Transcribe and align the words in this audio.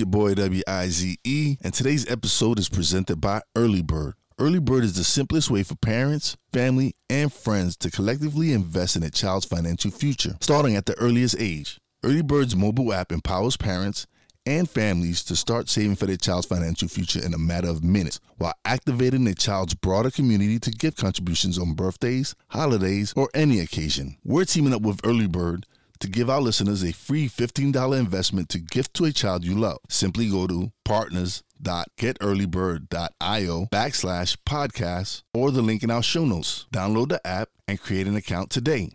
Your 0.00 0.06
boy 0.06 0.34
W-I-Z-E, 0.34 1.58
and 1.62 1.74
today's 1.74 2.10
episode 2.10 2.58
is 2.58 2.70
presented 2.70 3.20
by 3.20 3.42
Early 3.54 3.82
Bird. 3.82 4.14
Early 4.38 4.58
Bird 4.58 4.82
is 4.82 4.96
the 4.96 5.04
simplest 5.04 5.50
way 5.50 5.62
for 5.62 5.74
parents, 5.74 6.38
family, 6.54 6.94
and 7.10 7.30
friends 7.30 7.76
to 7.76 7.90
collectively 7.90 8.54
invest 8.54 8.96
in 8.96 9.02
a 9.02 9.10
child's 9.10 9.44
financial 9.44 9.90
future, 9.90 10.38
starting 10.40 10.74
at 10.74 10.86
the 10.86 10.98
earliest 10.98 11.36
age. 11.38 11.78
Early 12.02 12.22
Bird's 12.22 12.56
mobile 12.56 12.94
app 12.94 13.12
empowers 13.12 13.58
parents 13.58 14.06
and 14.46 14.70
families 14.70 15.22
to 15.24 15.36
start 15.36 15.68
saving 15.68 15.96
for 15.96 16.06
their 16.06 16.16
child's 16.16 16.46
financial 16.46 16.88
future 16.88 17.22
in 17.22 17.34
a 17.34 17.38
matter 17.38 17.68
of 17.68 17.84
minutes 17.84 18.20
while 18.38 18.54
activating 18.64 19.24
their 19.24 19.34
child's 19.34 19.74
broader 19.74 20.10
community 20.10 20.58
to 20.60 20.70
give 20.70 20.96
contributions 20.96 21.58
on 21.58 21.74
birthdays, 21.74 22.34
holidays, 22.48 23.12
or 23.18 23.28
any 23.34 23.60
occasion. 23.60 24.16
We're 24.24 24.46
teaming 24.46 24.72
up 24.72 24.80
with 24.80 25.00
Early 25.04 25.26
Bird 25.26 25.66
to 26.00 26.08
give 26.08 26.28
our 26.30 26.40
listeners 26.40 26.82
a 26.82 26.92
free 26.92 27.28
$15 27.28 27.98
investment 27.98 28.48
to 28.48 28.58
gift 28.58 28.94
to 28.94 29.04
a 29.04 29.12
child 29.12 29.44
you 29.44 29.54
love. 29.54 29.78
Simply 29.88 30.30
go 30.30 30.46
to 30.46 30.72
partners.getearlybird.io 30.84 33.66
backslash 33.70 34.36
podcast 34.46 35.22
or 35.34 35.50
the 35.50 35.62
link 35.62 35.82
in 35.82 35.90
our 35.90 36.02
show 36.02 36.24
notes. 36.24 36.66
Download 36.72 37.10
the 37.10 37.26
app 37.26 37.50
and 37.68 37.80
create 37.80 38.06
an 38.06 38.16
account 38.16 38.48
today. 38.50 38.92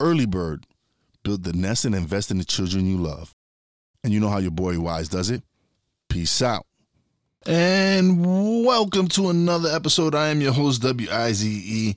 Early 0.00 0.26
Bird. 0.26 0.66
Build 1.22 1.44
the 1.44 1.52
nest 1.52 1.84
and 1.84 1.94
invest 1.94 2.30
in 2.30 2.38
the 2.38 2.44
children 2.44 2.86
you 2.86 2.96
love. 2.96 3.34
And 4.02 4.12
you 4.12 4.20
know 4.20 4.30
how 4.30 4.38
your 4.38 4.50
boy 4.50 4.74
Wize 4.74 5.08
does 5.08 5.30
it. 5.30 5.42
Peace 6.08 6.42
out. 6.42 6.66
And 7.46 8.64
welcome 8.64 9.08
to 9.08 9.30
another 9.30 9.70
episode. 9.70 10.14
I 10.14 10.28
am 10.28 10.40
your 10.40 10.52
host, 10.52 10.82
W 10.82 11.08
I 11.10 11.32
Z 11.32 11.48
E 11.48 11.96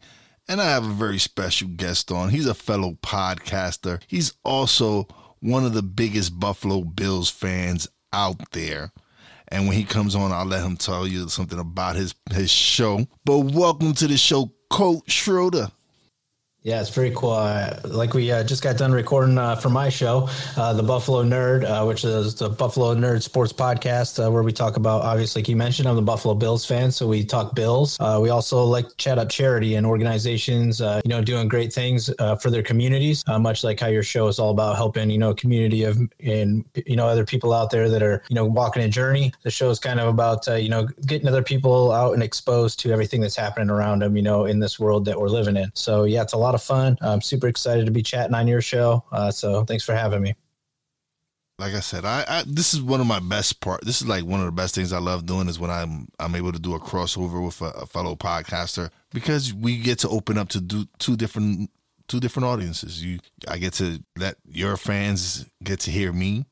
and 0.54 0.62
I 0.62 0.66
have 0.70 0.86
a 0.86 0.94
very 0.94 1.18
special 1.18 1.68
guest 1.68 2.12
on. 2.12 2.30
He's 2.30 2.46
a 2.46 2.54
fellow 2.54 2.96
podcaster. 3.02 4.00
He's 4.06 4.34
also 4.46 5.08
one 5.40 5.66
of 5.66 5.74
the 5.74 5.82
biggest 5.82 6.40
Buffalo 6.40 6.84
Bills 6.84 7.28
fans 7.28 7.88
out 8.14 8.52
there. 8.52 8.92
And 9.48 9.68
when 9.68 9.76
he 9.76 9.84
comes 9.84 10.14
on, 10.14 10.32
I'll 10.32 10.46
let 10.46 10.64
him 10.64 10.78
tell 10.78 11.08
you 11.08 11.28
something 11.28 11.58
about 11.58 11.96
his 11.96 12.14
his 12.32 12.52
show. 12.52 13.08
But 13.26 13.40
welcome 13.40 13.96
to 13.96 14.08
the 14.08 14.16
show, 14.16 14.54
Coach 14.70 15.10
Schroeder. 15.10 15.72
Yeah, 16.64 16.80
it's 16.80 16.90
very 16.92 17.12
cool. 17.14 17.32
Uh, 17.32 17.78
like 17.84 18.14
we 18.14 18.32
uh, 18.32 18.42
just 18.42 18.64
got 18.64 18.78
done 18.78 18.94
recording 18.94 19.38
uh, 19.38 19.58
for 19.58 19.68
my 19.68 19.90
show, 19.90 20.30
uh, 20.56 20.72
the 20.72 20.82
Buffalo 20.82 21.22
Nerd, 21.22 21.66
uh, 21.66 21.86
which 21.86 22.06
is 22.06 22.36
the 22.36 22.48
Buffalo 22.48 22.96
Nerd 22.96 23.22
Sports 23.22 23.52
Podcast, 23.52 24.26
uh, 24.26 24.32
where 24.32 24.44
we 24.44 24.54
talk 24.54 24.78
about 24.78 25.02
obviously, 25.02 25.42
like 25.42 25.50
you 25.50 25.58
mentioned, 25.58 25.90
I'm 25.90 25.98
the 25.98 26.02
Buffalo 26.02 26.34
Bills 26.34 26.66
fan, 26.66 26.90
so 26.90 27.06
we 27.06 27.26
talk 27.26 27.54
Bills. 27.54 28.00
we 28.00 28.30
also 28.30 28.64
like 28.64 28.86
chat 28.96 29.20
up 29.20 29.28
charity 29.28 29.76
and 29.76 29.86
organizations, 29.86 30.80
you 30.80 31.02
know, 31.08 31.22
doing 31.22 31.50
great 31.50 31.74
things 31.74 32.10
for 32.40 32.50
their 32.50 32.64
communities. 32.64 33.26
much 33.28 33.66
like 33.66 33.82
how 33.82 33.88
your 33.88 34.04
show 34.04 34.30
is 34.30 34.40
all 34.40 34.52
about 34.52 34.78
helping, 34.78 35.10
you 35.10 35.18
know, 35.18 35.34
community 35.34 35.84
of 35.84 35.98
and 36.22 36.64
you 36.86 36.96
know 36.96 37.08
other 37.08 37.26
people 37.26 37.52
out 37.52 37.72
there 37.72 37.90
that 37.90 38.02
are 38.02 38.24
you 38.30 38.36
know 38.36 38.46
walking 38.46 38.84
a 38.84 38.88
journey. 38.88 39.34
The 39.42 39.52
show 39.52 39.70
is 39.70 39.80
kind 39.80 40.00
of 40.00 40.08
about 40.08 40.48
you 40.48 40.70
know 40.70 40.88
getting 41.06 41.28
other 41.28 41.44
people 41.44 41.92
out 41.92 42.14
and 42.14 42.24
exposed 42.24 42.80
to 42.82 42.94
everything 42.94 43.20
that's 43.20 43.36
happening 43.36 43.70
around 43.70 44.02
them, 44.02 44.16
you 44.16 44.24
know, 44.24 44.46
in 44.46 44.60
this 44.60 44.80
world 44.80 45.04
that 45.06 45.20
we're 45.20 45.28
living 45.28 45.58
in. 45.58 45.70
So 45.74 46.06
yeah, 46.06 46.22
it's 46.22 46.32
a 46.32 46.38
lot 46.38 46.53
lot 46.54 46.62
of 46.62 46.64
fun. 46.64 46.98
I'm 47.02 47.22
super 47.22 47.48
excited 47.48 47.86
to 47.86 47.92
be 47.92 48.04
chatting 48.04 48.36
on 48.36 48.48
your 48.48 48.62
show. 48.62 49.04
Uh, 49.12 49.32
so 49.32 49.66
thanks 49.66 49.84
for 49.84 49.94
having 49.94 50.22
me. 50.22 50.36
Like 51.60 51.74
I 51.74 51.82
said, 51.82 52.04
I, 52.04 52.26
I, 52.28 52.44
this 52.48 52.74
is 52.74 52.82
one 52.82 53.00
of 53.00 53.08
my 53.08 53.20
best 53.20 53.62
part. 53.62 53.86
This 53.86 54.02
is 54.02 54.08
like 54.08 54.26
one 54.26 54.40
of 54.40 54.48
the 54.48 54.52
best 54.52 54.74
things 54.74 54.92
I 54.92 54.98
love 54.98 55.26
doing 55.26 55.48
is 55.48 55.60
when 55.60 55.70
I'm 55.70 56.08
I'm 56.20 56.36
able 56.36 56.52
to 56.52 56.60
do 56.60 56.74
a 56.74 56.80
crossover 56.80 57.46
with 57.46 57.62
a, 57.62 57.82
a 57.82 57.86
fellow 57.86 58.16
podcaster 58.16 58.90
because 59.14 59.54
we 59.54 59.78
get 59.78 60.00
to 60.00 60.10
open 60.10 60.38
up 60.38 60.50
to 60.50 60.62
do 60.62 60.86
two 60.98 61.16
different 61.16 61.70
two 62.08 62.20
different 62.20 62.48
audiences. 62.48 63.04
You, 63.04 63.20
I 63.48 63.60
get 63.60 63.74
to 63.74 64.04
let 64.18 64.38
your 64.50 64.78
fans 64.78 65.46
get 65.64 65.80
to 65.82 65.92
hear 65.92 66.12
me, 66.12 66.48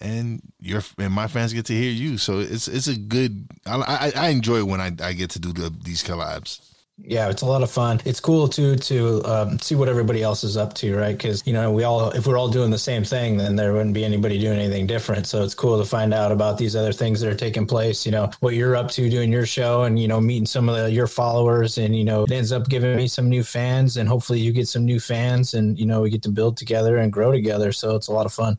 and 0.00 0.40
your 0.60 0.82
and 0.98 1.12
my 1.12 1.26
fans 1.26 1.52
get 1.52 1.66
to 1.66 1.74
hear 1.74 1.90
you. 1.90 2.16
So 2.16 2.38
it's 2.38 2.68
it's 2.68 2.86
a 2.86 2.96
good. 2.96 3.48
I 3.66 4.12
I, 4.16 4.26
I 4.26 4.28
enjoy 4.28 4.64
when 4.64 4.80
I 4.80 4.92
I 5.02 5.14
get 5.14 5.30
to 5.30 5.40
do 5.40 5.52
the, 5.52 5.74
these 5.82 6.04
collabs. 6.04 6.60
Yeah, 7.00 7.30
it's 7.30 7.42
a 7.42 7.46
lot 7.46 7.62
of 7.62 7.70
fun. 7.70 8.00
It's 8.04 8.18
cool 8.18 8.48
too 8.48 8.74
to 8.76 9.24
um, 9.24 9.58
see 9.60 9.76
what 9.76 9.88
everybody 9.88 10.22
else 10.22 10.42
is 10.42 10.56
up 10.56 10.74
to, 10.74 10.96
right? 10.96 11.16
Because 11.16 11.46
you 11.46 11.52
know, 11.52 11.70
we 11.70 11.84
all 11.84 12.10
if 12.10 12.26
we're 12.26 12.36
all 12.36 12.48
doing 12.48 12.70
the 12.70 12.78
same 12.78 13.04
thing, 13.04 13.36
then 13.36 13.54
there 13.54 13.72
wouldn't 13.72 13.94
be 13.94 14.04
anybody 14.04 14.38
doing 14.38 14.58
anything 14.58 14.86
different. 14.86 15.26
So 15.26 15.44
it's 15.44 15.54
cool 15.54 15.78
to 15.78 15.84
find 15.84 16.12
out 16.12 16.32
about 16.32 16.58
these 16.58 16.74
other 16.74 16.92
things 16.92 17.20
that 17.20 17.32
are 17.32 17.36
taking 17.36 17.66
place. 17.66 18.04
You 18.04 18.12
know, 18.12 18.30
what 18.40 18.54
you're 18.54 18.74
up 18.74 18.90
to 18.92 19.08
doing 19.08 19.30
your 19.30 19.46
show, 19.46 19.84
and 19.84 19.98
you 19.98 20.08
know, 20.08 20.20
meeting 20.20 20.46
some 20.46 20.68
of 20.68 20.76
the, 20.76 20.90
your 20.90 21.06
followers, 21.06 21.78
and 21.78 21.96
you 21.96 22.04
know, 22.04 22.24
it 22.24 22.32
ends 22.32 22.50
up 22.50 22.68
giving 22.68 22.96
me 22.96 23.06
some 23.06 23.28
new 23.28 23.44
fans, 23.44 23.96
and 23.96 24.08
hopefully 24.08 24.40
you 24.40 24.52
get 24.52 24.66
some 24.66 24.84
new 24.84 24.98
fans, 24.98 25.54
and 25.54 25.78
you 25.78 25.86
know, 25.86 26.02
we 26.02 26.10
get 26.10 26.22
to 26.22 26.30
build 26.30 26.56
together 26.56 26.96
and 26.96 27.12
grow 27.12 27.30
together. 27.30 27.70
So 27.70 27.94
it's 27.94 28.08
a 28.08 28.12
lot 28.12 28.26
of 28.26 28.32
fun. 28.32 28.58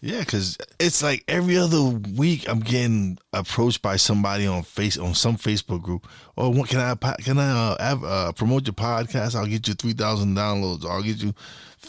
Yeah, 0.00 0.20
because 0.20 0.58
it's 0.78 1.02
like 1.02 1.24
every 1.26 1.56
other 1.56 1.82
week 1.82 2.48
I'm 2.48 2.60
getting 2.60 3.18
approached 3.32 3.80
by 3.80 3.96
somebody 3.96 4.46
on 4.46 4.62
face 4.62 4.98
on 4.98 5.14
some 5.14 5.36
Facebook 5.36 5.82
group. 5.82 6.06
Oh, 6.36 6.50
what 6.50 6.68
can 6.68 6.80
I 6.80 6.94
can 7.16 7.38
I 7.38 7.50
uh, 7.50 7.82
have, 7.82 8.04
uh, 8.04 8.32
promote 8.32 8.66
your 8.66 8.74
podcast? 8.74 9.34
I'll 9.34 9.46
get 9.46 9.66
you 9.66 9.74
three 9.74 9.94
thousand 9.94 10.36
downloads. 10.36 10.84
I'll 10.84 11.02
get 11.02 11.22
you 11.22 11.34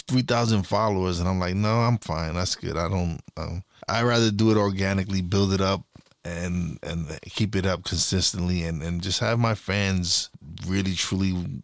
three 0.08 0.22
thousand 0.22 0.64
followers. 0.64 1.20
And 1.20 1.28
I'm 1.28 1.40
like, 1.40 1.56
no, 1.56 1.82
I'm 1.82 1.98
fine. 1.98 2.36
That's 2.36 2.56
good. 2.56 2.78
I 2.78 2.88
don't. 2.88 3.20
Um, 3.36 3.64
I 3.90 4.04
rather 4.04 4.32
do 4.32 4.52
it 4.52 4.58
organically, 4.58 5.22
build 5.22 5.54
it 5.54 5.62
up, 5.62 5.84
and 6.24 6.80
and 6.84 7.20
keep 7.26 7.56
it 7.58 7.66
up 7.66 7.84
consistently, 7.84 8.64
and 8.64 8.82
and 8.82 9.02
just 9.02 9.20
have 9.20 9.38
my 9.38 9.54
fans 9.54 10.30
really 10.66 10.94
truly 10.94 11.62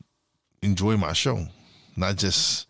enjoy 0.61 0.97
my 0.97 1.13
show, 1.13 1.47
not 1.95 2.17
just. 2.17 2.67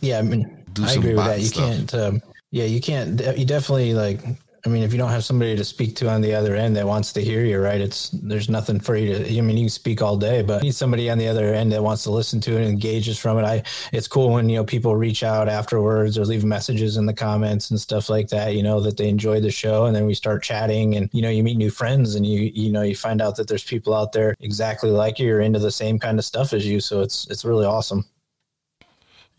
Yeah, 0.00 0.20
I 0.20 0.22
mean, 0.22 0.64
do 0.72 0.84
I 0.84 0.92
agree 0.92 1.14
with 1.14 1.24
that. 1.24 1.40
You 1.40 1.46
stuff. 1.46 1.68
can't. 1.68 1.94
Um, 1.94 2.22
yeah, 2.50 2.64
you 2.64 2.80
can't. 2.80 3.20
You 3.36 3.44
definitely 3.44 3.94
like. 3.94 4.20
I 4.66 4.70
mean, 4.70 4.82
if 4.82 4.92
you 4.92 4.98
don't 4.98 5.10
have 5.10 5.24
somebody 5.24 5.54
to 5.54 5.64
speak 5.64 5.94
to 5.96 6.10
on 6.10 6.20
the 6.20 6.34
other 6.34 6.56
end 6.56 6.74
that 6.76 6.86
wants 6.86 7.12
to 7.12 7.22
hear 7.22 7.44
you, 7.44 7.60
right? 7.60 7.80
It's 7.80 8.10
there's 8.10 8.48
nothing 8.48 8.80
for 8.80 8.96
you 8.96 9.14
to. 9.14 9.38
I 9.38 9.40
mean, 9.40 9.56
you 9.56 9.64
can 9.64 9.70
speak 9.70 10.02
all 10.02 10.16
day, 10.16 10.42
but 10.42 10.62
you 10.62 10.68
need 10.68 10.74
somebody 10.74 11.08
on 11.08 11.16
the 11.16 11.28
other 11.28 11.54
end 11.54 11.70
that 11.72 11.82
wants 11.82 12.02
to 12.02 12.10
listen 12.10 12.40
to 12.40 12.54
it 12.56 12.62
and 12.62 12.66
engages 12.66 13.18
from 13.18 13.38
it. 13.38 13.44
I. 13.44 13.62
It's 13.92 14.08
cool 14.08 14.32
when 14.32 14.48
you 14.48 14.56
know 14.56 14.64
people 14.64 14.96
reach 14.96 15.22
out 15.22 15.48
afterwards 15.48 16.18
or 16.18 16.24
leave 16.24 16.44
messages 16.44 16.96
in 16.96 17.06
the 17.06 17.14
comments 17.14 17.70
and 17.70 17.80
stuff 17.80 18.08
like 18.08 18.28
that. 18.28 18.54
You 18.54 18.62
know 18.64 18.80
that 18.80 18.96
they 18.96 19.08
enjoy 19.08 19.40
the 19.40 19.50
show, 19.50 19.86
and 19.86 19.94
then 19.94 20.06
we 20.06 20.14
start 20.14 20.42
chatting, 20.42 20.96
and 20.96 21.08
you 21.12 21.22
know 21.22 21.30
you 21.30 21.44
meet 21.44 21.56
new 21.56 21.70
friends, 21.70 22.16
and 22.16 22.26
you 22.26 22.50
you 22.52 22.72
know 22.72 22.82
you 22.82 22.96
find 22.96 23.22
out 23.22 23.36
that 23.36 23.46
there's 23.46 23.64
people 23.64 23.94
out 23.94 24.12
there 24.12 24.34
exactly 24.40 24.90
like 24.90 25.18
you, 25.18 25.34
or 25.34 25.40
into 25.40 25.60
the 25.60 25.70
same 25.70 25.98
kind 25.98 26.18
of 26.18 26.24
stuff 26.24 26.52
as 26.52 26.66
you. 26.66 26.80
So 26.80 27.00
it's 27.00 27.28
it's 27.28 27.44
really 27.44 27.66
awesome. 27.66 28.04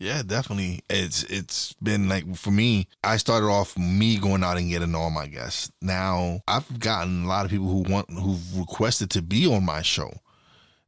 Yeah, 0.00 0.22
definitely. 0.22 0.80
It's 0.88 1.24
it's 1.24 1.74
been 1.74 2.08
like 2.08 2.34
for 2.34 2.50
me, 2.50 2.88
I 3.04 3.18
started 3.18 3.48
off 3.48 3.76
me 3.76 4.16
going 4.16 4.42
out 4.42 4.56
and 4.56 4.70
getting 4.70 4.94
all 4.94 5.10
my 5.10 5.26
guests. 5.26 5.70
Now 5.82 6.40
I've 6.48 6.80
gotten 6.80 7.24
a 7.24 7.28
lot 7.28 7.44
of 7.44 7.50
people 7.50 7.68
who 7.68 7.82
want 7.82 8.10
who've 8.10 8.58
requested 8.58 9.10
to 9.10 9.22
be 9.22 9.46
on 9.46 9.62
my 9.64 9.82
show. 9.82 10.10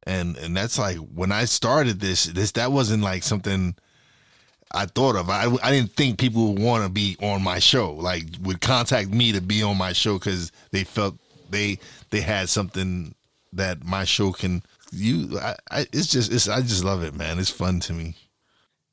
And 0.05 0.39
and 0.39 0.57
that's 0.57 0.79
like 0.79 0.97
when 0.97 1.31
I 1.31 1.45
started 1.45 2.01
this, 2.01 2.25
this 2.25 2.53
that 2.53 2.73
wasn't 2.73 3.03
like 3.03 3.23
something 3.23 3.77
I 4.73 4.87
thought 4.87 5.17
of. 5.17 5.29
I, 5.29 5.45
I 5.63 5.71
didn't 5.71 5.93
think 5.93 6.19
people 6.19 6.55
would 6.55 6.63
want 6.63 6.85
to 6.85 6.91
be 6.91 7.19
on 7.21 7.43
my 7.43 7.59
show, 7.59 7.93
like 7.93 8.25
would 8.43 8.63
contact 8.63 9.11
me 9.11 9.33
to 9.33 9.43
be 9.43 9.63
on 9.63 9.77
my 9.77 9.93
show 9.93 10.19
because 10.19 10.53
they 10.71 10.85
felt 10.85 11.17
they 11.51 11.79
they 12.09 12.23
had 12.23 12.49
something 12.49 13.15
that 13.53 13.85
my 13.85 14.05
show 14.05 14.33
can 14.33 14.63
you. 14.91 15.39
I, 15.39 15.57
I 15.71 15.81
it's 15.93 16.07
just 16.07 16.33
it's 16.33 16.49
I 16.49 16.63
just 16.63 16.83
love 16.85 17.03
it, 17.03 17.15
man. 17.15 17.39
It's 17.39 17.51
fun 17.51 17.81
to 17.81 17.93
me. 17.93 18.17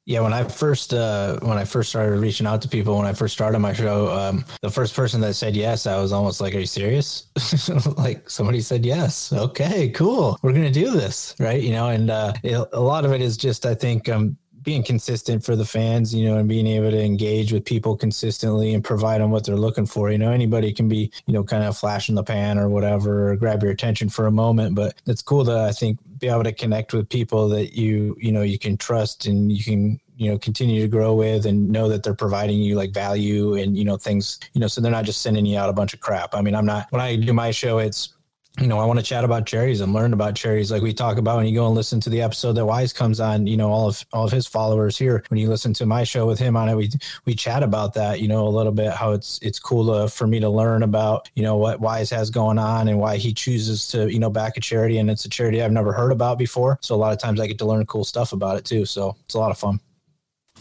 Yeah, 0.09 0.21
when 0.21 0.33
I 0.33 0.43
first 0.43 0.91
uh, 0.91 1.37
when 1.41 1.59
I 1.59 1.65
first 1.65 1.89
started 1.89 2.19
reaching 2.19 2.47
out 2.47 2.63
to 2.63 2.67
people 2.67 2.97
when 2.97 3.05
I 3.05 3.13
first 3.13 3.31
started 3.31 3.59
my 3.59 3.73
show, 3.73 4.09
um, 4.09 4.43
the 4.63 4.71
first 4.71 4.95
person 4.95 5.21
that 5.21 5.35
said 5.35 5.55
yes, 5.55 5.85
I 5.85 5.99
was 6.01 6.11
almost 6.11 6.41
like, 6.41 6.55
"Are 6.55 6.59
you 6.59 6.65
serious?" 6.65 7.27
like 7.95 8.27
somebody 8.27 8.59
said 8.59 8.87
yes. 8.87 9.31
Okay, 9.31 9.89
cool. 9.89 10.39
We're 10.41 10.53
gonna 10.53 10.71
do 10.71 10.89
this, 10.89 11.35
right? 11.37 11.61
You 11.61 11.73
know, 11.73 11.89
and 11.89 12.09
uh, 12.09 12.33
it, 12.41 12.57
a 12.73 12.79
lot 12.79 13.05
of 13.05 13.13
it 13.13 13.21
is 13.21 13.37
just 13.37 13.67
I 13.67 13.75
think 13.75 14.09
um, 14.09 14.35
being 14.63 14.83
consistent 14.83 15.43
for 15.43 15.55
the 15.55 15.65
fans, 15.65 16.13
you 16.13 16.25
know, 16.25 16.37
and 16.37 16.49
being 16.49 16.67
able 16.67 16.91
to 16.91 17.01
engage 17.01 17.51
with 17.51 17.65
people 17.65 17.95
consistently 17.95 18.73
and 18.73 18.83
provide 18.83 19.21
them 19.21 19.31
what 19.31 19.45
they're 19.45 19.55
looking 19.55 19.85
for. 19.85 20.11
You 20.11 20.17
know, 20.17 20.31
anybody 20.31 20.73
can 20.73 20.87
be, 20.87 21.11
you 21.25 21.33
know, 21.33 21.43
kind 21.43 21.63
of 21.63 21.77
flash 21.77 22.09
in 22.09 22.15
the 22.15 22.23
pan 22.23 22.57
or 22.57 22.69
whatever, 22.69 23.31
or 23.31 23.35
grab 23.35 23.63
your 23.63 23.71
attention 23.71 24.09
for 24.09 24.27
a 24.27 24.31
moment, 24.31 24.75
but 24.75 24.95
it's 25.05 25.21
cool 25.21 25.45
to, 25.45 25.59
I 25.59 25.71
think, 25.71 25.99
be 26.19 26.27
able 26.27 26.43
to 26.43 26.51
connect 26.51 26.93
with 26.93 27.09
people 27.09 27.47
that 27.49 27.77
you, 27.77 28.17
you 28.19 28.31
know, 28.31 28.41
you 28.41 28.59
can 28.59 28.75
trust 28.77 29.25
and 29.25 29.51
you 29.51 29.63
can, 29.63 29.99
you 30.17 30.29
know, 30.29 30.37
continue 30.37 30.81
to 30.81 30.87
grow 30.87 31.15
with 31.15 31.45
and 31.45 31.69
know 31.69 31.87
that 31.87 32.03
they're 32.03 32.13
providing 32.13 32.59
you 32.59 32.75
like 32.75 32.93
value 32.93 33.55
and, 33.55 33.77
you 33.77 33.85
know, 33.85 33.95
things, 33.95 34.39
you 34.53 34.59
know, 34.59 34.67
so 34.67 34.81
they're 34.81 34.91
not 34.91 35.05
just 35.05 35.21
sending 35.21 35.45
you 35.45 35.57
out 35.57 35.69
a 35.69 35.73
bunch 35.73 35.93
of 35.93 36.01
crap. 36.01 36.35
I 36.35 36.41
mean, 36.41 36.55
I'm 36.55 36.65
not, 36.65 36.87
when 36.91 37.01
I 37.01 37.15
do 37.15 37.31
my 37.31 37.51
show, 37.51 37.77
it's, 37.77 38.13
you 38.57 38.67
know, 38.67 38.79
I 38.79 38.85
want 38.85 38.99
to 38.99 39.05
chat 39.05 39.23
about 39.23 39.45
cherries 39.45 39.79
and 39.79 39.93
learn 39.93 40.11
about 40.11 40.35
cherries, 40.35 40.71
like 40.71 40.81
we 40.81 40.91
talk 40.91 41.17
about 41.17 41.37
when 41.37 41.45
you 41.45 41.53
go 41.53 41.67
and 41.67 41.75
listen 41.75 41.99
to 42.01 42.09
the 42.09 42.21
episode 42.21 42.53
that 42.53 42.65
Wize 42.65 42.93
comes 42.93 43.19
on. 43.19 43.47
You 43.47 43.55
know, 43.55 43.71
all 43.71 43.87
of 43.87 44.05
all 44.11 44.25
of 44.25 44.31
his 44.31 44.47
followers 44.47 44.97
here. 44.97 45.23
When 45.29 45.39
you 45.39 45.47
listen 45.47 45.73
to 45.75 45.85
my 45.85 46.03
show 46.03 46.27
with 46.27 46.39
him 46.39 46.57
on 46.57 46.67
it, 46.67 46.75
we 46.75 46.89
we 47.25 47.35
chat 47.35 47.63
about 47.63 47.93
that. 47.93 48.19
You 48.19 48.27
know, 48.27 48.47
a 48.47 48.49
little 48.49 48.71
bit 48.71 48.91
how 48.91 49.11
it's 49.13 49.39
it's 49.41 49.59
cool 49.59 49.85
to, 49.85 50.09
for 50.09 50.27
me 50.27 50.39
to 50.39 50.49
learn 50.49 50.83
about 50.83 51.29
you 51.35 51.43
know 51.43 51.55
what 51.55 51.79
Wize 51.79 52.11
has 52.11 52.29
going 52.29 52.57
on 52.57 52.87
and 52.87 52.99
why 52.99 53.17
he 53.17 53.33
chooses 53.33 53.87
to 53.89 54.11
you 54.11 54.19
know 54.19 54.29
back 54.29 54.57
a 54.57 54.59
charity, 54.59 54.97
and 54.97 55.09
it's 55.09 55.25
a 55.25 55.29
charity 55.29 55.61
I've 55.61 55.71
never 55.71 55.93
heard 55.93 56.11
about 56.11 56.37
before. 56.37 56.79
So 56.81 56.95
a 56.95 56.97
lot 56.97 57.13
of 57.13 57.19
times 57.19 57.39
I 57.39 57.47
get 57.47 57.59
to 57.59 57.65
learn 57.65 57.85
cool 57.85 58.03
stuff 58.03 58.33
about 58.33 58.57
it 58.57 58.65
too. 58.65 58.85
So 58.85 59.15
it's 59.25 59.35
a 59.35 59.39
lot 59.39 59.51
of 59.51 59.57
fun. 59.57 59.79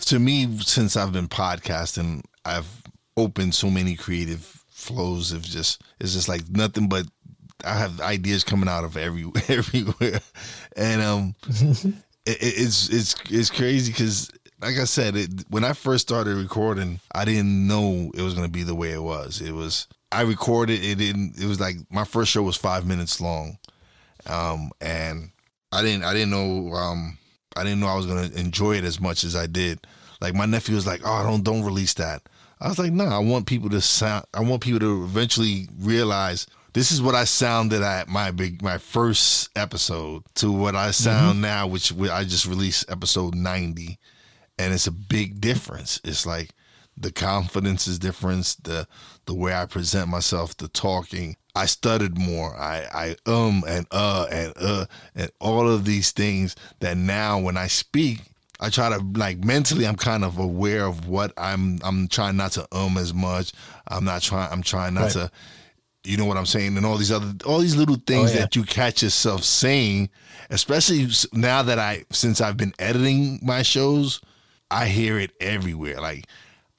To 0.03 0.19
me, 0.21 0.59
since 0.61 0.97
I've 0.97 1.13
been 1.13 1.27
podcasting, 1.27 2.23
I've 2.45 2.83
opened 3.17 3.55
so 3.55 3.69
many 3.69 3.97
creative 3.97 4.59
flows 4.79 5.33
of 5.33 5.43
just 5.43 5.83
it's 5.99 6.13
just 6.13 6.29
like 6.29 6.49
nothing 6.51 6.89
but 6.89 7.05
I 7.65 7.77
have 7.77 8.01
ideas 8.01 8.45
coming 8.45 8.69
out 8.69 8.85
of 8.85 8.97
every 8.97 9.25
everywhere, 9.49 10.21
and 10.77 11.03
um, 11.03 11.35
it, 12.27 12.39
it's 12.41 12.89
it's 12.89 13.15
it's 13.31 13.51
crazy 13.51 13.93
because, 13.93 14.31
like 14.61 14.77
I 14.77 14.85
said, 14.85 15.17
it, 15.17 15.31
when 15.49 15.65
I 15.65 15.73
first 15.73 16.07
started 16.07 16.37
recording, 16.37 17.01
I 17.13 17.25
didn't 17.25 17.67
know 17.67 18.11
it 18.15 18.23
was 18.23 18.35
gonna 18.35 18.49
be 18.49 18.63
the 18.63 18.75
way 18.75 18.93
it 18.93 19.03
was. 19.03 19.41
It 19.41 19.53
was 19.53 19.89
I 20.13 20.23
recorded 20.23 20.83
it 20.83 21.01
in 21.01 21.35
it 21.41 21.47
was 21.47 21.61
like 21.61 21.77
my 21.91 22.05
first 22.05 22.31
show 22.31 22.43
was 22.43 22.57
five 22.57 22.87
minutes 22.87 23.21
long, 23.21 23.59
um, 24.27 24.71
and 24.81 25.31
I 25.73 25.83
didn't 25.83 26.05
I 26.05 26.13
didn't 26.13 26.31
know 26.31 26.75
um 26.75 27.19
I 27.57 27.65
didn't 27.65 27.81
know 27.81 27.89
I 27.89 27.97
was 27.97 28.07
gonna 28.07 28.31
enjoy 28.37 28.77
it 28.77 28.85
as 28.85 29.01
much 29.01 29.25
as 29.25 29.35
I 29.35 29.47
did. 29.47 29.81
Like 30.21 30.35
my 30.35 30.47
nephew 30.47 30.75
was 30.75 30.87
like, 30.87 31.01
"Oh, 31.05 31.23
don't 31.23 31.43
don't 31.43 31.65
release 31.65 31.95
that." 31.95 32.23
I 32.61 32.69
was 32.69 32.79
like, 32.79 32.93
"No, 32.93 33.05
nah, 33.05 33.17
I 33.17 33.19
want 33.19 33.47
people 33.47 33.71
to 33.71 33.81
sound. 33.81 34.25
I 34.35 34.41
want 34.41 34.63
people 34.63 34.81
to 34.81 35.05
eventually 35.05 35.69
realize 35.79 36.47
this 36.73 36.93
is 36.93 37.01
what 37.01 37.15
I 37.15 37.25
sounded 37.25 37.83
at 37.83 38.09
my 38.09 38.31
big 38.31 38.63
my 38.63 38.79
first 38.79 39.51
episode 39.57 40.23
to 40.37 40.53
what 40.53 40.75
I 40.75 40.91
sound 40.91 41.35
mm-hmm. 41.35 41.43
now, 41.43 41.67
which 41.67 41.93
I 41.93 42.25
just 42.25 42.47
released 42.47 42.91
episode 42.91 43.35
ninety, 43.35 43.99
and 44.59 44.73
it's 44.73 44.87
a 44.87 44.93
big 44.93 45.41
difference. 45.41 46.01
It's 46.05 46.27
like 46.27 46.51
the 46.97 47.13
confidence 47.13 47.87
is 47.87 47.99
different, 47.99 48.57
the 48.63 48.87
the 49.27 49.35
way 49.35 49.55
I 49.55 49.67
present 49.67 50.09
myself, 50.09 50.57
the 50.57 50.69
talking. 50.69 51.37
I 51.55 51.67
stuttered 51.67 52.19
more. 52.19 52.55
I 52.57 53.17
I 53.27 53.31
um 53.31 53.65
and 53.67 53.87
uh 53.91 54.27
and 54.31 54.53
uh 54.57 54.87
and 55.15 55.31
all 55.41 55.69
of 55.69 55.85
these 55.85 56.13
things 56.13 56.55
that 56.81 56.97
now 56.97 57.39
when 57.39 57.57
I 57.57 57.67
speak. 57.67 58.21
I 58.61 58.71
try 58.71 58.89
to 58.89 58.99
like 59.15 59.45
mentally 59.45 59.87
I'm 59.87 59.95
kind 59.95 60.25
of 60.25 60.37
aware 60.39 60.85
of 60.85 61.07
what 61.07 61.33
I'm 61.39 61.79
I'm 61.85 62.09
trying 62.09 62.37
not 62.37 62.51
to 62.53 62.67
um 62.73 62.99
as 62.99 63.15
much. 63.15 63.53
I'm 63.87 64.05
not 64.05 64.21
trying 64.21 64.51
I'm 64.51 64.65
trying 64.65 64.95
not 64.95 65.03
right. 65.03 65.13
to 65.13 65.31
you 66.05 66.17
know 66.17 66.25
what 66.25 66.37
I'm 66.37 66.47
saying? 66.47 66.77
And 66.77 66.87
all 66.87 66.97
these 66.97 67.13
other, 67.13 67.33
all 67.45 67.59
these 67.59 67.77
little 67.77 67.97
things 68.07 68.31
oh, 68.31 68.35
yeah. 68.35 68.41
that 68.41 68.57
you 68.57 68.65
catch 68.65 69.03
yourself 69.03 69.45
saying, 69.45 70.09
especially 70.51 71.07
now 71.33 71.63
that 71.63 71.79
I, 71.79 72.05
since 72.11 72.41
I've 72.41 72.57
been 72.57 72.75
editing 72.79 73.41
my 73.43 73.63
shows, 73.63 74.21
I 74.71 74.87
hear 74.87 75.19
it 75.19 75.33
everywhere. 75.41 76.01
Like 76.01 76.27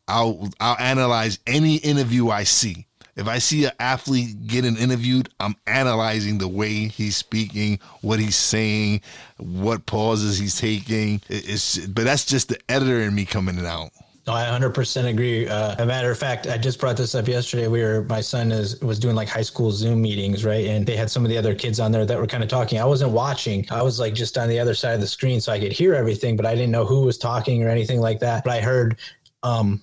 I'll, 0.08 0.50
I'll 0.60 0.78
analyze 0.80 1.40
any 1.46 1.76
interview 1.76 2.30
I 2.30 2.44
see. 2.44 2.86
If 3.16 3.28
I 3.28 3.40
see 3.40 3.66
an 3.66 3.72
athlete 3.82 4.48
getting 4.48 4.78
interviewed, 4.78 5.28
I'm 5.42 5.56
analyzing 5.68 6.38
the 6.38 6.48
way 6.48 6.88
he's 6.88 7.18
speaking, 7.18 7.80
what 8.00 8.18
he's 8.18 8.38
saying, 8.38 9.02
what 9.36 9.86
pauses 9.86 10.38
he's 10.38 10.58
taking. 10.58 11.22
It's, 11.28 11.86
but 11.86 12.06
that's 12.06 12.26
just 12.26 12.48
the 12.48 12.58
editor 12.70 13.02
in 13.02 13.14
me 13.14 13.26
coming 13.26 13.66
out. 13.66 13.90
I 14.34 14.46
100% 14.46 15.06
agree. 15.06 15.48
Uh, 15.48 15.76
a 15.82 15.86
matter 15.86 16.12
of 16.12 16.18
fact, 16.18 16.48
I 16.48 16.58
just 16.58 16.80
brought 16.80 16.98
this 16.98 17.16
up 17.16 17.28
yesterday. 17.28 17.68
We 17.68 17.82
were, 17.82 18.04
my 18.04 18.22
son 18.22 18.52
is 18.52 18.80
was 18.82 19.00
doing 19.00 19.16
like 19.16 19.28
high 19.28 19.42
school 19.42 19.72
Zoom 19.72 20.02
meetings, 20.02 20.44
right? 20.44 20.66
And 20.68 20.86
they 20.86 20.96
had 20.96 21.10
some 21.10 21.24
of 21.24 21.30
the 21.30 21.38
other 21.38 21.56
kids 21.56 21.80
on 21.80 21.92
there 21.92 22.06
that 22.06 22.18
were 22.18 22.28
kind 22.28 22.44
of 22.44 22.50
talking. 22.50 22.80
I 22.80 22.86
wasn't 22.86 23.12
watching. 23.12 23.66
I 23.72 23.82
was 23.82 24.00
like 24.00 24.14
just 24.14 24.38
on 24.38 24.50
the 24.50 24.60
other 24.60 24.74
side 24.74 24.94
of 24.94 25.02
the 25.02 25.08
screen, 25.08 25.40
so 25.42 25.52
I 25.52 25.60
could 25.60 25.72
hear 25.72 25.94
everything, 25.94 26.36
but 26.36 26.46
I 26.46 26.54
didn't 26.56 26.72
know 26.72 26.86
who 26.86 27.02
was 27.02 27.18
talking 27.18 27.64
or 27.64 27.70
anything 27.70 28.00
like 28.00 28.20
that. 28.20 28.44
But 28.44 28.54
I 28.54 28.62
heard, 28.62 28.98
um, 29.44 29.82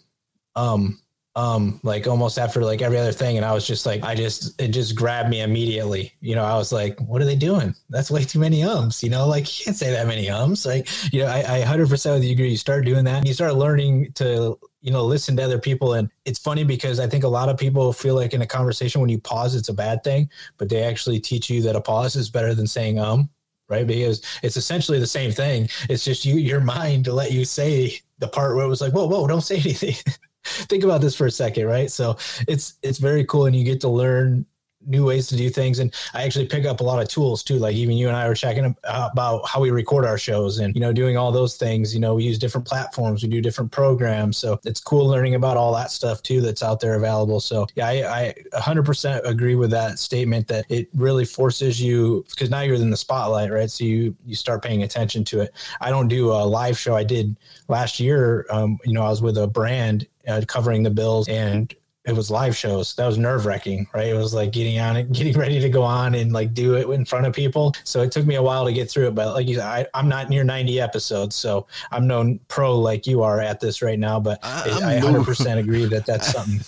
um, 0.55 1.01
um 1.37 1.79
like 1.83 2.07
almost 2.07 2.39
after 2.39 2.65
like 2.65 2.83
every 2.83 2.99
other 2.99 3.13
thing. 3.13 3.37
And 3.37 3.45
i 3.45 3.53
was 3.53 3.67
just 3.67 3.87
like 3.87 4.03
i 4.03 4.15
just 4.15 4.61
it 4.61 4.69
just 4.69 4.97
grabbed 4.97 5.29
me 5.29 5.43
immediately. 5.43 6.15
You 6.21 6.35
know 6.35 6.45
i 6.45 6.57
was 6.57 6.73
like 6.73 6.99
what 7.01 7.23
are 7.23 7.27
they 7.27 7.37
doing? 7.37 7.75
That's 7.91 8.11
way 8.11 8.25
too 8.25 8.41
many 8.41 8.65
ums 8.65 9.03
you 9.03 9.11
know? 9.11 9.29
Like 9.29 9.45
you 9.59 9.67
can't 9.67 9.77
say 9.77 9.91
that 9.91 10.07
many 10.07 10.29
ums. 10.31 10.67
Like 10.67 10.89
you 11.13 11.21
know 11.21 11.29
i, 11.29 11.61
I 11.61 11.63
100% 11.63 12.15
with 12.15 12.25
you 12.25 12.33
agree 12.33 12.51
you 12.51 12.57
start 12.57 12.85
doing 12.85 13.05
that. 13.05 13.27
You 13.27 13.35
start 13.35 13.55
learning 13.55 14.13
to 14.15 14.59
you 14.81 14.91
know 14.91 15.05
listen 15.05 15.37
to 15.37 15.45
other 15.45 15.59
people. 15.59 15.95
And 15.95 16.11
it's 16.25 16.39
funny 16.39 16.65
because 16.65 16.99
i 16.99 17.07
think 17.07 17.23
a 17.23 17.29
lot 17.29 17.49
of 17.49 17.59
people 17.59 17.93
feel 17.93 18.15
like 18.15 18.33
in 18.33 18.43
a 18.43 18.47
conversation 18.47 19.01
when 19.01 19.11
you 19.11 19.21
pause 19.21 19.55
it's 19.55 19.69
a 19.69 19.75
bad 19.75 20.03
thing 20.03 20.31
but 20.57 20.69
they 20.69 20.83
actually 20.83 21.21
teach 21.21 21.51
you 21.51 21.63
that 21.63 21.77
a 21.77 21.81
pause 21.81 22.17
is 22.17 22.31
better 22.31 22.55
than 22.55 22.67
saying 22.67 22.99
um 22.99 23.29
right? 23.69 23.87
Because 23.87 24.23
it's 24.43 24.57
essentially 24.57 25.01
the 25.01 25.07
same 25.09 25.33
thing. 25.33 25.69
It's 25.89 26.05
just 26.05 26.25
you 26.25 26.37
your 26.37 26.61
mind 26.61 27.05
to 27.07 27.13
let 27.13 27.33
you 27.33 27.45
say 27.45 28.01
the 28.19 28.29
part 28.29 28.55
where 28.55 28.65
it 28.65 28.69
was 28.69 28.81
like 28.81 28.93
whoa 28.93 29.07
whoa 29.07 29.27
don't 29.27 29.43
say 29.43 29.57
anything 29.57 29.97
think 30.69 30.85
about 30.85 31.01
this 31.01 31.17
for 31.17 31.27
a 31.27 31.31
second, 31.31 31.67
right? 31.67 31.91
So 31.91 32.17
it's 32.47 32.79
it's 32.83 32.99
very 32.99 33.25
cool, 33.25 33.47
and 33.47 33.57
you 33.57 33.65
get 33.65 33.81
to 33.83 33.89
learn 33.89 34.47
new 34.87 35.05
ways 35.05 35.27
to 35.29 35.37
do 35.37 35.51
things. 35.51 35.79
And 35.79 35.93
I 36.15 36.23
actually 36.23 36.47
pick 36.47 36.65
up 36.65 36.81
a 36.81 36.85
lot 36.85 37.01
of 37.01 37.09
tools 37.09 37.43
too. 37.43 37.59
Like 37.59 37.75
even 37.75 37.97
you 37.97 38.09
and 38.09 38.17
I 38.17 38.29
were 38.29 38.35
checking 38.35 38.77
about 38.85 39.49
how 39.49 39.61
we 39.61 39.71
record 39.71 40.05
our 40.05 40.19
shows 40.19 40.59
and, 40.59 40.75
you 40.75 40.81
know, 40.81 40.93
doing 40.93 41.17
all 41.17 41.33
those 41.33 41.57
things. 41.57 41.95
You 41.95 42.01
know, 42.01 42.15
we 42.15 42.25
use 42.25 42.39
different 42.39 42.67
platforms, 42.67 43.23
we 43.23 43.29
do 43.29 43.41
different 43.41 43.73
programs. 43.73 44.37
So 44.39 44.59
it's 44.65 44.81
cool 44.81 45.07
learning 45.07 45.35
about 45.35 45.57
all 45.57 45.75
that 45.75 45.91
stuff 45.91 46.23
too 46.23 46.41
that's 46.41 46.63
out 46.63 46.81
there 46.81 46.95
available. 46.95 47.41
So 47.41 47.67
yeah, 47.75 47.89
I, 47.89 48.35
I 48.55 48.61
100% 48.61 49.25
agree 49.25 49.55
with 49.55 49.71
that 49.71 49.99
statement 49.99 50.49
that 50.49 50.65
it 50.69 50.89
really 50.95 51.25
forces 51.25 51.81
you 51.81 52.25
because 52.31 52.51
now 52.51 52.61
you're 52.61 52.77
in 52.77 52.91
the 52.91 52.97
spotlight, 52.97 53.51
right? 53.51 53.71
So 53.71 53.85
you, 53.85 54.17
you 54.25 54.35
start 54.35 54.63
paying 54.63 54.83
attention 54.83 55.25
to 55.25 55.41
it. 55.41 55.53
I 55.81 55.91
don't 55.91 56.09
do 56.09 56.33
a 56.33 56.45
live 56.45 56.79
show. 56.79 56.95
I 56.95 57.05
did 57.05 57.37
last 57.69 58.01
year. 58.01 58.47
Um, 58.51 58.79
you 58.85 58.93
know, 58.93 59.03
I 59.03 59.09
was 59.09 59.23
with 59.23 59.39
a 59.39 59.47
brand 59.47 60.07
uh, 60.27 60.43
covering 60.47 60.83
the 60.83 60.91
bills 60.91 61.29
and 61.29 61.75
it 62.07 62.15
was 62.15 62.31
live 62.31 62.57
shows. 62.57 62.95
That 62.95 63.07
was 63.07 63.19
nerve 63.19 63.47
wracking, 63.47 63.87
right? 63.93 64.09
It 64.09 64.15
was 64.15 64.33
like 64.33 64.53
getting 64.53 64.79
on 64.79 64.97
it, 64.97 65.13
getting 65.13 65.37
ready 65.39 65.61
to 65.61 65.69
go 65.69 65.83
on 65.83 66.15
and 66.15 66.33
like 66.33 66.55
do 66.55 66.75
it 66.75 66.89
in 66.89 67.05
front 67.05 67.27
of 67.27 67.35
people. 67.35 67.75
So 67.85 68.03
it 68.03 68.13
took 68.13 68.27
me 68.27 68.37
a 68.37 68.43
while 68.43 68.65
to 68.65 68.73
get 68.73 68.91
through 68.91 69.09
it. 69.09 69.15
But 69.15 69.35
like 69.35 69.49
you 69.49 69.57
said, 69.57 69.89
I, 69.95 69.99
am 69.99 70.09
not 70.09 70.29
near 70.29 70.45
90 70.45 70.81
episodes, 70.81 71.37
so 71.37 71.67
I'm 71.91 72.07
no 72.07 72.39
pro 72.49 72.79
like 72.79 73.07
you 73.07 73.23
are 73.23 73.41
at 73.41 73.61
this 73.61 73.83
right 73.83 73.99
now. 73.99 74.21
But 74.21 74.39
I, 74.43 74.99
I 74.99 75.01
100% 75.01 75.59
agree 75.59 75.87
that 75.87 76.07
that's 76.07 76.29
something. 76.33 76.61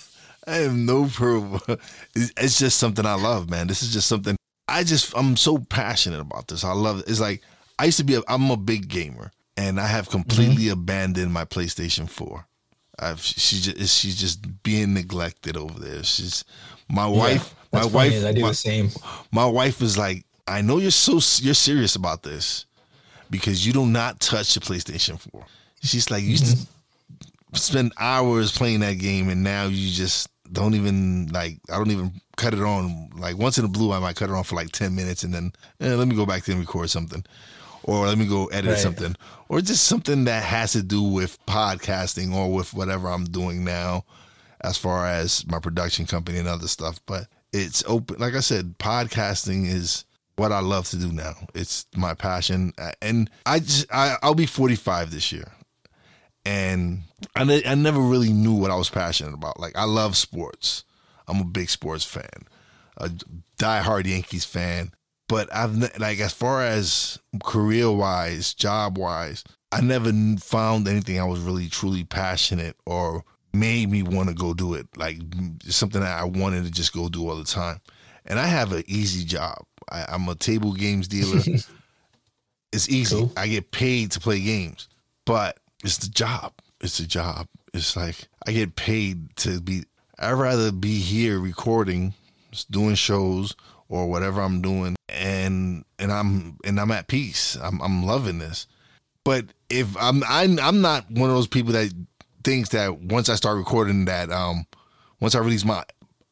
I 0.46 0.60
am 0.60 0.86
no 0.86 1.06
pro. 1.06 1.60
It's 2.14 2.58
just 2.58 2.78
something 2.78 3.04
I 3.04 3.14
love, 3.14 3.50
man. 3.50 3.66
This 3.66 3.82
is 3.82 3.92
just 3.92 4.08
something 4.08 4.38
I 4.68 4.84
just 4.84 5.16
I'm 5.16 5.36
so 5.36 5.58
passionate 5.58 6.20
about 6.20 6.48
this. 6.48 6.62
I 6.62 6.72
love 6.72 7.00
it. 7.00 7.08
It's 7.08 7.20
like 7.20 7.42
I 7.78 7.86
used 7.86 7.98
to 7.98 8.04
be. 8.04 8.14
A, 8.14 8.22
I'm 8.28 8.50
a 8.50 8.56
big 8.56 8.88
gamer, 8.88 9.32
and 9.56 9.80
I 9.80 9.86
have 9.86 10.10
completely 10.10 10.64
mm-hmm. 10.64 10.80
abandoned 10.80 11.32
my 11.32 11.44
PlayStation 11.44 12.08
4. 12.08 12.46
I've, 12.98 13.20
she 13.20 13.60
just 13.60 13.98
she's 13.98 14.18
just 14.18 14.62
being 14.62 14.94
neglected 14.94 15.56
over 15.56 15.78
there. 15.78 16.02
She's 16.02 16.44
my 16.88 17.06
wife. 17.06 17.54
Yeah, 17.72 17.80
my 17.80 17.86
wife. 17.86 18.24
I 18.24 18.32
do 18.32 18.42
my, 18.42 18.48
the 18.48 18.54
same. 18.54 18.90
My 19.30 19.46
wife 19.46 19.82
is 19.82 19.96
like, 19.96 20.24
I 20.46 20.62
know 20.62 20.78
you're 20.78 20.90
so 20.90 21.20
you're 21.42 21.54
serious 21.54 21.96
about 21.96 22.22
this 22.22 22.66
because 23.30 23.66
you 23.66 23.72
do 23.72 23.86
not 23.86 24.20
touch 24.20 24.54
the 24.54 24.60
PlayStation 24.60 25.18
Four. 25.18 25.44
She's 25.82 26.10
like, 26.10 26.22
you 26.22 26.36
mm-hmm. 26.36 27.54
spend 27.56 27.92
hours 27.98 28.50
playing 28.50 28.80
that 28.80 28.94
game, 28.94 29.28
and 29.28 29.44
now 29.44 29.66
you 29.66 29.90
just 29.90 30.28
don't 30.52 30.74
even 30.74 31.28
like. 31.28 31.58
I 31.70 31.76
don't 31.76 31.90
even 31.90 32.12
cut 32.36 32.54
it 32.54 32.60
on. 32.60 33.10
Like 33.16 33.36
once 33.36 33.58
in 33.58 33.64
a 33.64 33.68
blue, 33.68 33.92
I 33.92 33.98
might 33.98 34.16
cut 34.16 34.30
it 34.30 34.34
on 34.34 34.44
for 34.44 34.56
like 34.56 34.72
ten 34.72 34.94
minutes, 34.94 35.22
and 35.22 35.32
then 35.32 35.52
eh, 35.80 35.94
let 35.94 36.08
me 36.08 36.16
go 36.16 36.26
back 36.26 36.48
and 36.48 36.58
record 36.58 36.90
something 36.90 37.24
or 37.88 38.06
let 38.06 38.18
me 38.18 38.26
go 38.26 38.46
edit 38.46 38.70
right. 38.72 38.78
something, 38.78 39.16
or 39.48 39.60
just 39.60 39.84
something 39.84 40.24
that 40.24 40.42
has 40.44 40.72
to 40.72 40.82
do 40.82 41.02
with 41.02 41.44
podcasting 41.46 42.34
or 42.34 42.52
with 42.52 42.74
whatever 42.74 43.08
I'm 43.08 43.24
doing 43.24 43.64
now, 43.64 44.04
as 44.60 44.76
far 44.76 45.06
as 45.06 45.46
my 45.46 45.58
production 45.58 46.06
company 46.06 46.38
and 46.38 46.48
other 46.48 46.68
stuff. 46.68 47.00
But 47.06 47.28
it's 47.52 47.82
open. 47.86 48.18
Like 48.18 48.34
I 48.34 48.40
said, 48.40 48.78
podcasting 48.78 49.66
is 49.66 50.04
what 50.36 50.52
I 50.52 50.60
love 50.60 50.88
to 50.90 50.96
do 50.96 51.12
now. 51.12 51.34
It's 51.54 51.86
my 51.96 52.14
passion, 52.14 52.72
and 53.00 53.30
I 53.46 53.60
just 53.60 53.86
I, 53.92 54.16
I'll 54.22 54.34
be 54.34 54.46
45 54.46 55.10
this 55.10 55.32
year, 55.32 55.50
and 56.44 57.02
I 57.34 57.62
I 57.66 57.74
never 57.74 58.00
really 58.00 58.32
knew 58.32 58.54
what 58.54 58.70
I 58.70 58.76
was 58.76 58.90
passionate 58.90 59.34
about. 59.34 59.58
Like 59.58 59.76
I 59.76 59.84
love 59.84 60.16
sports. 60.16 60.84
I'm 61.26 61.40
a 61.40 61.44
big 61.44 61.68
sports 61.68 62.04
fan, 62.04 62.46
a 62.96 63.10
diehard 63.58 64.06
Yankees 64.06 64.44
fan 64.44 64.92
but 65.28 65.54
I've 65.54 65.76
like 65.98 66.18
as 66.20 66.32
far 66.32 66.62
as 66.62 67.18
career 67.44 67.90
wise, 67.90 68.54
job 68.54 68.98
wise, 68.98 69.44
I 69.70 69.82
never 69.82 70.10
found 70.40 70.88
anything 70.88 71.20
I 71.20 71.24
was 71.24 71.40
really 71.40 71.68
truly 71.68 72.04
passionate 72.04 72.76
or 72.86 73.24
made 73.52 73.90
me 73.90 74.02
want 74.02 74.30
to 74.30 74.34
go 74.34 74.54
do 74.54 74.74
it. 74.74 74.86
Like 74.96 75.18
something 75.64 76.00
that 76.00 76.18
I 76.18 76.24
wanted 76.24 76.64
to 76.64 76.70
just 76.70 76.92
go 76.92 77.08
do 77.08 77.28
all 77.28 77.36
the 77.36 77.44
time. 77.44 77.80
And 78.24 78.38
I 78.38 78.46
have 78.46 78.72
an 78.72 78.84
easy 78.86 79.24
job. 79.24 79.64
I, 79.90 80.14
am 80.14 80.28
a 80.28 80.34
table 80.34 80.72
games 80.72 81.08
dealer. 81.08 81.40
it's 82.72 82.88
easy. 82.88 83.16
Cool. 83.16 83.32
I 83.36 83.48
get 83.48 83.70
paid 83.70 84.12
to 84.12 84.20
play 84.20 84.40
games, 84.40 84.88
but 85.24 85.58
it's 85.84 85.98
the 85.98 86.08
job. 86.08 86.52
It's 86.80 86.98
the 86.98 87.06
job. 87.06 87.46
It's 87.74 87.96
like 87.96 88.16
I 88.46 88.52
get 88.52 88.76
paid 88.76 89.36
to 89.36 89.60
be. 89.60 89.84
I'd 90.18 90.32
rather 90.32 90.72
be 90.72 90.98
here 90.98 91.38
recording, 91.38 92.12
doing 92.70 92.96
shows 92.96 93.54
or 93.88 94.08
whatever 94.08 94.40
I'm 94.40 94.60
doing, 94.60 94.96
and 95.08 95.84
and 95.98 96.12
I'm 96.12 96.58
and 96.64 96.78
I'm 96.80 96.90
at 96.90 97.08
peace. 97.08 97.56
I'm 97.62 97.80
I'm 97.80 98.04
loving 98.04 98.38
this. 98.38 98.66
But 99.24 99.46
if 99.70 99.96
I'm 100.00 100.22
I'm 100.28 100.58
I'm 100.58 100.80
not 100.80 101.10
one 101.10 101.30
of 101.30 101.36
those 101.36 101.46
people 101.46 101.72
that 101.72 101.92
thinks 102.44 102.70
that 102.70 102.98
once 103.00 103.28
I 103.28 103.34
start 103.34 103.58
recording 103.58 104.06
that 104.06 104.30
um 104.30 104.66
once 105.20 105.34
I 105.34 105.40
release 105.40 105.64
my 105.64 105.84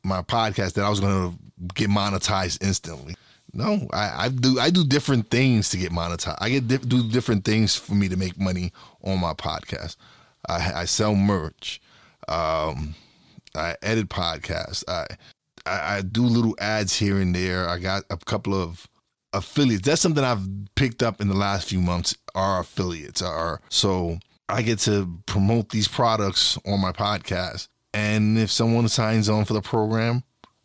my 0.05 0.23
podcast 0.23 0.75
that 0.75 0.85
I 0.85 0.89
was 0.89 1.01
gonna 1.01 1.35
get 1.75 1.91
monetized 1.91 2.63
instantly. 2.63 3.17
No, 3.53 3.89
I, 3.93 4.27
I 4.27 4.29
do 4.29 4.59
I 4.61 4.71
do 4.71 4.85
different 4.85 5.31
things 5.31 5.71
to 5.71 5.79
get 5.79 5.91
monetized. 5.91 6.37
I 6.39 6.51
get 6.51 6.69
do 6.69 7.09
different 7.09 7.45
things 7.45 7.75
for 7.75 7.95
me 7.95 8.09
to 8.09 8.17
make 8.17 8.39
money 8.39 8.73
on 9.03 9.21
my 9.21 9.33
podcast. 9.33 9.97
I, 10.49 10.73
I 10.75 10.85
sell 10.85 11.15
merch. 11.15 11.81
Um, 12.29 12.95
I 13.55 13.77
edit 13.83 14.09
podcasts. 14.09 14.85
I, 14.89 15.07
I 15.67 15.97
I 15.97 16.03
do 16.03 16.23
little 16.23 16.57
ads 16.59 16.97
here 16.97 17.19
and 17.19 17.35
there. 17.35 17.69
I 17.69 17.79
got 17.79 18.05
a 18.11 18.17
couple 18.17 18.55
of 18.55 18.89
affiliates. 19.33 19.87
That's 19.87 20.01
something 20.01 20.25
I've 20.25 20.47
picked 20.75 21.03
up 21.03 21.21
in 21.21 21.29
the 21.29 21.35
last 21.35 21.69
few 21.69 21.81
months. 21.81 22.17
Are 22.35 22.61
affiliates 22.61 23.23
are 23.23 23.63
so 23.71 24.19
I 24.49 24.63
get 24.63 24.79
to 24.81 25.21
promote 25.27 25.71
these 25.71 25.89
products 25.89 26.59
on 26.67 26.81
my 26.81 26.93
podcast. 26.93 27.69
And 27.93 28.39
if 28.39 28.51
someone 28.51 28.89
signs 28.89 29.29
on 29.29 29.45
for 29.45 29.55
the 29.55 29.63
program, 29.63 30.23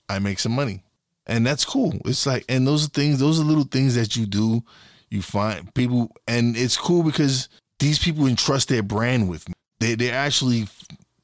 I 0.10 0.20
make 0.20 0.40
some 0.40 0.52
money. 0.52 0.84
And 1.26 1.46
that's 1.46 1.66
cool. 1.66 1.94
It's 2.06 2.26
like, 2.26 2.46
and 2.50 2.68
those 2.68 2.86
are 2.86 2.90
things, 2.90 3.20
those 3.20 3.40
are 3.40 3.44
little 3.44 3.64
things 3.64 3.96
that 3.96 4.16
you 4.16 4.26
do. 4.26 4.64
You 5.10 5.22
find 5.22 5.74
people, 5.74 6.12
and 6.28 6.56
it's 6.56 6.78
cool 6.78 7.04
because 7.04 7.50
these 7.80 8.00
people 8.00 8.28
entrust 8.28 8.70
their 8.70 8.84
brand 8.84 9.30
with 9.30 9.48
me. 9.48 9.54
They, 9.80 9.96
they 9.96 10.12
actually 10.12 10.68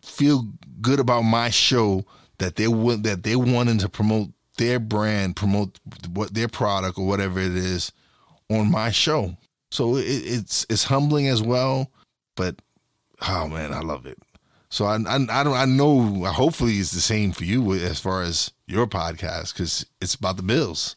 feel 0.02 0.48
good 0.82 1.00
about 1.00 1.22
my 1.22 1.50
show 1.50 2.06
that 2.40 2.56
they 2.56 2.68
want 2.68 3.04
that 3.04 3.24
they 3.24 3.36
wanting 3.36 3.80
to 3.80 3.90
promote 3.90 4.30
their 4.58 4.80
brand, 4.80 5.36
promote 5.36 5.80
what 6.14 6.34
their 6.34 6.48
product 6.48 6.98
or 6.98 7.06
whatever 7.06 7.40
it 7.40 7.56
is 7.56 7.92
on 8.50 8.72
my 8.72 8.92
show. 8.92 9.38
So 9.72 9.98
it, 9.98 10.04
it's 10.04 10.66
it's 10.70 10.86
humbling 10.86 11.28
as 11.28 11.42
well, 11.42 11.92
but 12.36 12.56
oh 13.28 13.48
man, 13.48 13.74
I 13.74 13.82
love 13.82 14.06
it. 14.06 14.18
So 14.70 14.86
I, 14.86 14.96
I, 14.96 15.16
I 15.30 15.44
don't 15.44 15.54
I 15.54 15.66
know 15.66 16.24
hopefully 16.26 16.74
it's 16.74 16.92
the 16.92 17.02
same 17.02 17.32
for 17.32 17.44
you 17.46 17.74
as 17.74 18.00
far 18.00 18.22
as 18.22 18.52
your 18.68 18.88
podcast 18.88 19.54
because 19.54 19.86
it's 20.02 20.16
about 20.16 20.38
the 20.38 20.44
Bills. 20.44 20.96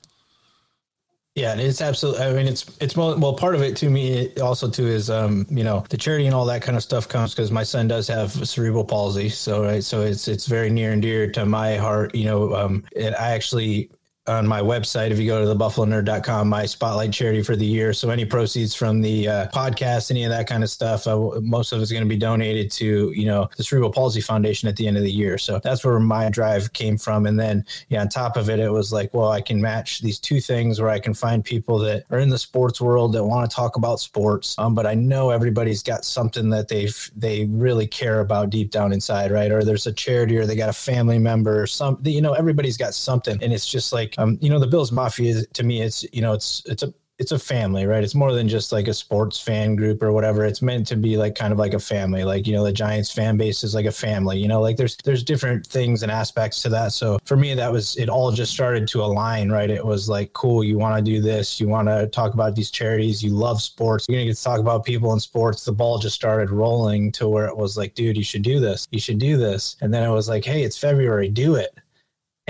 Yeah, 1.41 1.55
it's 1.55 1.81
absolutely. 1.81 2.23
I 2.23 2.33
mean, 2.35 2.47
it's 2.47 2.67
it's 2.81 2.97
more, 2.97 3.17
well, 3.17 3.33
part 3.35 3.55
of 3.55 3.63
it 3.63 3.75
to 3.79 3.89
me 3.89 4.35
also 4.41 4.69
too 4.69 4.87
is 4.87 5.09
um 5.09 5.47
you 5.49 5.65
know 5.65 5.85
the 5.89 5.97
charity 5.97 6.27
and 6.27 6.35
all 6.35 6.45
that 6.45 6.61
kind 6.61 6.77
of 6.77 6.83
stuff 6.83 7.09
comes 7.09 7.35
because 7.35 7.51
my 7.51 7.63
son 7.63 7.89
does 7.89 8.07
have 8.09 8.31
cerebral 8.47 8.85
palsy, 8.85 9.31
so 9.31 9.63
right, 9.65 9.83
so 9.83 10.03
it's 10.03 10.29
it's 10.29 10.47
very 10.47 10.69
near 10.69 10.93
and 10.93 11.01
dear 11.01 11.31
to 11.33 11.47
my 11.47 11.77
heart. 11.77 12.15
You 12.15 12.27
know, 12.27 12.55
um, 12.55 12.85
and 12.95 13.15
I 13.15 13.31
actually 13.31 13.91
on 14.27 14.47
my 14.47 14.61
website. 14.61 15.11
If 15.11 15.19
you 15.19 15.27
go 15.27 15.41
to 15.41 15.47
the 15.47 15.57
buffalonerd.com 15.57 16.49
my 16.49 16.67
spotlight 16.67 17.13
charity 17.13 17.43
for 17.43 17.57
the 17.57 17.65
year. 17.65 17.93
So 17.93 18.11
any 18.11 18.25
proceeds 18.25 18.75
from 18.75 19.01
the 19.01 19.29
uh, 19.29 19.49
podcast 19.49 20.11
any 20.11 20.25
of 20.25 20.31
that 20.31 20.47
kind 20.47 20.63
of 20.63 20.71
stuff 20.71 21.07
uh, 21.07 21.41
most 21.41 21.73
of 21.73 21.81
it's 21.81 21.91
going 21.91 22.05
to 22.05 22.09
be 22.09 22.17
donated 22.17 22.71
to 22.73 23.13
you 23.15 23.27
know 23.27 23.49
the 23.57 23.65
cerebral 23.65 23.91
palsy 23.91 24.21
foundation 24.21 24.69
at 24.69 24.77
the 24.77 24.87
end 24.87 24.97
of 24.97 25.03
the 25.03 25.11
year. 25.11 25.39
So 25.39 25.59
that's 25.63 25.85
where 25.85 25.99
my 25.99 26.29
drive 26.29 26.73
came 26.73 26.99
from. 26.99 27.27
And 27.27 27.41
then 27.41 27.65
yeah 27.89 28.03
on 28.03 28.09
top 28.09 28.37
of 28.37 28.51
it 28.51 28.59
it 28.59 28.71
was 28.71 28.93
like 28.93 29.13
well 29.15 29.31
i 29.31 29.41
can 29.41 29.61
match 29.61 30.01
these 30.01 30.19
two 30.19 30.41
things 30.41 30.81
where 30.81 30.91
i 30.91 30.99
can 30.99 31.15
find 31.15 31.45
people 31.45 31.79
that 31.79 32.05
are 32.11 32.19
in 32.19 32.29
the 32.29 32.39
sports 32.39 32.81
world 32.81 33.13
that 33.15 33.25
want 33.25 33.51
to 33.51 33.55
talk 33.55 33.77
about 33.77 34.01
sports. 34.01 34.55
Um, 34.59 34.75
but 34.75 34.87
i 34.87 34.95
know 34.95 35.31
everybody's 35.31 35.83
got 35.83 36.05
something 36.05 36.51
that 36.51 36.69
they 36.69 36.89
they 37.17 37.47
really 37.47 37.87
care 37.87 38.21
about 38.21 38.51
deep 38.51 38.71
down 38.71 38.93
inside 38.93 39.31
right? 39.31 39.51
Or 39.51 39.65
there's 39.65 39.87
a 39.87 39.93
charity 39.93 40.37
or 40.37 40.47
they 40.47 40.57
got 40.57 40.69
a 40.69 40.75
family 40.75 41.19
member 41.19 41.63
or 41.63 41.67
some 41.67 41.99
you 42.05 42.21
know 42.21 42.33
everybody's 42.33 42.77
got 42.77 42.95
something. 42.95 43.43
And 43.43 43.53
it's 43.53 43.67
just 43.67 43.93
like 43.93 44.15
um, 44.21 44.39
you 44.41 44.51
know, 44.51 44.59
the 44.59 44.67
Bills 44.67 44.93
Mafia 44.93 45.31
is, 45.31 45.47
to 45.55 45.63
me, 45.63 45.81
it's 45.81 46.05
you 46.13 46.21
know, 46.21 46.35
it's 46.35 46.63
it's 46.67 46.83
a 46.83 46.93
it's 47.19 47.33
a 47.33 47.39
family, 47.39 47.85
right? 47.85 48.03
It's 48.03 48.15
more 48.15 48.33
than 48.33 48.49
just 48.49 48.73
like 48.73 48.89
a 48.89 48.95
sports 48.95 49.39
fan 49.39 49.77
group 49.77 50.03
or 50.03 50.11
whatever. 50.11 50.45
It's 50.47 50.63
meant 50.63 50.87
to 50.87 50.97
be 50.97 51.19
like 51.19 51.35
kind 51.35 51.53
of 51.53 51.59
like 51.59 51.75
a 51.75 51.79
family. 51.79 52.25
Like, 52.25 52.47
you 52.47 52.55
know, 52.55 52.65
the 52.65 52.73
Giants 52.73 53.13
fan 53.13 53.37
base 53.37 53.63
is 53.63 53.75
like 53.75 53.85
a 53.85 53.93
family, 53.93 54.39
you 54.39 54.49
know, 54.49 54.63
like 54.63 54.79
there's 54.79 54.97
there's 55.05 55.23
different 55.23 55.67
things 55.67 56.03
and 56.03 56.11
aspects 56.11 56.63
to 56.63 56.71
that. 56.71 56.93
So 56.93 57.19
for 57.25 57.37
me, 57.37 57.55
that 57.55 57.71
was 57.71 57.97
it 57.97 58.09
all 58.09 58.33
just 58.33 58.53
started 58.53 58.89
to 58.89 59.03
align, 59.03 59.51
right? 59.51 59.71
It 59.71 59.85
was 59.85 60.09
like, 60.09 60.33
cool, 60.33 60.65
you 60.65 60.79
want 60.79 60.97
to 60.97 61.03
do 61.03 61.21
this, 61.21 61.61
you 61.61 61.69
want 61.69 61.89
to 61.89 62.07
talk 62.07 62.33
about 62.33 62.55
these 62.55 62.71
charities, 62.71 63.23
you 63.23 63.31
love 63.31 63.61
sports, 63.61 64.07
you're 64.09 64.17
gonna 64.17 64.27
get 64.27 64.37
to 64.37 64.43
talk 64.43 64.61
about 64.61 64.87
people 64.87 65.13
in 65.13 65.21
sports. 65.21 65.65
The 65.65 65.73
ball 65.73 65.99
just 65.99 66.15
started 66.15 66.51
rolling 66.51 67.13
to 67.13 67.29
where 67.29 67.47
it 67.47 67.57
was 67.57 67.77
like, 67.77 67.95
dude, 67.95 68.17
you 68.17 68.25
should 68.25 68.43
do 68.43 68.61
this, 68.61 68.87
you 68.91 69.01
should 69.01 69.19
do 69.19 69.37
this. 69.37 69.77
And 69.83 69.93
then 69.93 70.03
it 70.03 70.13
was 70.13 70.29
like, 70.29 70.45
hey, 70.45 70.63
it's 70.63 70.79
February, 70.79 71.29
do 71.29 71.55
it 71.55 71.80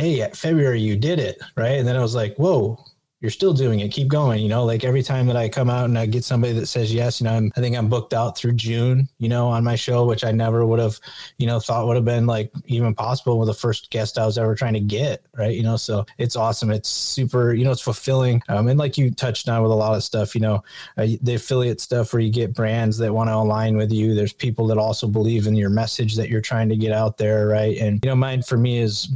hey, 0.01 0.29
February 0.35 0.81
you 0.81 0.97
did 0.97 1.19
it, 1.19 1.39
right? 1.57 1.79
And 1.79 1.87
then 1.87 1.97
I 1.97 2.01
was 2.01 2.15
like, 2.15 2.35
whoa, 2.37 2.83
you're 3.21 3.31
still 3.31 3.53
doing 3.53 3.81
it. 3.81 3.91
Keep 3.91 4.09
going. 4.09 4.43
You 4.43 4.49
know, 4.49 4.65
like 4.65 4.83
every 4.83 5.03
time 5.03 5.27
that 5.27 5.37
I 5.37 5.49
come 5.49 5.69
out 5.69 5.85
and 5.85 5.99
I 5.99 6.07
get 6.07 6.25
somebody 6.25 6.55
that 6.55 6.67
says 6.67 6.93
yes, 6.93 7.21
you 7.21 7.27
know, 7.27 7.35
I'm, 7.35 7.53
I 7.55 7.61
think 7.61 7.77
I'm 7.77 7.89
booked 7.89 8.15
out 8.15 8.37
through 8.37 8.53
June, 8.53 9.09
you 9.19 9.29
know, 9.29 9.49
on 9.49 9.63
my 9.63 9.77
show, 9.77 10.07
which 10.07 10.25
I 10.25 10.33
never 10.33 10.65
would 10.65 10.79
have, 10.79 10.99
you 11.37 11.47
know, 11.47 11.61
thought 11.61 11.87
would 11.87 11.97
have 11.97 12.05
been 12.07 12.27
like 12.27 12.51
even 12.65 12.95
possible 12.95 13.39
with 13.39 13.49
the 13.49 13.55
first 13.55 13.91
guest 13.91 14.17
I 14.17 14.25
was 14.25 14.39
ever 14.39 14.55
trying 14.55 14.73
to 14.73 14.81
get. 14.81 15.23
Right. 15.37 15.55
You 15.55 15.63
know, 15.63 15.77
so 15.77 16.07
it's 16.17 16.35
awesome. 16.35 16.71
It's 16.71 16.89
super, 16.89 17.53
you 17.53 17.65
know, 17.65 17.73
it's 17.73 17.83
fulfilling. 17.83 18.43
Um, 18.49 18.69
and 18.69 18.79
like 18.79 18.97
you 18.97 19.11
touched 19.11 19.51
on 19.51 19.63
with 19.63 19.71
a 19.71 19.75
lot 19.75 19.95
of 19.95 20.03
stuff, 20.03 20.35
you 20.35 20.41
know, 20.41 20.65
uh, 20.97 21.09
the 21.21 21.35
affiliate 21.35 21.83
stuff 21.83 22.15
where 22.15 22.21
you 22.21 22.33
get 22.33 22.55
brands 22.55 22.97
that 22.99 23.13
want 23.13 23.29
to 23.29 23.35
align 23.35 23.77
with 23.77 23.93
you. 23.93 24.15
There's 24.15 24.33
people 24.33 24.67
that 24.69 24.79
also 24.79 25.07
believe 25.07 25.47
in 25.47 25.57
your 25.57 25.71
message 25.71 26.17
that 26.17 26.31
you're 26.31 26.41
trying 26.41 26.71
to 26.71 26.77
get 26.77 26.93
out 26.93 27.19
there. 27.19 27.49
Right. 27.49 27.77
And, 27.77 28.03
you 28.03 28.09
know, 28.09 28.17
mine 28.17 28.41
for 28.41 28.57
me 28.57 28.79
is 28.79 29.13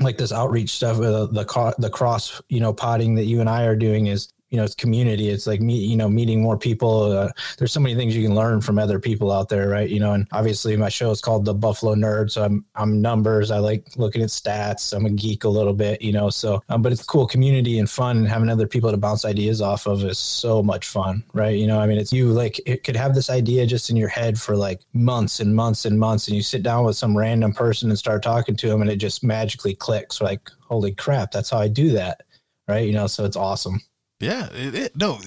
like 0.00 0.18
this 0.18 0.32
outreach 0.32 0.70
stuff, 0.70 0.98
uh, 0.98 1.26
the 1.26 1.74
the 1.78 1.90
cross, 1.90 2.40
you 2.48 2.60
know, 2.60 2.72
potting 2.72 3.14
that 3.16 3.24
you 3.24 3.40
and 3.40 3.48
I 3.48 3.64
are 3.64 3.76
doing 3.76 4.06
is 4.06 4.28
you 4.50 4.56
know 4.56 4.64
it's 4.64 4.74
community. 4.74 5.28
It's 5.28 5.46
like 5.46 5.60
me 5.60 5.76
you 5.76 5.96
know 5.96 6.08
meeting 6.08 6.42
more 6.42 6.58
people. 6.58 7.12
Uh, 7.12 7.30
there's 7.58 7.72
so 7.72 7.80
many 7.80 7.94
things 7.94 8.16
you 8.16 8.22
can 8.22 8.34
learn 8.34 8.60
from 8.60 8.78
other 8.78 8.98
people 8.98 9.30
out 9.30 9.48
there 9.48 9.68
right? 9.68 9.88
You 9.88 10.00
know 10.00 10.12
and 10.12 10.26
obviously 10.32 10.76
my 10.76 10.88
show 10.88 11.10
is 11.10 11.20
called 11.20 11.44
the 11.44 11.54
buffalo 11.54 11.94
nerd 11.94 12.30
so 12.30 12.44
i'm 12.44 12.64
i'm 12.74 13.00
numbers. 13.00 13.50
I 13.50 13.58
like 13.58 13.86
looking 13.96 14.22
at 14.22 14.28
stats. 14.28 14.94
I'm 14.94 15.06
a 15.06 15.10
geek 15.10 15.44
a 15.44 15.48
little 15.48 15.74
bit 15.74 16.00
you 16.02 16.12
know 16.12 16.30
so 16.30 16.62
um, 16.68 16.82
but 16.82 16.92
it's 16.92 17.04
cool. 17.04 17.26
Community 17.26 17.78
and 17.78 17.88
fun 17.88 18.18
and 18.18 18.28
having 18.28 18.48
other 18.48 18.66
people 18.66 18.90
to 18.90 18.96
bounce 18.96 19.24
ideas 19.24 19.60
off 19.60 19.86
of 19.86 20.04
is 20.04 20.18
so 20.18 20.62
much 20.62 20.86
fun 20.86 21.22
right? 21.34 21.56
You 21.56 21.66
know 21.66 21.80
i 21.80 21.86
mean 21.86 21.98
it's 21.98 22.12
you 22.12 22.28
like 22.28 22.60
it 22.66 22.84
could 22.84 22.96
have 22.96 23.14
this 23.14 23.30
idea 23.30 23.66
just 23.66 23.90
in 23.90 23.96
your 23.96 24.08
head 24.08 24.40
for 24.40 24.56
like 24.56 24.80
months 24.92 25.40
and 25.40 25.54
months 25.54 25.84
and 25.84 25.98
months 25.98 26.28
and 26.28 26.36
you 26.36 26.42
sit 26.42 26.62
down 26.62 26.84
with 26.84 26.96
some 26.96 27.16
random 27.16 27.52
person 27.52 27.90
and 27.90 27.98
start 27.98 28.22
talking 28.22 28.56
to 28.56 28.68
them 28.68 28.80
and 28.80 28.90
it 28.90 28.96
just 28.96 29.22
magically 29.22 29.74
clicks 29.74 30.20
like 30.20 30.50
holy 30.60 30.92
crap 30.92 31.30
that's 31.30 31.50
how 31.50 31.58
i 31.58 31.68
do 31.68 31.90
that 31.90 32.22
right? 32.68 32.86
You 32.86 32.92
know 32.92 33.06
so 33.06 33.24
it's 33.24 33.36
awesome 33.36 33.80
yeah, 34.20 34.48
it, 34.52 34.74
it, 34.74 34.96
no, 34.96 35.18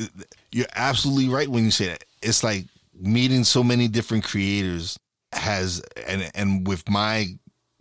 you're 0.51 0.65
absolutely 0.75 1.29
right 1.29 1.47
when 1.47 1.65
you 1.65 1.71
say 1.71 1.87
that. 1.87 2.03
It's 2.21 2.43
like 2.43 2.65
meeting 2.99 3.43
so 3.43 3.63
many 3.63 3.87
different 3.87 4.23
creators 4.23 4.97
has, 5.33 5.81
and 6.07 6.29
and 6.35 6.67
with 6.67 6.89
my 6.89 7.27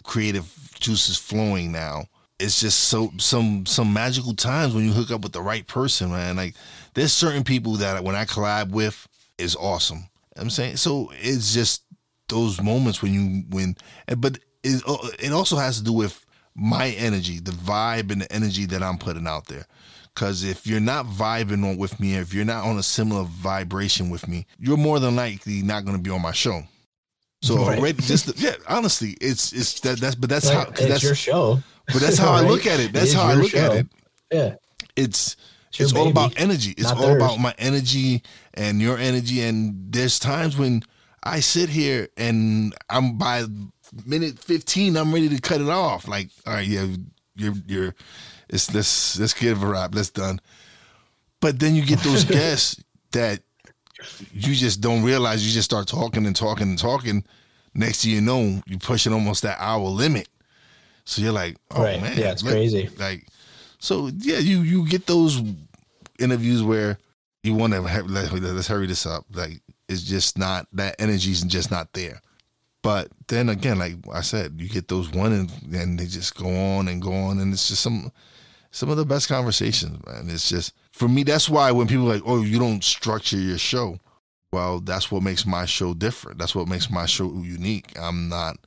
creative 0.04 0.46
juices 0.78 1.18
flowing 1.18 1.72
now, 1.72 2.04
it's 2.38 2.60
just 2.60 2.84
so 2.84 3.12
some 3.18 3.66
some 3.66 3.92
magical 3.92 4.34
times 4.34 4.74
when 4.74 4.84
you 4.84 4.92
hook 4.92 5.10
up 5.10 5.22
with 5.22 5.32
the 5.32 5.42
right 5.42 5.66
person, 5.66 6.10
man. 6.10 6.36
Like 6.36 6.54
there's 6.94 7.12
certain 7.12 7.44
people 7.44 7.74
that 7.74 8.02
when 8.02 8.14
I 8.14 8.24
collab 8.24 8.70
with 8.70 9.06
is 9.38 9.56
awesome. 9.56 10.08
I'm 10.36 10.50
saying 10.50 10.76
so 10.76 11.10
it's 11.20 11.52
just 11.52 11.82
those 12.28 12.62
moments 12.62 13.02
when 13.02 13.12
you 13.12 13.44
when, 13.50 13.76
but 14.18 14.38
it 14.62 14.82
it 15.18 15.32
also 15.32 15.56
has 15.56 15.78
to 15.78 15.84
do 15.84 15.92
with 15.92 16.24
my 16.54 16.88
energy, 16.90 17.40
the 17.40 17.52
vibe 17.52 18.10
and 18.10 18.22
the 18.22 18.32
energy 18.32 18.66
that 18.66 18.82
I'm 18.82 18.98
putting 18.98 19.26
out 19.26 19.46
there. 19.46 19.66
Because 20.14 20.44
if 20.44 20.66
you're 20.66 20.80
not 20.80 21.06
vibing 21.06 21.64
on 21.64 21.76
with 21.76 21.98
me, 22.00 22.16
if 22.16 22.34
you're 22.34 22.44
not 22.44 22.64
on 22.64 22.78
a 22.78 22.82
similar 22.82 23.24
vibration 23.24 24.10
with 24.10 24.26
me, 24.28 24.46
you're 24.58 24.76
more 24.76 24.98
than 24.98 25.16
likely 25.16 25.62
not 25.62 25.84
going 25.84 25.96
to 25.96 26.02
be 26.02 26.10
on 26.10 26.20
my 26.20 26.32
show. 26.32 26.62
So 27.42 27.56
right. 27.56 27.78
already, 27.78 28.02
just 28.02 28.38
yeah, 28.40 28.54
honestly, 28.68 29.16
it's 29.20 29.52
it's 29.52 29.80
that 29.80 29.98
that's 29.98 30.14
but 30.14 30.28
that's 30.28 30.46
right. 30.46 30.66
how 30.66 30.70
it's 30.70 30.86
that's 30.86 31.02
your 31.02 31.14
show. 31.14 31.62
But 31.86 32.00
that's 32.00 32.18
how 32.18 32.30
right? 32.32 32.44
I 32.44 32.48
look 32.48 32.66
at 32.66 32.80
it. 32.80 32.92
That's 32.92 33.12
it 33.12 33.16
how 33.16 33.24
I 33.24 33.34
look 33.34 33.50
show. 33.50 33.58
at 33.58 33.76
it. 33.76 33.86
Yeah, 34.30 34.54
it's 34.96 35.36
it's, 35.70 35.80
it's 35.80 35.92
all 35.94 36.06
baby. 36.06 36.10
about 36.10 36.40
energy. 36.40 36.72
It's 36.72 36.82
not 36.82 36.98
all 36.98 37.06
theirs. 37.06 37.22
about 37.22 37.38
my 37.38 37.54
energy 37.58 38.22
and 38.54 38.80
your 38.80 38.98
energy. 38.98 39.40
And 39.42 39.92
there's 39.92 40.18
times 40.18 40.58
when 40.58 40.82
I 41.22 41.40
sit 41.40 41.68
here 41.68 42.08
and 42.16 42.74
I'm 42.90 43.16
by 43.16 43.44
minute 44.04 44.38
15, 44.38 44.96
I'm 44.96 45.12
ready 45.12 45.28
to 45.28 45.40
cut 45.40 45.60
it 45.60 45.68
off. 45.68 46.08
Like, 46.08 46.30
all 46.46 46.54
right, 46.54 46.66
yeah, 46.66 46.86
you're 47.36 47.54
you're 47.66 47.94
it's 48.50 48.72
let's 48.74 49.18
let's 49.18 49.32
give 49.34 49.62
a 49.62 49.66
wrap. 49.66 49.94
Let's 49.94 50.10
done. 50.10 50.40
But 51.40 51.58
then 51.58 51.74
you 51.74 51.84
get 51.84 52.00
those 52.00 52.24
guests 52.38 52.82
that 53.12 53.40
you 54.32 54.54
just 54.54 54.80
don't 54.80 55.02
realize 55.02 55.46
you 55.46 55.52
just 55.52 55.70
start 55.70 55.86
talking 55.88 56.26
and 56.26 56.36
talking 56.36 56.68
and 56.68 56.78
talking. 56.78 57.24
Next 57.74 58.02
thing 58.02 58.12
you 58.12 58.20
know, 58.20 58.60
you're 58.66 58.78
pushing 58.78 59.12
almost 59.12 59.42
that 59.42 59.58
hour 59.60 59.84
limit. 59.88 60.28
So 61.04 61.22
you're 61.22 61.32
like, 61.32 61.56
oh 61.70 61.82
Right. 61.82 62.00
man, 62.00 62.16
Yeah, 62.18 62.32
it's 62.32 62.42
let- 62.42 62.52
crazy. 62.52 62.88
Like, 62.98 63.26
so 63.78 64.10
yeah, 64.18 64.38
you 64.38 64.60
you 64.62 64.86
get 64.88 65.06
those 65.06 65.40
interviews 66.18 66.62
where 66.62 66.98
you 67.42 67.54
want 67.54 67.72
to 67.72 67.82
have, 67.82 68.06
let, 68.10 68.30
let's 68.32 68.68
hurry 68.68 68.86
this 68.86 69.06
up. 69.06 69.24
Like, 69.32 69.62
it's 69.88 70.02
just 70.02 70.36
not 70.36 70.66
that 70.72 70.96
energy's 70.98 71.42
just 71.42 71.70
not 71.70 71.92
there. 71.94 72.20
But 72.82 73.08
then 73.28 73.48
again, 73.48 73.78
like 73.78 73.94
I 74.12 74.20
said, 74.22 74.54
you 74.58 74.68
get 74.68 74.88
those 74.88 75.10
one 75.10 75.32
and, 75.32 75.50
and 75.74 75.98
they 75.98 76.06
just 76.06 76.34
go 76.36 76.48
on 76.48 76.88
and 76.88 77.00
go 77.00 77.12
on, 77.12 77.38
and 77.38 77.52
it's 77.52 77.68
just 77.68 77.82
some 77.82 78.10
some 78.70 78.90
of 78.90 78.96
the 78.96 79.04
best 79.04 79.28
conversations, 79.28 80.04
man. 80.06 80.28
It's 80.28 80.48
just 80.48 80.74
for 80.92 81.08
me. 81.08 81.22
That's 81.22 81.48
why 81.48 81.72
when 81.72 81.86
people 81.86 82.04
like, 82.04 82.22
oh, 82.24 82.42
you 82.42 82.58
don't 82.58 82.84
structure 82.84 83.38
your 83.38 83.58
show. 83.58 83.98
Well, 84.52 84.80
that's 84.80 85.12
what 85.12 85.22
makes 85.22 85.46
my 85.46 85.64
show 85.64 85.94
different. 85.94 86.38
That's 86.38 86.54
what 86.54 86.68
makes 86.68 86.90
my 86.90 87.06
show 87.06 87.32
unique. 87.32 87.92
I'm 87.98 88.28
not. 88.28 88.58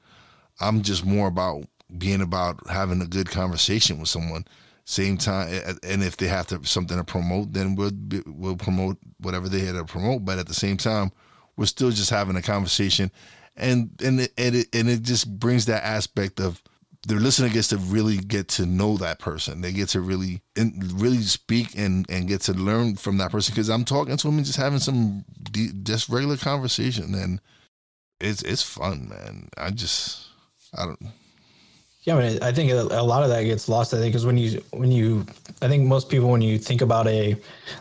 I'm 0.59 0.81
just 0.81 1.05
more 1.05 1.27
about 1.27 1.65
being 1.97 2.21
about 2.21 2.67
having 2.69 3.01
a 3.01 3.07
good 3.07 3.29
conversation 3.29 3.99
with 3.99 4.09
someone. 4.09 4.45
Same 4.85 5.17
time, 5.17 5.47
and 5.83 6.03
if 6.03 6.17
they 6.17 6.27
have 6.27 6.47
to 6.47 6.63
something 6.65 6.97
to 6.97 7.05
promote, 7.05 7.53
then 7.53 7.75
we'll 7.75 7.91
we'll 8.25 8.57
promote 8.57 8.97
whatever 9.19 9.47
they 9.47 9.61
had 9.61 9.75
to 9.75 9.85
promote. 9.85 10.25
But 10.25 10.39
at 10.39 10.47
the 10.47 10.53
same 10.53 10.75
time, 10.75 11.13
we're 11.55 11.67
still 11.67 11.91
just 11.91 12.09
having 12.09 12.35
a 12.35 12.41
conversation, 12.41 13.09
and 13.55 13.91
and 14.03 14.19
it, 14.19 14.33
and 14.37 14.55
it, 14.55 14.67
and 14.73 14.89
it 14.89 15.01
just 15.01 15.39
brings 15.39 15.67
that 15.67 15.85
aspect 15.85 16.41
of 16.41 16.61
the 17.05 17.15
listener 17.15 17.49
gets 17.49 17.67
to 17.69 17.77
really 17.77 18.17
get 18.17 18.47
to 18.47 18.65
know 18.65 18.97
that 18.97 19.19
person. 19.19 19.61
They 19.61 19.73
get 19.73 19.89
to 19.89 20.01
really 20.01 20.41
really 20.55 21.21
speak 21.21 21.77
and 21.77 22.09
and 22.09 22.27
get 22.27 22.41
to 22.41 22.53
learn 22.53 22.95
from 22.95 23.17
that 23.17 23.31
person 23.31 23.53
because 23.53 23.69
I'm 23.69 23.85
talking 23.85 24.15
to 24.15 24.27
them 24.27 24.37
and 24.37 24.45
just 24.45 24.59
having 24.59 24.79
some 24.79 25.25
de- 25.51 25.73
just 25.83 26.09
regular 26.09 26.37
conversation, 26.37 27.13
and 27.13 27.41
it's 28.21 28.41
it's 28.43 28.63
fun, 28.63 29.09
man. 29.09 29.49
I 29.57 29.71
just 29.71 30.27
I 30.77 30.85
don't. 30.85 30.99
Yeah, 32.03 32.17
I 32.17 32.19
mean, 32.19 32.43
I 32.43 32.51
think 32.51 32.69
a 32.71 32.81
a 32.81 33.03
lot 33.03 33.23
of 33.23 33.29
that 33.29 33.43
gets 33.43 33.69
lost. 33.69 33.93
I 33.93 33.97
think 33.97 34.11
because 34.11 34.25
when 34.25 34.37
you 34.37 34.61
when 34.71 34.91
you, 34.91 35.25
I 35.61 35.69
think 35.69 35.87
most 35.87 36.09
people 36.09 36.29
when 36.29 36.41
you 36.41 36.57
think 36.57 36.81
about 36.81 37.07
a, 37.07 37.35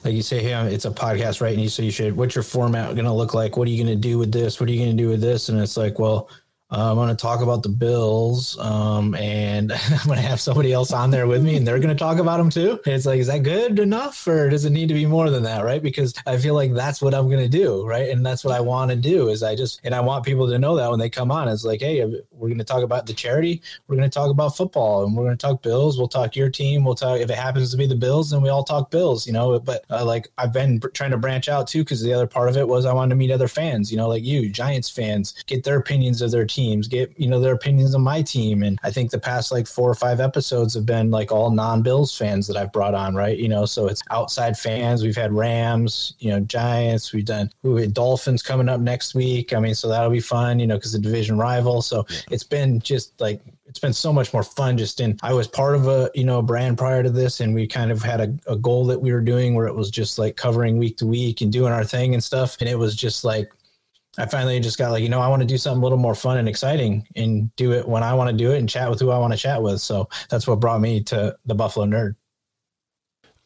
like 0.05 0.15
you 0.15 0.23
say, 0.23 0.41
hey, 0.41 0.53
it's 0.73 0.85
a 0.85 0.91
podcast, 0.93 1.41
right? 1.41 1.53
And 1.53 1.61
you 1.61 1.69
say 1.69 1.85
you 1.85 1.91
should, 1.91 2.17
what's 2.17 2.37
your 2.37 2.45
format 2.45 2.95
going 2.95 3.05
to 3.05 3.13
look 3.13 3.35
like? 3.35 3.57
What 3.57 3.67
are 3.67 3.71
you 3.73 3.83
going 3.83 4.01
to 4.01 4.01
do 4.01 4.19
with 4.19 4.31
this? 4.31 4.61
What 4.61 4.69
are 4.69 4.73
you 4.73 4.79
going 4.79 4.97
to 4.97 5.03
do 5.03 5.09
with 5.09 5.21
this? 5.21 5.49
And 5.49 5.61
it's 5.61 5.77
like, 5.77 5.99
well, 5.99 6.29
uh, 6.73 6.91
I'm 6.91 6.97
going 6.97 7.11
to 7.11 7.15
talk 7.15 7.43
about 7.43 7.63
the 7.63 7.69
Bills, 7.69 8.59
um, 8.59 9.15
and 9.17 9.71
I'm 9.91 10.07
going 10.07 10.17
to 10.17 10.27
have 10.27 10.41
somebody 10.41 10.73
else 10.73 10.91
on 10.91 11.11
there 11.11 11.27
with 11.27 11.45
me, 11.45 11.57
and 11.57 11.67
they're 11.67 11.79
going 11.79 11.95
to 11.95 11.95
talk 11.95 12.17
about 12.17 12.39
them 12.39 12.49
too. 12.49 12.81
And 12.87 12.95
it's 12.95 13.05
like, 13.05 13.21
is 13.21 13.27
that 13.27 13.43
good 13.43 13.79
enough, 13.79 14.27
or 14.27 14.49
does 14.49 14.65
it 14.65 14.71
need 14.71 14.89
to 14.89 14.95
be 14.95 15.05
more 15.05 15.29
than 15.29 15.43
that, 15.43 15.65
right? 15.65 15.83
Because 15.83 16.15
I 16.27 16.39
feel 16.39 16.55
like 16.55 16.73
that's 16.73 17.03
what 17.03 17.15
I'm 17.15 17.29
going 17.29 17.43
to 17.43 17.49
do, 17.49 17.87
right? 17.87 18.09
And 18.09 18.25
that's 18.25 18.43
what 18.43 18.55
I 18.55 18.61
want 18.61 18.91
to 18.91 18.97
do 18.97 19.29
is 19.29 19.43
I 19.43 19.55
just 19.55 19.83
and 19.85 19.95
I 19.95 20.01
want 20.01 20.25
people 20.25 20.49
to 20.49 20.59
know 20.59 20.75
that 20.77 20.89
when 20.89 20.99
they 20.99 21.11
come 21.11 21.31
on, 21.31 21.47
it's 21.47 21.63
like, 21.63 21.83
hey, 21.83 22.03
we're 22.31 22.49
going 22.49 22.57
to 22.57 22.65
talk 22.65 22.83
about 22.83 23.05
the 23.05 23.13
charity, 23.13 23.61
we're 23.87 23.97
going 23.97 24.09
to 24.09 24.15
talk 24.15 24.31
about 24.31 24.57
football, 24.57 25.05
and 25.05 25.15
we're 25.15 25.25
going 25.25 25.37
to 25.37 25.47
talk 25.47 25.61
Bills. 25.61 25.99
We'll 25.99 26.09
talk 26.09 26.37
your 26.37 26.49
team. 26.49 26.85
We'll 26.85 26.95
talk 26.95 27.21
if 27.21 27.29
it 27.29 27.37
happens 27.37 27.71
to 27.73 27.77
be 27.77 27.87
the 27.87 27.95
Bills, 27.95 28.31
then 28.31 28.41
we 28.41 28.49
all 28.49 28.65
talk 28.65 28.91
Bills, 28.91 29.27
you 29.27 29.35
know. 29.35 29.59
But 29.59 29.85
uh, 29.91 30.07
like 30.07 30.29
I've 30.39 30.55
been 30.55 30.81
trying 30.95 31.11
to 31.11 31.19
branch 31.19 31.51
out 31.51 31.69
too 31.69 31.85
because 31.85 32.03
the 32.03 32.15
other 32.15 32.27
part 32.27 32.49
of 32.49 32.57
it 32.57 32.67
was 32.67 32.87
I 32.87 32.95
wanted 32.95 33.11
to 33.11 33.17
meet 33.17 33.31
other 33.31 33.49
fans, 33.49 33.91
you 33.91 33.99
know, 33.99 34.09
like 34.09 34.25
you, 34.25 34.49
Giants 34.49 34.89
fans, 34.89 35.35
get 35.47 35.65
their 35.65 35.77
opinions 35.77 36.23
of 36.23 36.31
their 36.31 36.47
teams, 36.63 36.89
get 36.89 37.13
you 37.19 37.29
know 37.29 37.41
their 37.41 37.55
opinions 37.55 37.95
on 37.95 38.03
my 38.03 38.23
team. 38.23 38.63
And 38.63 38.79
I 38.83 38.91
think 38.91 39.11
the 39.11 39.19
past 39.19 39.53
like 39.53 39.67
four 39.67 39.91
or 39.91 39.95
five 39.95 40.21
episodes 40.21 40.75
have 40.75 40.87
been 40.87 41.11
like 41.11 41.33
all 41.33 41.51
non-Bills 41.51 42.17
fans 42.17 42.47
that 42.47 42.57
I've 42.57 42.73
brought 42.73 42.95
on, 42.95 43.15
right? 43.15 43.37
You 43.37 43.49
know, 43.49 43.65
so 43.65 43.87
it's 43.87 44.03
outside 44.11 44.57
fans. 44.57 45.03
We've 45.03 45.17
had 45.17 45.33
Rams, 45.33 46.15
you 46.19 46.31
know, 46.31 46.41
Giants. 46.41 47.13
We've 47.13 47.25
done 47.25 47.51
we 47.63 47.83
had 47.83 47.95
Dolphins 47.95 48.43
coming 48.43 48.69
up 48.69 48.81
next 48.81 49.15
week. 49.15 49.53
I 49.53 49.61
mean, 49.61 49.75
so 49.75 49.89
that'll 49.89 50.11
be 50.11 50.21
fun, 50.21 50.61
you 50.61 50.67
know, 50.67 50.77
because 50.77 50.93
the 50.93 50.99
division 50.99 51.37
rival. 51.39 51.83
So 51.83 52.07
it's 52.31 52.45
been 52.45 52.81
just 52.81 53.21
like 53.21 53.41
it's 53.67 53.79
been 53.79 53.93
so 53.95 54.13
much 54.13 54.35
more 54.35 54.43
fun 54.43 54.77
just 54.77 55.01
in 55.01 55.19
i 55.23 55.33
was 55.33 55.49
part 55.49 55.75
of 55.75 55.89
a 55.89 56.11
you 56.15 56.25
know 56.25 56.41
a 56.41 56.43
brand 56.43 56.77
prior 56.77 57.03
to 57.03 57.09
this 57.09 57.41
and 57.41 57.55
we 57.55 57.67
kind 57.67 57.91
of 57.91 58.03
had 58.03 58.21
a, 58.21 58.53
a 58.53 58.57
goal 58.57 58.85
that 58.85 59.01
we 59.01 59.11
were 59.13 59.23
doing 59.23 59.55
where 59.55 59.67
it 59.67 59.75
was 59.75 59.91
just 59.91 60.19
like 60.19 60.37
covering 60.37 60.77
week 60.77 60.99
to 60.99 61.07
week 61.07 61.41
and 61.41 61.51
doing 61.51 61.73
our 61.73 61.85
thing 61.85 62.13
and 62.13 62.23
stuff 62.23 62.59
and 62.61 62.69
it 62.69 62.79
was 62.79 62.95
just 62.95 63.25
like 63.25 63.51
I 64.19 64.27
finally 64.27 64.61
just 64.61 64.77
got 64.77 64.91
like, 64.91 65.03
you 65.03 65.09
know, 65.09 65.21
I 65.21 65.29
want 65.29 65.41
to 65.41 65.49
do 65.49 65.57
something 65.57 65.81
a 65.81 65.83
little 65.83 65.99
more 65.99 66.15
fun 66.15 66.37
and 66.37 66.49
exciting 66.49 67.07
and 67.17 67.55
do 67.57 67.73
it 67.73 67.89
when 67.89 68.03
I 68.03 68.13
want 68.13 68.31
to 68.31 68.37
do 68.37 68.53
it 68.53 68.59
and 68.59 68.69
chat 68.69 68.91
with 68.91 69.01
who 69.01 69.11
I 69.11 69.19
want 69.19 69.33
to 69.33 69.39
chat 69.39 69.63
with. 69.63 69.81
So 69.81 70.09
that's 70.29 70.47
what 70.47 70.61
brought 70.61 70.81
me 70.81 71.03
to 71.05 71.37
the 71.47 71.55
Buffalo 71.55 71.87
Nerd. 71.87 72.17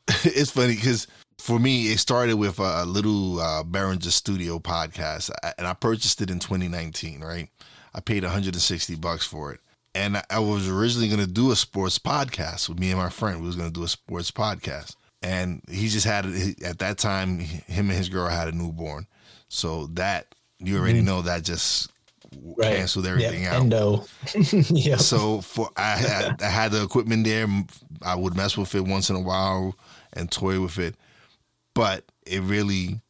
it's 0.24 0.50
funny 0.50 0.74
because 0.74 1.06
for 1.38 1.58
me, 1.58 1.92
it 1.92 1.98
started 1.98 2.36
with 2.36 2.58
a 2.58 2.84
little 2.84 3.40
uh, 3.40 3.62
Behringer 3.62 4.10
Studio 4.10 4.58
podcast, 4.58 5.30
and 5.58 5.66
I 5.66 5.74
purchased 5.74 6.20
it 6.20 6.30
in 6.30 6.38
2019. 6.38 7.20
Right, 7.22 7.48
I 7.94 8.00
paid 8.00 8.22
160 8.22 8.94
bucks 8.96 9.26
for 9.26 9.52
it, 9.52 9.60
and 9.94 10.22
I- 10.30 10.38
was 10.38 10.68
originally 10.68 11.08
going 11.08 11.20
to 11.20 11.26
do 11.26 11.50
a 11.50 11.56
sports 11.56 11.98
podcast 11.98 12.68
with 12.68 12.78
me 12.78 12.90
and 12.90 12.98
my 12.98 13.10
friend. 13.10 13.40
We 13.40 13.46
was 13.46 13.56
going 13.56 13.68
to 13.68 13.74
do 13.74 13.84
a 13.84 13.88
sports 13.88 14.30
podcast, 14.30 14.96
and 15.22 15.62
he 15.68 15.88
just 15.88 16.06
had 16.06 16.26
at 16.64 16.78
that 16.78 16.98
time. 16.98 17.40
Him 17.40 17.90
and 17.90 17.98
his 17.98 18.08
girl 18.08 18.28
had 18.28 18.48
a 18.48 18.52
newborn, 18.52 19.06
so 19.48 19.86
that 19.88 20.34
you 20.58 20.78
already 20.78 20.98
mm-hmm. 20.98 21.06
know 21.06 21.22
that 21.22 21.42
just 21.42 21.90
canceled 22.60 23.06
everything 23.06 23.42
yeah, 23.42 23.54
out. 23.54 23.62
Endo. 23.62 24.04
yeah. 24.70 24.96
So 24.96 25.40
for 25.40 25.70
I 25.76 25.96
had, 25.96 26.42
I 26.42 26.48
had 26.48 26.72
the 26.72 26.82
equipment 26.82 27.24
there. 27.24 27.46
I 28.02 28.14
would 28.14 28.36
mess 28.36 28.56
with 28.56 28.74
it 28.74 28.82
once 28.82 29.10
in 29.10 29.16
a 29.16 29.20
while 29.20 29.76
and 30.12 30.30
toy 30.30 30.60
with 30.60 30.78
it, 30.78 30.94
but 31.74 32.04
it 32.26 32.42
really 32.42 33.00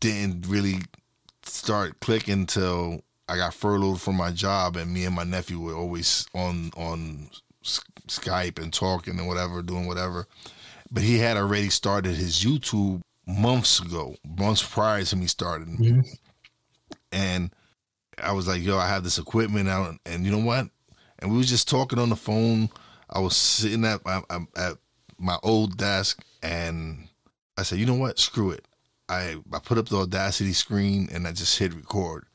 didn't 0.00 0.46
really 0.48 0.78
start 1.44 2.00
clicking 2.00 2.40
until 2.40 3.02
I 3.28 3.36
got 3.36 3.54
furloughed 3.54 4.00
from 4.00 4.16
my 4.16 4.30
job, 4.32 4.76
and 4.76 4.92
me 4.92 5.04
and 5.04 5.14
my 5.14 5.24
nephew 5.24 5.60
were 5.60 5.74
always 5.74 6.26
on 6.34 6.70
on 6.76 7.30
Skype 7.62 8.60
and 8.60 8.72
talking 8.72 9.18
and 9.18 9.28
whatever, 9.28 9.62
doing 9.62 9.86
whatever. 9.86 10.26
But 10.90 11.04
he 11.04 11.18
had 11.18 11.36
already 11.36 11.70
started 11.70 12.16
his 12.16 12.40
YouTube 12.40 13.02
months 13.26 13.80
ago, 13.80 14.16
months 14.24 14.62
prior 14.62 15.04
to 15.04 15.16
me 15.16 15.28
starting, 15.28 15.76
mm-hmm. 15.78 16.00
And 17.12 17.54
I 18.22 18.32
was 18.32 18.46
like, 18.46 18.62
"Yo, 18.62 18.78
I 18.78 18.88
have 18.88 19.04
this 19.04 19.18
equipment 19.18 19.68
out, 19.68 19.96
and 20.06 20.24
you 20.24 20.30
know 20.30 20.38
what?" 20.38 20.68
And 21.18 21.30
we 21.30 21.38
was 21.38 21.48
just 21.48 21.68
talking 21.68 21.98
on 21.98 22.08
the 22.08 22.16
phone. 22.16 22.70
I 23.08 23.20
was 23.20 23.36
sitting 23.36 23.84
at 23.84 24.04
my 24.04 24.22
at 24.56 24.78
my 25.18 25.38
old 25.42 25.76
desk, 25.76 26.22
and 26.42 27.08
I 27.56 27.62
said, 27.62 27.78
"You 27.78 27.86
know 27.86 27.94
what? 27.94 28.18
Screw 28.18 28.50
it." 28.50 28.66
I 29.08 29.36
I 29.52 29.58
put 29.58 29.78
up 29.78 29.88
the 29.88 29.98
Audacity 29.98 30.52
screen 30.52 31.08
and 31.12 31.26
I 31.26 31.32
just 31.32 31.58
hit 31.58 31.74
record, 31.74 32.26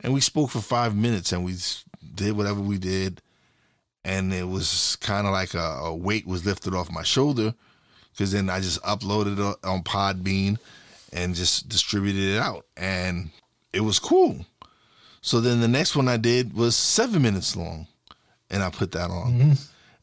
and 0.00 0.12
we 0.12 0.20
spoke 0.20 0.50
for 0.50 0.60
five 0.60 0.94
minutes, 0.94 1.32
and 1.32 1.44
we 1.44 1.56
did 2.14 2.36
whatever 2.36 2.60
we 2.60 2.78
did, 2.78 3.22
and 4.04 4.32
it 4.32 4.46
was 4.48 4.96
kind 4.96 5.26
of 5.26 5.32
like 5.32 5.54
a, 5.54 5.58
a 5.58 5.94
weight 5.94 6.26
was 6.26 6.44
lifted 6.44 6.74
off 6.74 6.92
my 6.92 7.02
shoulder, 7.02 7.54
because 8.12 8.32
then 8.32 8.50
I 8.50 8.60
just 8.60 8.82
uploaded 8.82 9.38
it 9.38 9.56
on 9.64 9.82
Podbean, 9.82 10.58
and 11.12 11.34
just 11.34 11.68
distributed 11.68 12.36
it 12.36 12.38
out, 12.38 12.66
and 12.76 13.30
it 13.72 13.80
was 13.80 13.98
cool. 13.98 14.44
So 15.20 15.40
then 15.40 15.60
the 15.60 15.68
next 15.68 15.94
one 15.94 16.08
I 16.08 16.16
did 16.16 16.54
was 16.54 16.76
seven 16.76 17.22
minutes 17.22 17.56
long, 17.56 17.86
and 18.50 18.62
I 18.62 18.70
put 18.70 18.92
that 18.92 19.10
on. 19.10 19.32
Mm-hmm. 19.32 19.52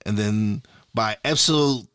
And 0.06 0.18
then 0.18 0.64
by 0.94 1.18
episode 1.26 1.88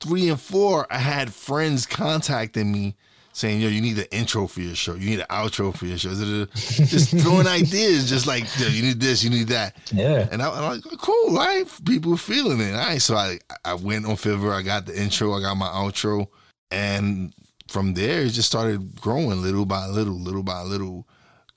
three 0.00 0.28
and 0.28 0.40
four, 0.40 0.86
I 0.90 0.98
had 0.98 1.32
friends 1.32 1.86
contacting 1.86 2.70
me 2.70 2.96
saying, 3.32 3.60
"Yo, 3.60 3.68
you 3.68 3.80
need 3.80 3.98
an 3.98 4.06
intro 4.10 4.46
for 4.46 4.60
your 4.60 4.74
show. 4.74 4.94
You 4.94 5.10
need 5.10 5.20
an 5.20 5.26
outro 5.30 5.74
for 5.74 5.86
your 5.86 5.96
show." 5.96 6.10
Just 6.14 7.18
throwing 7.18 7.46
ideas, 7.46 8.10
just 8.10 8.26
like 8.26 8.44
Yo, 8.58 8.68
you 8.68 8.82
need 8.82 9.00
this, 9.00 9.24
you 9.24 9.30
need 9.30 9.48
that. 9.48 9.76
Yeah. 9.90 10.28
And 10.30 10.42
I, 10.42 10.50
I'm 10.50 10.76
like, 10.76 10.82
oh, 10.92 10.96
cool, 10.98 11.38
all 11.38 11.46
right? 11.46 11.64
People 11.86 12.16
feeling 12.18 12.60
it. 12.60 12.72
All 12.72 12.78
right. 12.78 13.00
So 13.00 13.16
I, 13.16 13.38
I 13.64 13.74
went 13.74 14.06
on 14.06 14.16
Fiverr. 14.16 14.52
I 14.52 14.62
got 14.62 14.86
the 14.86 15.00
intro. 15.00 15.32
I 15.32 15.40
got 15.40 15.56
my 15.56 15.68
outro. 15.68 16.28
And 16.70 17.32
from 17.68 17.94
there, 17.94 18.22
it 18.22 18.30
just 18.30 18.48
started 18.48 19.00
growing 19.00 19.42
little 19.42 19.66
by 19.66 19.86
little, 19.86 20.18
little 20.18 20.42
by 20.42 20.62
little. 20.62 21.06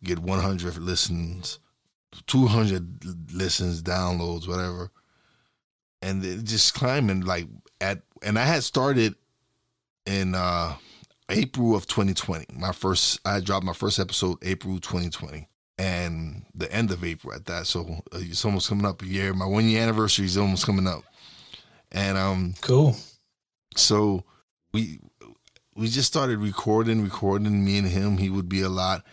Get 0.04 0.20
100 0.20 0.78
listens, 0.78 1.60
200 2.28 3.34
listens, 3.34 3.82
downloads, 3.84 4.48
whatever. 4.48 4.92
And 6.02 6.24
it 6.24 6.44
just 6.46 6.74
climbing 6.74 7.22
like 7.22 7.48
at, 7.82 8.02
and 8.24 8.40
I 8.40 8.46
had 8.46 8.64
started 8.64 9.16
in 10.06 10.36
uh 10.36 10.76
April 11.30 11.76
of 11.76 11.86
2020. 11.86 12.46
My 12.54 12.72
first, 12.72 13.20
I 13.26 13.40
dropped 13.40 13.66
my 13.66 13.74
first 13.74 14.00
episode 14.00 14.38
April 14.42 14.80
2020 14.80 15.48
and 15.78 16.44
the 16.56 16.72
end 16.74 16.92
of 16.92 17.04
April 17.04 17.34
at 17.34 17.46
that. 17.46 17.68
So 17.68 17.82
uh, 18.12 18.20
it's 18.20 18.44
almost 18.46 18.68
coming 18.70 18.86
up 18.86 19.02
a 19.02 19.06
year. 19.06 19.34
My 19.34 19.46
one 19.46 19.66
year 19.66 19.82
anniversary 19.84 20.26
is 20.26 20.38
almost 20.38 20.66
coming 20.66 20.88
up, 20.88 21.04
and 21.92 22.18
um, 22.18 22.54
Cool. 22.62 22.96
so 23.76 24.24
we 24.74 25.00
we 25.76 25.88
just 25.88 26.08
started 26.08 26.40
recording, 26.40 27.04
recording. 27.04 27.64
Me 27.64 27.78
and 27.78 27.88
him, 27.88 28.18
he 28.18 28.30
would 28.30 28.50
be 28.50 28.62
a 28.62 28.70
lot, 28.70 29.06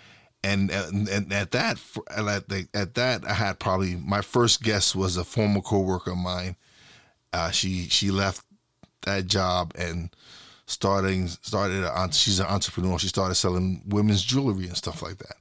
and 0.46 0.70
and, 0.70 1.08
and 1.08 1.32
at 1.32 1.50
that 1.50 1.78
at 2.16 2.48
the, 2.48 2.68
at 2.72 2.94
that 2.94 3.26
I 3.26 3.34
had 3.34 3.58
probably 3.58 3.96
my 3.96 4.20
first 4.22 4.62
guest 4.62 4.94
was 4.94 5.16
a 5.16 5.24
former 5.24 5.60
coworker 5.60 6.12
of 6.12 6.18
mine. 6.18 6.56
Uh, 7.32 7.50
she 7.50 7.88
she 7.88 8.10
left 8.10 8.44
that 9.02 9.26
job 9.26 9.72
and 9.76 10.10
starting 10.66 11.28
started. 11.28 11.84
A, 11.84 12.12
she's 12.12 12.38
an 12.38 12.46
entrepreneur. 12.46 12.98
She 12.98 13.08
started 13.08 13.34
selling 13.34 13.82
women's 13.86 14.22
jewelry 14.22 14.66
and 14.66 14.76
stuff 14.76 15.02
like 15.02 15.18
that. 15.18 15.36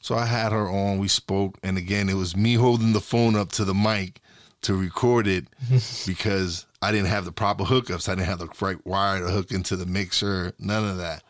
So 0.00 0.16
I 0.16 0.26
had 0.26 0.52
her 0.52 0.68
on. 0.68 0.98
We 0.98 1.08
spoke, 1.08 1.58
and 1.62 1.78
again, 1.78 2.08
it 2.08 2.14
was 2.14 2.36
me 2.36 2.54
holding 2.54 2.92
the 2.92 3.00
phone 3.00 3.36
up 3.36 3.52
to 3.52 3.64
the 3.64 3.74
mic 3.74 4.20
to 4.62 4.74
record 4.76 5.26
it 5.26 5.46
because 6.06 6.66
I 6.82 6.92
didn't 6.92 7.08
have 7.08 7.24
the 7.24 7.32
proper 7.32 7.64
hookups. 7.64 8.08
I 8.08 8.16
didn't 8.16 8.26
have 8.26 8.40
the 8.40 8.48
right 8.60 8.84
wire 8.84 9.20
to 9.20 9.30
hook 9.30 9.50
into 9.50 9.76
the 9.76 9.86
mixer. 9.86 10.52
None 10.58 10.88
of 10.88 10.98
that. 10.98 11.22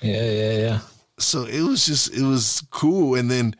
Yeah, 0.00 0.30
yeah, 0.30 0.52
yeah. 0.52 0.80
So 1.18 1.44
it 1.44 1.60
was 1.62 1.86
just 1.86 2.14
it 2.14 2.22
was 2.22 2.62
cool, 2.70 3.14
and 3.14 3.30
then 3.30 3.54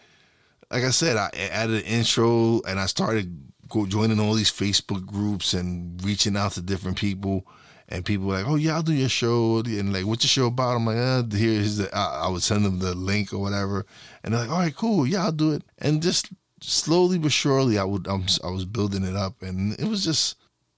like 0.71 0.85
I 0.85 0.91
said, 0.91 1.17
I 1.17 1.31
added 1.51 1.77
an 1.77 1.83
intro, 1.83 2.63
and 2.63 2.81
I 2.81 2.87
started 2.87 3.53
joining 3.89 4.21
all 4.21 4.35
these 4.35 4.51
Facebook 4.51 5.07
groups 5.07 5.55
and 5.55 6.03
reaching 6.05 6.37
out 6.37 6.53
to 6.53 6.63
different 6.63 6.99
people. 6.99 7.47
And 7.89 8.05
people 8.05 8.27
were 8.27 8.39
like, 8.39 8.49
"Oh 8.49 8.55
yeah, 8.55 8.75
I'll 8.75 8.83
do 8.83 8.95
your 8.95 9.09
show." 9.09 9.59
And 9.59 9.93
like, 9.93 10.07
"What's 10.07 10.25
your 10.25 10.29
show 10.29 10.47
about?" 10.47 10.77
I'm 10.77 10.87
like, 10.87 10.97
uh, 10.97 11.25
"Here's 11.31 11.77
the." 11.77 11.95
I, 11.95 12.25
I 12.25 12.29
would 12.31 12.43
send 12.43 12.65
them 12.65 12.79
the 12.79 12.95
link 12.95 13.35
or 13.35 13.39
whatever, 13.39 13.85
and 14.25 14.33
they're 14.33 14.41
like, 14.43 14.51
"All 14.51 14.59
right, 14.59 14.75
cool, 14.75 15.07
yeah, 15.07 15.25
I'll 15.25 15.33
do 15.33 15.53
it." 15.53 15.63
And 15.79 16.01
just 16.03 16.29
slowly 16.63 17.19
but 17.19 17.33
surely, 17.33 17.79
I 17.79 17.85
would 17.85 18.07
I'm, 18.07 18.25
I 18.43 18.51
was 18.51 18.65
building 18.65 19.05
it 19.05 19.17
up, 19.17 19.43
and 19.43 19.79
it 19.79 19.87
was 19.87 20.05
just 20.05 20.37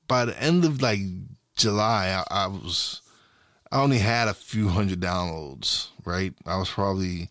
by 0.08 0.24
the 0.24 0.40
end 0.42 0.64
of 0.64 0.82
like 0.82 0.98
July, 1.56 2.24
I, 2.30 2.44
I 2.44 2.46
was 2.48 3.00
I 3.74 3.82
only 3.82 3.98
had 3.98 4.28
a 4.28 4.34
few 4.34 4.68
hundred 4.68 5.00
downloads. 5.00 5.88
Right, 6.04 6.32
I 6.46 6.56
was 6.56 6.70
probably 6.70 7.28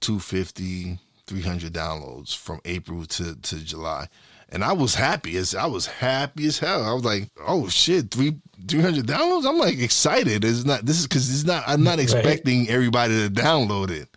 250, 0.00 0.98
300 1.26 1.72
downloads 1.72 2.36
from 2.36 2.60
April 2.64 3.04
to 3.06 3.34
to 3.34 3.56
July 3.64 4.08
and 4.52 4.64
I 4.64 4.72
was 4.72 4.94
happy 4.94 5.36
as 5.36 5.54
I 5.54 5.66
was 5.66 5.86
happy 5.86 6.46
as 6.46 6.58
hell. 6.58 6.84
I 6.84 6.92
was 6.92 7.04
like, 7.04 7.28
"Oh 7.46 7.68
shit, 7.68 8.10
three 8.10 8.36
three 8.66 8.80
hundred 8.80 9.06
downloads!" 9.06 9.48
I'm 9.48 9.58
like 9.58 9.78
excited. 9.78 10.44
It's 10.44 10.64
not 10.64 10.84
this 10.84 10.98
is 10.98 11.06
because 11.06 11.32
it's 11.32 11.44
not. 11.44 11.64
I'm 11.66 11.84
not 11.84 11.98
expecting 12.00 12.60
right. 12.60 12.70
everybody 12.70 13.14
to 13.14 13.32
download 13.32 13.90
it, 13.90 14.08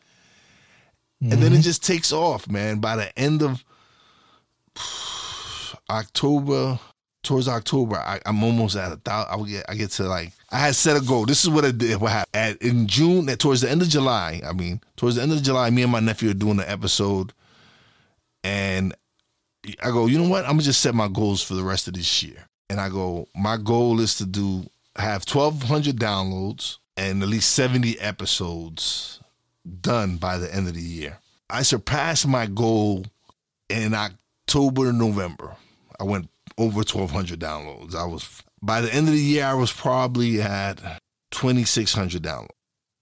mm-hmm. 1.21 1.31
and 1.31 1.41
then 1.41 1.53
it 1.53 1.57
mm-hmm. 1.57 1.61
just 1.61 1.83
takes 1.83 2.11
off, 2.11 2.49
man. 2.49 2.79
By 2.79 2.95
the 2.95 3.19
end 3.19 3.43
of 3.43 3.63
October, 5.89 6.79
towards 7.23 7.47
October, 7.47 7.95
I, 7.95 8.19
am 8.25 8.43
almost 8.43 8.75
at 8.75 8.91
a 8.91 8.97
thousand. 8.97 9.41
I 9.41 9.49
get 9.49 9.65
I 9.69 9.75
get 9.75 9.91
to 9.91 10.03
like 10.03 10.31
I 10.51 10.59
had 10.59 10.75
set 10.75 10.97
a 10.97 11.01
goal. 11.01 11.25
This 11.25 11.43
is 11.43 11.49
what 11.49 11.65
I 11.65 11.71
did. 11.71 11.99
What 11.99 12.11
happened 12.11 12.35
at, 12.35 12.61
in 12.61 12.87
June? 12.87 13.27
At, 13.29 13.39
towards 13.39 13.61
the 13.61 13.71
end 13.71 13.81
of 13.81 13.89
July, 13.89 14.41
I 14.45 14.53
mean, 14.53 14.81
towards 14.97 15.15
the 15.15 15.23
end 15.23 15.31
of 15.31 15.41
July, 15.41 15.69
me 15.69 15.83
and 15.83 15.91
my 15.91 15.99
nephew 15.99 16.29
are 16.29 16.35
doing 16.35 16.59
an 16.59 16.65
episode, 16.67 17.33
and 18.43 18.93
I 19.81 19.91
go, 19.91 20.05
you 20.07 20.19
know 20.19 20.29
what? 20.29 20.43
I'm 20.45 20.51
gonna 20.51 20.63
just 20.63 20.81
set 20.81 20.93
my 20.93 21.07
goals 21.07 21.41
for 21.41 21.55
the 21.55 21.63
rest 21.63 21.87
of 21.87 21.93
this 21.93 22.21
year. 22.21 22.47
And 22.69 22.79
I 22.79 22.89
go, 22.89 23.27
my 23.35 23.57
goal 23.57 23.99
is 23.99 24.15
to 24.15 24.25
do 24.25 24.65
have 24.95 25.25
1,200 25.27 25.95
downloads 25.97 26.77
and 26.97 27.23
at 27.23 27.29
least 27.29 27.51
70 27.51 27.99
episodes 27.99 29.19
done 29.81 30.17
by 30.17 30.37
the 30.37 30.53
end 30.53 30.67
of 30.67 30.75
the 30.75 30.81
year. 30.81 31.19
I 31.49 31.63
surpassed 31.63 32.27
my 32.27 32.45
goal 32.45 33.05
in 33.69 33.93
October, 33.93 34.91
November. 34.93 35.55
I 35.99 36.03
went 36.03 36.29
over 36.57 36.77
1,200 36.77 37.39
downloads. 37.39 37.95
I 37.95 38.05
was 38.05 38.41
by 38.61 38.81
the 38.81 38.93
end 38.93 39.07
of 39.07 39.13
the 39.13 39.19
year, 39.19 39.45
I 39.45 39.53
was 39.53 39.71
probably 39.71 40.41
at 40.41 40.77
2,600 41.31 42.23
downloads. 42.23 42.47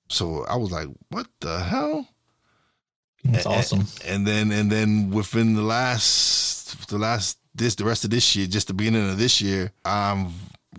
So 0.10 0.46
I 0.46 0.58
was 0.58 0.72
like, 0.72 0.88
what 1.10 1.28
the 1.40 1.60
hell? 1.60 2.08
That's 3.24 3.46
and, 3.46 3.56
awesome. 3.56 3.86
And 4.06 4.28
then 4.28 4.52
and 4.52 4.72
then 4.72 5.12
within 5.12 5.56
the 5.56 5.62
last 5.62 6.88
the 6.90 6.98
last 6.98 7.38
this 7.54 7.76
the 7.76 7.86
rest 7.86 8.04
of 8.04 8.10
this 8.10 8.36
year, 8.36 8.48
just 8.48 8.68
the 8.68 8.74
beginning 8.74 9.10
of 9.10 9.18
this 9.18 9.42
year, 9.42 9.72
I've 9.86 10.34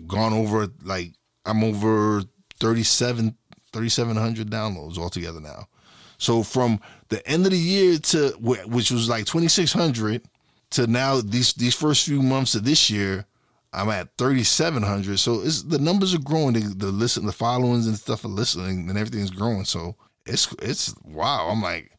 gone 0.07 0.33
over 0.33 0.67
like 0.83 1.13
I'm 1.45 1.63
over 1.63 2.23
37 2.59 3.35
3700 3.71 4.49
downloads 4.49 4.97
altogether 4.97 5.39
now. 5.39 5.67
So 6.17 6.43
from 6.43 6.79
the 7.09 7.25
end 7.27 7.45
of 7.45 7.51
the 7.51 7.57
year 7.57 7.97
to 7.97 8.29
which 8.39 8.91
was 8.91 9.09
like 9.09 9.25
2600 9.25 10.21
to 10.73 10.87
now 10.87 11.21
these 11.21 11.53
these 11.53 11.75
first 11.75 12.05
few 12.05 12.21
months 12.21 12.55
of 12.55 12.63
this 12.63 12.89
year, 12.89 13.25
I'm 13.73 13.89
at 13.89 14.17
3,700. 14.17 15.17
So 15.17 15.41
it's 15.41 15.63
the 15.63 15.79
numbers 15.79 16.13
are 16.13 16.19
growing. 16.19 16.53
The, 16.53 16.59
the 16.59 16.87
listen, 16.87 17.25
the 17.25 17.31
followings 17.31 17.87
and 17.87 17.97
stuff 17.97 18.25
are 18.25 18.29
listening, 18.29 18.89
and 18.89 18.97
everything's 18.97 19.31
growing. 19.31 19.65
So 19.65 19.95
it's 20.25 20.53
it's 20.61 20.93
wow. 21.03 21.49
I'm 21.49 21.61
like, 21.61 21.91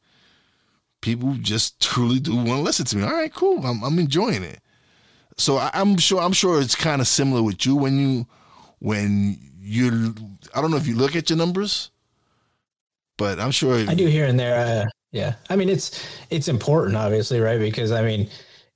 people 1.01 1.35
just 1.41 1.81
truly 1.83 2.21
do 2.21 2.37
want 2.37 2.49
to 2.49 2.61
listen 2.61 2.87
to 2.87 2.97
me. 2.97 3.03
All 3.03 3.13
right, 3.13 3.33
cool. 3.33 3.65
I'm, 3.67 3.83
I'm 3.83 3.99
enjoying 3.99 4.43
it. 4.43 4.61
So 5.37 5.57
I, 5.57 5.71
am 5.75 5.97
sure 5.97 6.21
I'm 6.21 6.33
sure 6.33 6.61
it's 6.61 6.77
kind 6.77 7.01
of 7.01 7.09
similar 7.09 7.43
with 7.43 7.67
you 7.67 7.75
when 7.75 7.99
you 7.99 8.27
when 8.79 9.39
you 9.61 10.15
I 10.55 10.61
don't 10.61 10.71
know 10.71 10.77
if 10.77 10.87
you 10.87 10.95
look 10.95 11.17
at 11.17 11.29
your 11.29 11.37
numbers, 11.37 11.91
but 13.17 13.41
I'm 13.41 13.51
sure 13.51 13.75
I 13.89 13.95
do 13.95 14.07
here 14.07 14.27
and 14.27 14.39
there. 14.39 14.85
Uh, 14.85 14.91
yeah, 15.11 15.35
I 15.51 15.57
mean 15.57 15.69
it's 15.69 16.07
it's 16.31 16.47
important, 16.47 16.97
obviously, 16.97 17.41
right? 17.41 17.59
Because 17.59 17.91
I 17.91 18.03
mean 18.03 18.29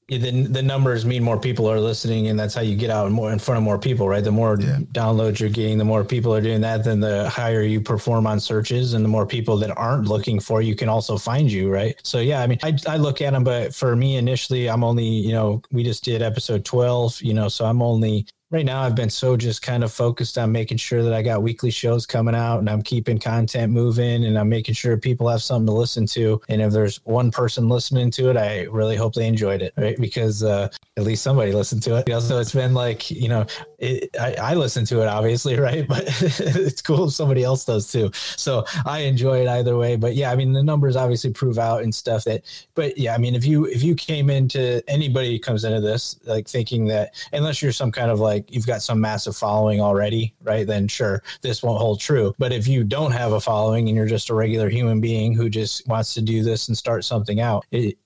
the 0.08 0.46
the 0.48 0.62
numbers 0.62 1.04
mean 1.04 1.22
more 1.22 1.38
people 1.38 1.70
are 1.70 1.78
listening, 1.78 2.28
and 2.28 2.40
that's 2.40 2.54
how 2.54 2.62
you 2.62 2.76
get 2.76 2.88
out 2.88 3.10
more 3.12 3.30
in 3.30 3.38
front 3.38 3.58
of 3.58 3.62
more 3.62 3.78
people, 3.78 4.08
right? 4.08 4.24
The 4.24 4.32
more 4.32 4.56
yeah. 4.58 4.78
downloads 4.92 5.38
you're 5.38 5.50
getting, 5.50 5.76
the 5.76 5.84
more 5.84 6.02
people 6.02 6.34
are 6.34 6.40
doing 6.40 6.62
that, 6.62 6.82
then 6.82 7.00
the 7.00 7.28
higher 7.28 7.62
you 7.62 7.80
perform 7.82 8.26
on 8.26 8.40
searches, 8.40 8.94
and 8.94 9.04
the 9.04 9.08
more 9.08 9.26
people 9.26 9.58
that 9.58 9.76
aren't 9.76 10.08
looking 10.08 10.40
for 10.40 10.62
you 10.62 10.74
can 10.74 10.88
also 10.88 11.18
find 11.18 11.52
you, 11.52 11.70
right? 11.70 12.00
So 12.04 12.20
yeah, 12.20 12.40
I 12.40 12.46
mean, 12.46 12.58
I 12.62 12.76
I 12.86 12.96
look 12.96 13.20
at 13.20 13.34
them, 13.34 13.44
but 13.44 13.74
for 13.74 13.94
me 13.94 14.16
initially, 14.16 14.68
I'm 14.70 14.82
only 14.82 15.04
you 15.04 15.32
know 15.32 15.60
we 15.70 15.84
just 15.84 16.04
did 16.04 16.22
episode 16.22 16.64
twelve, 16.64 17.20
you 17.20 17.34
know, 17.34 17.48
so 17.48 17.66
I'm 17.66 17.82
only 17.82 18.26
right 18.50 18.64
now 18.64 18.82
I've 18.82 18.94
been 18.94 19.10
so 19.10 19.36
just 19.36 19.60
kind 19.60 19.84
of 19.84 19.92
focused 19.92 20.38
on 20.38 20.52
making 20.52 20.78
sure 20.78 21.02
that 21.02 21.12
I 21.12 21.22
got 21.22 21.42
weekly 21.42 21.70
shows 21.70 22.06
coming 22.06 22.34
out 22.34 22.58
and 22.58 22.70
I'm 22.70 22.82
keeping 22.82 23.18
content 23.18 23.72
moving 23.72 24.24
and 24.24 24.38
I'm 24.38 24.48
making 24.48 24.74
sure 24.74 24.96
people 24.96 25.28
have 25.28 25.42
something 25.42 25.66
to 25.66 25.72
listen 25.72 26.06
to. 26.06 26.40
And 26.48 26.62
if 26.62 26.72
there's 26.72 26.96
one 27.04 27.30
person 27.30 27.68
listening 27.68 28.10
to 28.12 28.30
it, 28.30 28.36
I 28.36 28.62
really 28.64 28.96
hope 28.96 29.14
they 29.14 29.26
enjoyed 29.26 29.60
it, 29.60 29.74
right? 29.76 29.98
Because 30.00 30.42
uh, 30.42 30.68
at 30.96 31.04
least 31.04 31.22
somebody 31.22 31.52
listened 31.52 31.82
to 31.84 31.96
it. 31.96 32.08
You 32.08 32.14
know, 32.14 32.20
so 32.20 32.38
it's 32.38 32.54
been 32.54 32.74
like, 32.74 33.10
you 33.10 33.28
know, 33.28 33.46
it, 33.78 34.10
I, 34.18 34.34
I 34.34 34.54
listen 34.54 34.84
to 34.86 35.02
it 35.02 35.08
obviously, 35.08 35.56
right? 35.58 35.86
But 35.86 36.04
it's 36.20 36.82
cool 36.82 37.06
if 37.06 37.12
somebody 37.12 37.44
else 37.44 37.64
does 37.64 37.90
too. 37.90 38.10
So 38.14 38.64
I 38.84 39.00
enjoy 39.00 39.42
it 39.42 39.48
either 39.48 39.76
way. 39.76 39.96
But 39.96 40.14
yeah, 40.14 40.30
I 40.30 40.36
mean, 40.36 40.52
the 40.52 40.62
numbers 40.62 40.96
obviously 40.96 41.32
prove 41.32 41.58
out 41.58 41.82
and 41.82 41.94
stuff 41.94 42.24
that, 42.24 42.44
but 42.74 42.98
yeah, 42.98 43.14
I 43.14 43.18
mean, 43.18 43.34
if 43.34 43.44
you, 43.44 43.66
if 43.66 43.82
you 43.82 43.94
came 43.94 44.30
into 44.30 44.82
anybody 44.88 45.38
comes 45.38 45.64
into 45.64 45.80
this, 45.80 46.18
like 46.24 46.48
thinking 46.48 46.86
that 46.86 47.14
unless 47.32 47.62
you're 47.62 47.72
some 47.72 47.92
kind 47.92 48.10
of 48.10 48.20
like, 48.20 48.52
you've 48.52 48.66
got 48.66 48.82
some 48.82 49.00
massive 49.00 49.36
following 49.36 49.80
already, 49.80 50.34
right? 50.42 50.66
Then 50.66 50.88
sure, 50.88 51.22
this 51.42 51.62
won't 51.62 51.80
hold 51.80 52.00
true. 52.00 52.34
But 52.38 52.52
if 52.52 52.66
you 52.66 52.84
don't 52.84 53.12
have 53.12 53.32
a 53.32 53.40
following 53.40 53.88
and 53.88 53.96
you're 53.96 54.06
just 54.06 54.30
a 54.30 54.34
regular 54.34 54.68
human 54.68 55.00
being 55.00 55.34
who 55.34 55.48
just 55.48 55.86
wants 55.86 56.14
to 56.14 56.22
do 56.22 56.42
this 56.42 56.68
and 56.68 56.76
start 56.76 57.04
something 57.04 57.40
out, 57.40 57.64
it, 57.70 57.96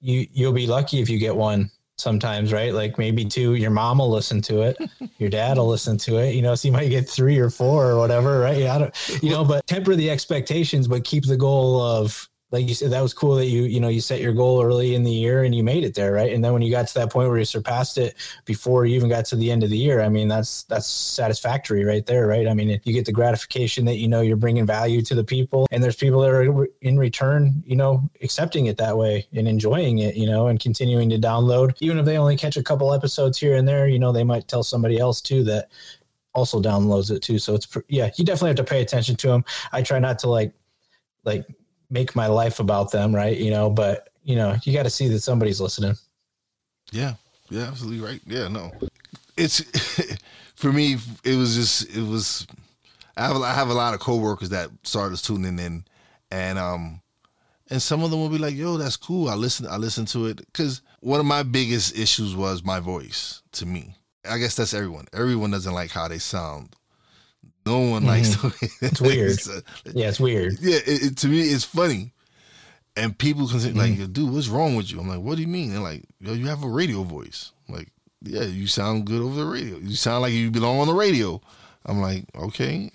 you 0.00 0.26
you'll 0.32 0.52
be 0.52 0.66
lucky 0.66 1.00
if 1.00 1.08
you 1.08 1.18
get 1.18 1.34
one 1.34 1.70
sometimes, 1.98 2.52
right? 2.52 2.72
Like 2.72 2.98
maybe 2.98 3.24
two, 3.24 3.54
your 3.54 3.70
mom 3.70 3.98
will 3.98 4.10
listen 4.10 4.40
to 4.42 4.62
it, 4.62 4.76
your 5.18 5.30
dad 5.30 5.56
will 5.58 5.68
listen 5.68 5.96
to 5.98 6.18
it, 6.18 6.34
you 6.34 6.42
know, 6.42 6.54
so 6.54 6.68
you 6.68 6.72
might 6.72 6.88
get 6.88 7.08
three 7.08 7.38
or 7.38 7.50
four 7.50 7.90
or 7.90 7.98
whatever, 7.98 8.40
right? 8.40 8.58
Yeah, 8.58 8.74
I 8.74 8.78
don't, 8.78 9.22
you 9.22 9.30
know, 9.30 9.44
but 9.44 9.66
temper 9.66 9.94
the 9.94 10.10
expectations, 10.10 10.88
but 10.88 11.04
keep 11.04 11.26
the 11.26 11.36
goal 11.36 11.80
of 11.80 12.28
like 12.54 12.68
you 12.68 12.74
said, 12.74 12.92
that 12.92 13.02
was 13.02 13.12
cool 13.12 13.34
that 13.34 13.46
you, 13.46 13.64
you 13.64 13.80
know, 13.80 13.88
you 13.88 14.00
set 14.00 14.20
your 14.20 14.32
goal 14.32 14.62
early 14.62 14.94
in 14.94 15.02
the 15.02 15.10
year 15.10 15.42
and 15.42 15.52
you 15.52 15.64
made 15.64 15.82
it 15.82 15.92
there, 15.96 16.12
right? 16.12 16.32
And 16.32 16.44
then 16.44 16.52
when 16.52 16.62
you 16.62 16.70
got 16.70 16.86
to 16.86 16.94
that 16.94 17.10
point 17.10 17.28
where 17.28 17.36
you 17.36 17.44
surpassed 17.44 17.98
it 17.98 18.14
before 18.44 18.86
you 18.86 18.94
even 18.94 19.08
got 19.08 19.24
to 19.26 19.36
the 19.36 19.50
end 19.50 19.64
of 19.64 19.70
the 19.70 19.76
year, 19.76 20.00
I 20.00 20.08
mean, 20.08 20.28
that's 20.28 20.62
that's 20.62 20.86
satisfactory 20.86 21.84
right 21.84 22.06
there, 22.06 22.28
right? 22.28 22.46
I 22.46 22.54
mean, 22.54 22.80
you 22.84 22.92
get 22.92 23.06
the 23.06 23.12
gratification 23.12 23.84
that 23.86 23.96
you 23.96 24.06
know 24.06 24.20
you're 24.20 24.36
bringing 24.36 24.64
value 24.66 25.02
to 25.02 25.16
the 25.16 25.24
people, 25.24 25.66
and 25.72 25.82
there's 25.82 25.96
people 25.96 26.20
that 26.20 26.30
are 26.30 26.68
in 26.80 26.96
return, 26.96 27.60
you 27.66 27.74
know, 27.74 28.08
accepting 28.22 28.66
it 28.66 28.76
that 28.76 28.96
way 28.96 29.26
and 29.34 29.48
enjoying 29.48 29.98
it, 29.98 30.14
you 30.14 30.26
know, 30.26 30.46
and 30.46 30.60
continuing 30.60 31.10
to 31.10 31.18
download, 31.18 31.76
even 31.80 31.98
if 31.98 32.04
they 32.04 32.18
only 32.18 32.36
catch 32.36 32.56
a 32.56 32.62
couple 32.62 32.94
episodes 32.94 33.36
here 33.36 33.56
and 33.56 33.66
there, 33.66 33.88
you 33.88 33.98
know, 33.98 34.12
they 34.12 34.22
might 34.22 34.46
tell 34.46 34.62
somebody 34.62 34.96
else 34.96 35.20
too 35.20 35.42
that 35.42 35.72
also 36.34 36.62
downloads 36.62 37.10
it 37.10 37.20
too. 37.20 37.40
So 37.40 37.56
it's 37.56 37.66
yeah, 37.88 38.10
you 38.16 38.24
definitely 38.24 38.50
have 38.50 38.58
to 38.58 38.64
pay 38.64 38.80
attention 38.80 39.16
to 39.16 39.26
them. 39.26 39.44
I 39.72 39.82
try 39.82 39.98
not 39.98 40.20
to 40.20 40.28
like 40.28 40.52
like 41.24 41.46
make 41.90 42.16
my 42.16 42.26
life 42.26 42.60
about 42.60 42.92
them, 42.92 43.14
right? 43.14 43.36
You 43.36 43.50
know, 43.50 43.70
but 43.70 44.08
you 44.22 44.36
know, 44.36 44.56
you 44.64 44.72
got 44.72 44.84
to 44.84 44.90
see 44.90 45.08
that 45.08 45.20
somebody's 45.20 45.60
listening. 45.60 45.94
Yeah, 46.92 47.14
yeah, 47.50 47.62
absolutely 47.62 48.04
right. 48.04 48.20
Yeah, 48.26 48.48
no, 48.48 48.72
it's 49.36 49.60
for 50.54 50.72
me. 50.72 50.96
It 51.24 51.36
was 51.36 51.54
just 51.54 51.96
it 51.96 52.02
was. 52.02 52.46
I 53.16 53.28
have 53.28 53.42
I 53.42 53.52
have 53.54 53.68
a 53.68 53.74
lot 53.74 53.94
of 53.94 54.00
coworkers 54.00 54.50
that 54.50 54.70
started 54.82 55.18
tuning 55.18 55.58
in, 55.58 55.84
and 56.30 56.58
um, 56.58 57.00
and 57.70 57.80
some 57.80 58.02
of 58.02 58.10
them 58.10 58.20
will 58.20 58.28
be 58.28 58.38
like, 58.38 58.54
"Yo, 58.54 58.76
that's 58.76 58.96
cool. 58.96 59.28
I 59.28 59.34
listen. 59.34 59.66
I 59.66 59.76
listen 59.76 60.04
to 60.06 60.26
it." 60.26 60.38
Because 60.38 60.82
one 61.00 61.20
of 61.20 61.26
my 61.26 61.42
biggest 61.42 61.96
issues 61.96 62.34
was 62.34 62.64
my 62.64 62.80
voice. 62.80 63.42
To 63.52 63.66
me, 63.66 63.94
I 64.28 64.38
guess 64.38 64.56
that's 64.56 64.74
everyone. 64.74 65.06
Everyone 65.12 65.50
doesn't 65.50 65.74
like 65.74 65.90
how 65.90 66.08
they 66.08 66.18
sound 66.18 66.74
no 67.66 67.78
one 67.80 68.02
mm-hmm. 68.02 68.06
likes 68.06 68.36
the 68.80 68.86
It's 68.86 69.00
weird. 69.00 69.30
it's, 69.30 69.48
uh, 69.48 69.60
yeah, 69.92 70.08
it's 70.08 70.20
weird. 70.20 70.58
Yeah, 70.60 70.78
it, 70.86 71.02
it, 71.02 71.16
to 71.18 71.28
me, 71.28 71.40
it's 71.42 71.64
funny. 71.64 72.12
And 72.96 73.16
people 73.16 73.48
can 73.48 73.60
say, 73.60 73.70
mm-hmm. 73.70 74.00
like, 74.00 74.12
dude, 74.12 74.32
what's 74.32 74.48
wrong 74.48 74.76
with 74.76 74.90
you? 74.90 75.00
I'm 75.00 75.08
like, 75.08 75.20
what 75.20 75.36
do 75.36 75.42
you 75.42 75.48
mean? 75.48 75.72
They're 75.72 75.80
like, 75.80 76.04
yo, 76.20 76.32
you 76.32 76.46
have 76.46 76.62
a 76.62 76.68
radio 76.68 77.02
voice. 77.02 77.52
I'm 77.68 77.74
like, 77.74 77.90
yeah, 78.22 78.44
you 78.44 78.66
sound 78.66 79.06
good 79.06 79.20
over 79.20 79.36
the 79.36 79.46
radio. 79.46 79.78
You 79.78 79.96
sound 79.96 80.22
like 80.22 80.32
you 80.32 80.50
belong 80.50 80.80
on 80.80 80.86
the 80.86 80.94
radio. 80.94 81.40
I'm 81.84 82.00
like, 82.00 82.24
okay. 82.34 82.90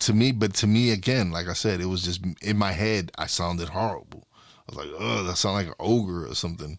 to 0.00 0.12
me, 0.12 0.32
but 0.32 0.54
to 0.54 0.66
me 0.66 0.90
again, 0.90 1.30
like 1.30 1.48
I 1.48 1.52
said, 1.52 1.80
it 1.80 1.86
was 1.86 2.02
just 2.02 2.22
in 2.42 2.58
my 2.58 2.72
head. 2.72 3.12
I 3.16 3.26
sounded 3.26 3.68
horrible. 3.68 4.26
I 4.68 4.74
was 4.74 4.76
like, 4.76 4.94
oh, 4.98 5.22
that 5.24 5.36
sound 5.36 5.54
like 5.54 5.66
an 5.68 5.74
ogre 5.78 6.26
or 6.26 6.34
something. 6.34 6.78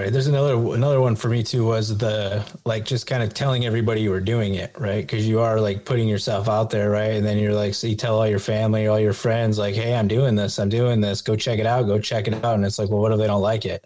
Right. 0.00 0.10
There's 0.10 0.28
another 0.28 0.54
another 0.54 0.98
one 0.98 1.14
for 1.14 1.28
me 1.28 1.42
too 1.42 1.66
was 1.66 1.98
the 1.98 2.42
like 2.64 2.86
just 2.86 3.06
kind 3.06 3.22
of 3.22 3.34
telling 3.34 3.66
everybody 3.66 4.00
you 4.00 4.08
were 4.08 4.20
doing 4.22 4.54
it, 4.54 4.74
right? 4.78 5.02
Because 5.02 5.28
you 5.28 5.40
are 5.40 5.60
like 5.60 5.84
putting 5.84 6.08
yourself 6.08 6.48
out 6.48 6.70
there, 6.70 6.88
right? 6.88 7.12
And 7.12 7.26
then 7.26 7.36
you're 7.36 7.52
like, 7.52 7.74
so 7.74 7.86
you 7.86 7.96
tell 7.96 8.16
all 8.18 8.26
your 8.26 8.38
family, 8.38 8.86
all 8.86 8.98
your 8.98 9.12
friends, 9.12 9.58
like, 9.58 9.74
hey, 9.74 9.94
I'm 9.94 10.08
doing 10.08 10.36
this, 10.36 10.58
I'm 10.58 10.70
doing 10.70 11.02
this, 11.02 11.20
go 11.20 11.36
check 11.36 11.58
it 11.58 11.66
out, 11.66 11.82
go 11.82 11.98
check 11.98 12.28
it 12.28 12.42
out. 12.42 12.54
And 12.54 12.64
it's 12.64 12.78
like, 12.78 12.88
well, 12.88 13.00
what 13.02 13.12
if 13.12 13.18
they 13.18 13.26
don't 13.26 13.42
like 13.42 13.66
it? 13.66 13.84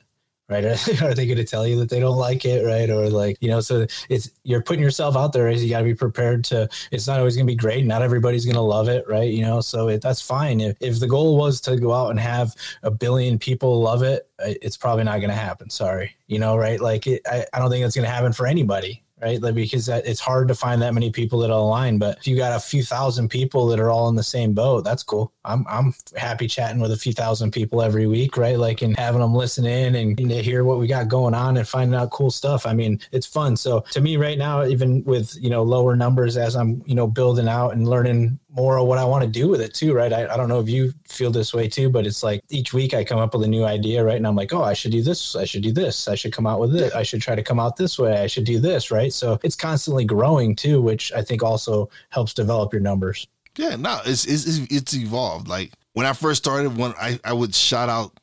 Right? 0.49 0.65
Are 1.03 1.15
they 1.15 1.27
going 1.27 1.39
to 1.39 1.45
tell 1.45 1.67
you 1.67 1.79
that 1.81 1.89
they 1.89 2.01
don't 2.01 2.17
like 2.17 2.45
it, 2.45 2.65
right? 2.65 2.89
Or 2.91 3.09
like, 3.09 3.39
you 3.41 3.49
know, 3.49 3.61
so 3.61 3.87
it's 4.09 4.31
you're 4.43 4.63
putting 4.63 4.83
yourself 4.83 5.17
out 5.17 5.33
there. 5.33 5.51
You 5.51 5.69
got 5.69 5.79
to 5.79 5.85
be 5.85 5.95
prepared 5.95 6.45
to. 6.45 6.69
It's 6.91 7.07
not 7.07 7.19
always 7.19 7.37
going 7.37 7.47
to 7.47 7.51
be 7.51 7.57
great. 7.57 7.85
Not 7.85 8.03
everybody's 8.03 8.45
going 8.45 8.57
to 8.57 8.61
love 8.61 8.89
it, 8.89 9.07
right? 9.09 9.31
You 9.31 9.43
know, 9.43 9.61
so 9.61 9.89
it, 9.89 10.03
that's 10.03 10.21
fine. 10.21 10.61
If 10.61 10.77
if 10.81 11.01
the 11.01 11.09
goal 11.09 11.37
was 11.37 11.61
to 11.63 11.77
go 11.77 11.93
out 11.93 12.11
and 12.11 12.21
have 12.21 12.55
a 12.83 12.91
billion 12.91 13.39
people 13.39 13.81
love 13.81 14.03
it, 14.03 14.29
it's 14.41 14.77
probably 14.77 15.05
not 15.05 15.19
going 15.19 15.31
to 15.31 15.37
happen. 15.37 15.71
Sorry, 15.71 16.15
you 16.27 16.39
know, 16.39 16.57
right? 16.57 16.81
Like, 16.81 17.07
it, 17.07 17.23
I 17.27 17.47
I 17.53 17.59
don't 17.59 17.71
think 17.71 17.85
that's 17.85 17.95
going 17.95 18.07
to 18.07 18.13
happen 18.13 18.33
for 18.33 18.47
anybody, 18.47 19.04
right? 19.21 19.41
Like 19.41 19.55
because 19.55 19.89
it's 19.89 20.21
hard 20.21 20.49
to 20.49 20.55
find 20.55 20.83
that 20.83 20.95
many 20.95 21.11
people 21.11 21.39
that 21.41 21.51
align. 21.51 21.99
But 21.99 22.19
if 22.19 22.27
you 22.27 22.37
got 22.37 22.57
a 22.57 22.61
few 22.61 22.83
thousand 22.83 23.29
people 23.29 23.67
that 23.69 23.81
are 23.81 23.91
all 23.91 24.09
in 24.09 24.17
the 24.17 24.23
same 24.23 24.53
boat, 24.53 24.85
that's 24.85 25.03
cool. 25.03 25.33
I'm 25.45 25.65
I'm 25.69 25.95
happy 26.17 26.47
chatting 26.47 26.81
with 26.81 26.93
a 26.93 26.97
few 26.97 27.13
thousand 27.13 27.53
people 27.53 27.83
every 27.83 28.07
week, 28.07 28.37
right? 28.37 28.59
Like 28.59 28.83
and 28.83 28.97
having 28.99 29.21
them 29.21 29.35
listen 29.35 29.65
in 29.67 29.95
and 29.95 30.17
to 30.17 30.43
hear 30.43 30.65
what 30.65 30.79
we 30.79 30.87
got 30.87 31.09
going 31.09 31.35
on 31.35 31.57
and 31.57 31.67
finding 31.67 31.95
out 31.95 32.11
cool 32.11 32.31
stuff. 32.31 32.67
I 32.67 32.75
mean, 32.75 33.01
it's 33.13 33.27
fun. 33.27 33.57
So 33.57 33.81
to 33.93 34.01
me, 34.01 34.17
right 34.17 34.39
now, 34.39 34.65
even 34.65 35.05
with 35.05 35.37
you 35.41 35.51
know 35.51 35.63
lower 35.63 35.97
numbers 35.97 36.37
as 36.37 36.57
I'm 36.57 36.83
you 36.87 36.95
know 36.95 37.07
building 37.07 37.49
out 37.49 37.71
and 37.71 37.89
learning 37.89 38.39
more 38.55 38.79
of 38.79 38.87
what 38.87 38.99
I 38.99 39.05
want 39.05 39.25
to 39.25 39.29
do 39.31 39.49
with 39.49 39.61
it 39.61 39.75
too, 39.75 39.93
right? 39.93 40.13
I, 40.13 40.33
I 40.33 40.37
don't 40.37 40.49
know 40.49 40.61
if 40.61 40.69
you 40.69 40.93
feel 41.09 41.31
this 41.31 41.53
way 41.53 41.67
too, 41.67 41.91
but 41.91 42.07
it's 42.07 42.23
like 42.23 42.41
each 42.51 42.73
week 42.73 42.95
I 42.95 43.03
come 43.03 43.19
up 43.19 43.35
with 43.35 43.43
a 43.43 43.49
new 43.49 43.65
idea, 43.65 44.05
right? 44.05 44.17
And 44.17 44.27
I'm 44.27 44.37
like, 44.37 44.53
oh, 44.53 44.63
I 44.63 44.75
should 44.75 44.93
do 44.93 45.03
this. 45.03 45.35
I 45.35 45.45
should 45.45 45.63
do 45.63 45.73
this. 45.73 46.07
I 46.07 46.15
should 46.15 46.33
come 46.33 46.47
out 46.47 46.61
with 46.61 46.77
it. 46.77 46.95
I 46.95 47.03
should 47.03 47.21
try 47.21 47.35
to 47.35 47.43
come 47.43 47.59
out 47.59 47.77
this 47.77 47.99
way. 47.99 48.23
I 48.23 48.29
should 48.29 48.45
do 48.45 48.61
this, 48.61 48.93
right? 48.93 49.04
So 49.11 49.39
it's 49.43 49.57
constantly 49.57 50.05
growing 50.05 50.57
too, 50.57 50.81
which 50.81 51.13
I 51.13 51.23
think 51.23 51.43
also 51.43 51.91
helps 52.11 52.35
develop 52.35 52.73
your 52.73 52.83
numbers. 52.83 53.27
Yeah, 53.57 53.77
no, 53.77 54.01
it's 54.05 54.25
it's 54.25 54.59
it's 54.71 54.95
evolved. 54.95 55.49
Like 55.49 55.73
when 55.93 56.07
I 56.07 56.13
first 56.13 56.43
started, 56.43 56.77
when 56.77 56.93
I 57.01 57.19
I 57.25 57.33
would 57.33 57.55
shout 57.55 57.89
out 57.89 58.19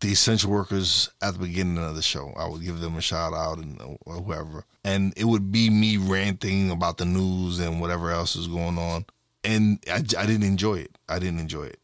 the 0.00 0.12
essential 0.12 0.50
workers 0.50 1.10
at 1.22 1.34
the 1.34 1.38
beginning 1.38 1.78
of 1.78 1.94
the 1.94 2.02
show. 2.02 2.32
I 2.36 2.48
would 2.48 2.64
give 2.64 2.80
them 2.80 2.96
a 2.96 3.00
shout 3.00 3.34
out 3.34 3.58
and 3.58 3.80
whoever, 4.04 4.64
and 4.84 5.12
it 5.16 5.24
would 5.24 5.52
be 5.52 5.70
me 5.70 5.96
ranting 5.96 6.70
about 6.70 6.98
the 6.98 7.04
news 7.04 7.60
and 7.60 7.80
whatever 7.80 8.10
else 8.10 8.34
is 8.34 8.48
going 8.48 8.78
on 8.78 9.04
and 9.44 9.78
I, 9.90 9.96
I 9.96 10.26
didn't 10.26 10.44
enjoy 10.44 10.76
it. 10.76 10.98
I 11.08 11.18
didn't 11.18 11.40
enjoy 11.40 11.64
it. 11.64 11.80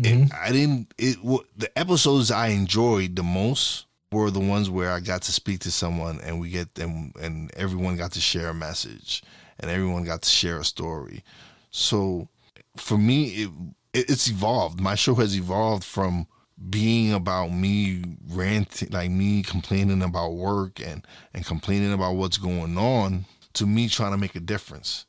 Mm-hmm. 0.00 0.24
it 0.24 0.32
I 0.32 0.52
didn't. 0.52 0.94
It 0.98 1.16
the 1.56 1.76
episodes 1.76 2.30
I 2.30 2.48
enjoyed 2.48 3.16
the 3.16 3.22
most 3.22 3.86
were 4.10 4.30
the 4.30 4.40
ones 4.40 4.70
where 4.70 4.90
I 4.90 5.00
got 5.00 5.22
to 5.22 5.32
speak 5.32 5.60
to 5.60 5.70
someone 5.70 6.20
and 6.22 6.40
we 6.40 6.50
get 6.50 6.74
them 6.74 7.12
and 7.20 7.50
everyone 7.56 7.96
got 7.96 8.12
to 8.12 8.20
share 8.20 8.48
a 8.48 8.54
message 8.54 9.22
and 9.60 9.70
everyone 9.70 10.04
got 10.04 10.22
to 10.22 10.30
share 10.30 10.58
a 10.58 10.64
story. 10.64 11.22
So 11.70 12.28
for 12.76 12.96
me, 12.96 13.24
it, 13.26 13.50
it 13.92 14.10
it's 14.10 14.28
evolved. 14.28 14.80
My 14.80 14.94
show 14.94 15.14
has 15.16 15.36
evolved 15.36 15.84
from 15.84 16.26
being 16.70 17.12
about 17.12 17.52
me 17.52 18.02
ranting, 18.28 18.88
like 18.90 19.10
me 19.10 19.42
complaining 19.42 20.02
about 20.02 20.34
work 20.34 20.80
and 20.80 21.06
and 21.34 21.44
complaining 21.44 21.92
about 21.92 22.16
what's 22.16 22.38
going 22.38 22.78
on, 22.78 23.26
to 23.54 23.66
me 23.66 23.88
trying 23.88 24.12
to 24.12 24.18
make 24.18 24.34
a 24.34 24.40
difference 24.40 25.06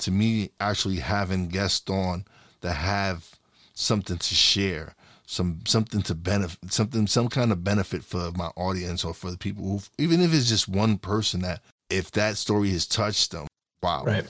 to 0.00 0.10
me 0.10 0.50
actually 0.58 0.96
having 0.96 1.48
guests 1.48 1.88
on 1.88 2.24
that 2.62 2.72
have 2.72 3.38
something 3.74 4.18
to 4.18 4.34
share 4.34 4.94
some 5.30 5.60
something 5.64 6.02
to 6.02 6.12
benefit 6.12 6.58
something 6.72 7.06
some 7.06 7.28
kind 7.28 7.52
of 7.52 7.62
benefit 7.62 8.02
for 8.02 8.32
my 8.32 8.48
audience 8.56 9.04
or 9.04 9.14
for 9.14 9.30
the 9.30 9.38
people 9.38 9.62
who 9.62 9.80
even 9.96 10.20
if 10.20 10.34
it's 10.34 10.48
just 10.48 10.68
one 10.68 10.98
person 10.98 11.40
that 11.42 11.62
if 11.88 12.10
that 12.10 12.36
story 12.36 12.70
has 12.70 12.84
touched 12.84 13.30
them 13.30 13.46
wow. 13.80 14.02
Right. 14.04 14.26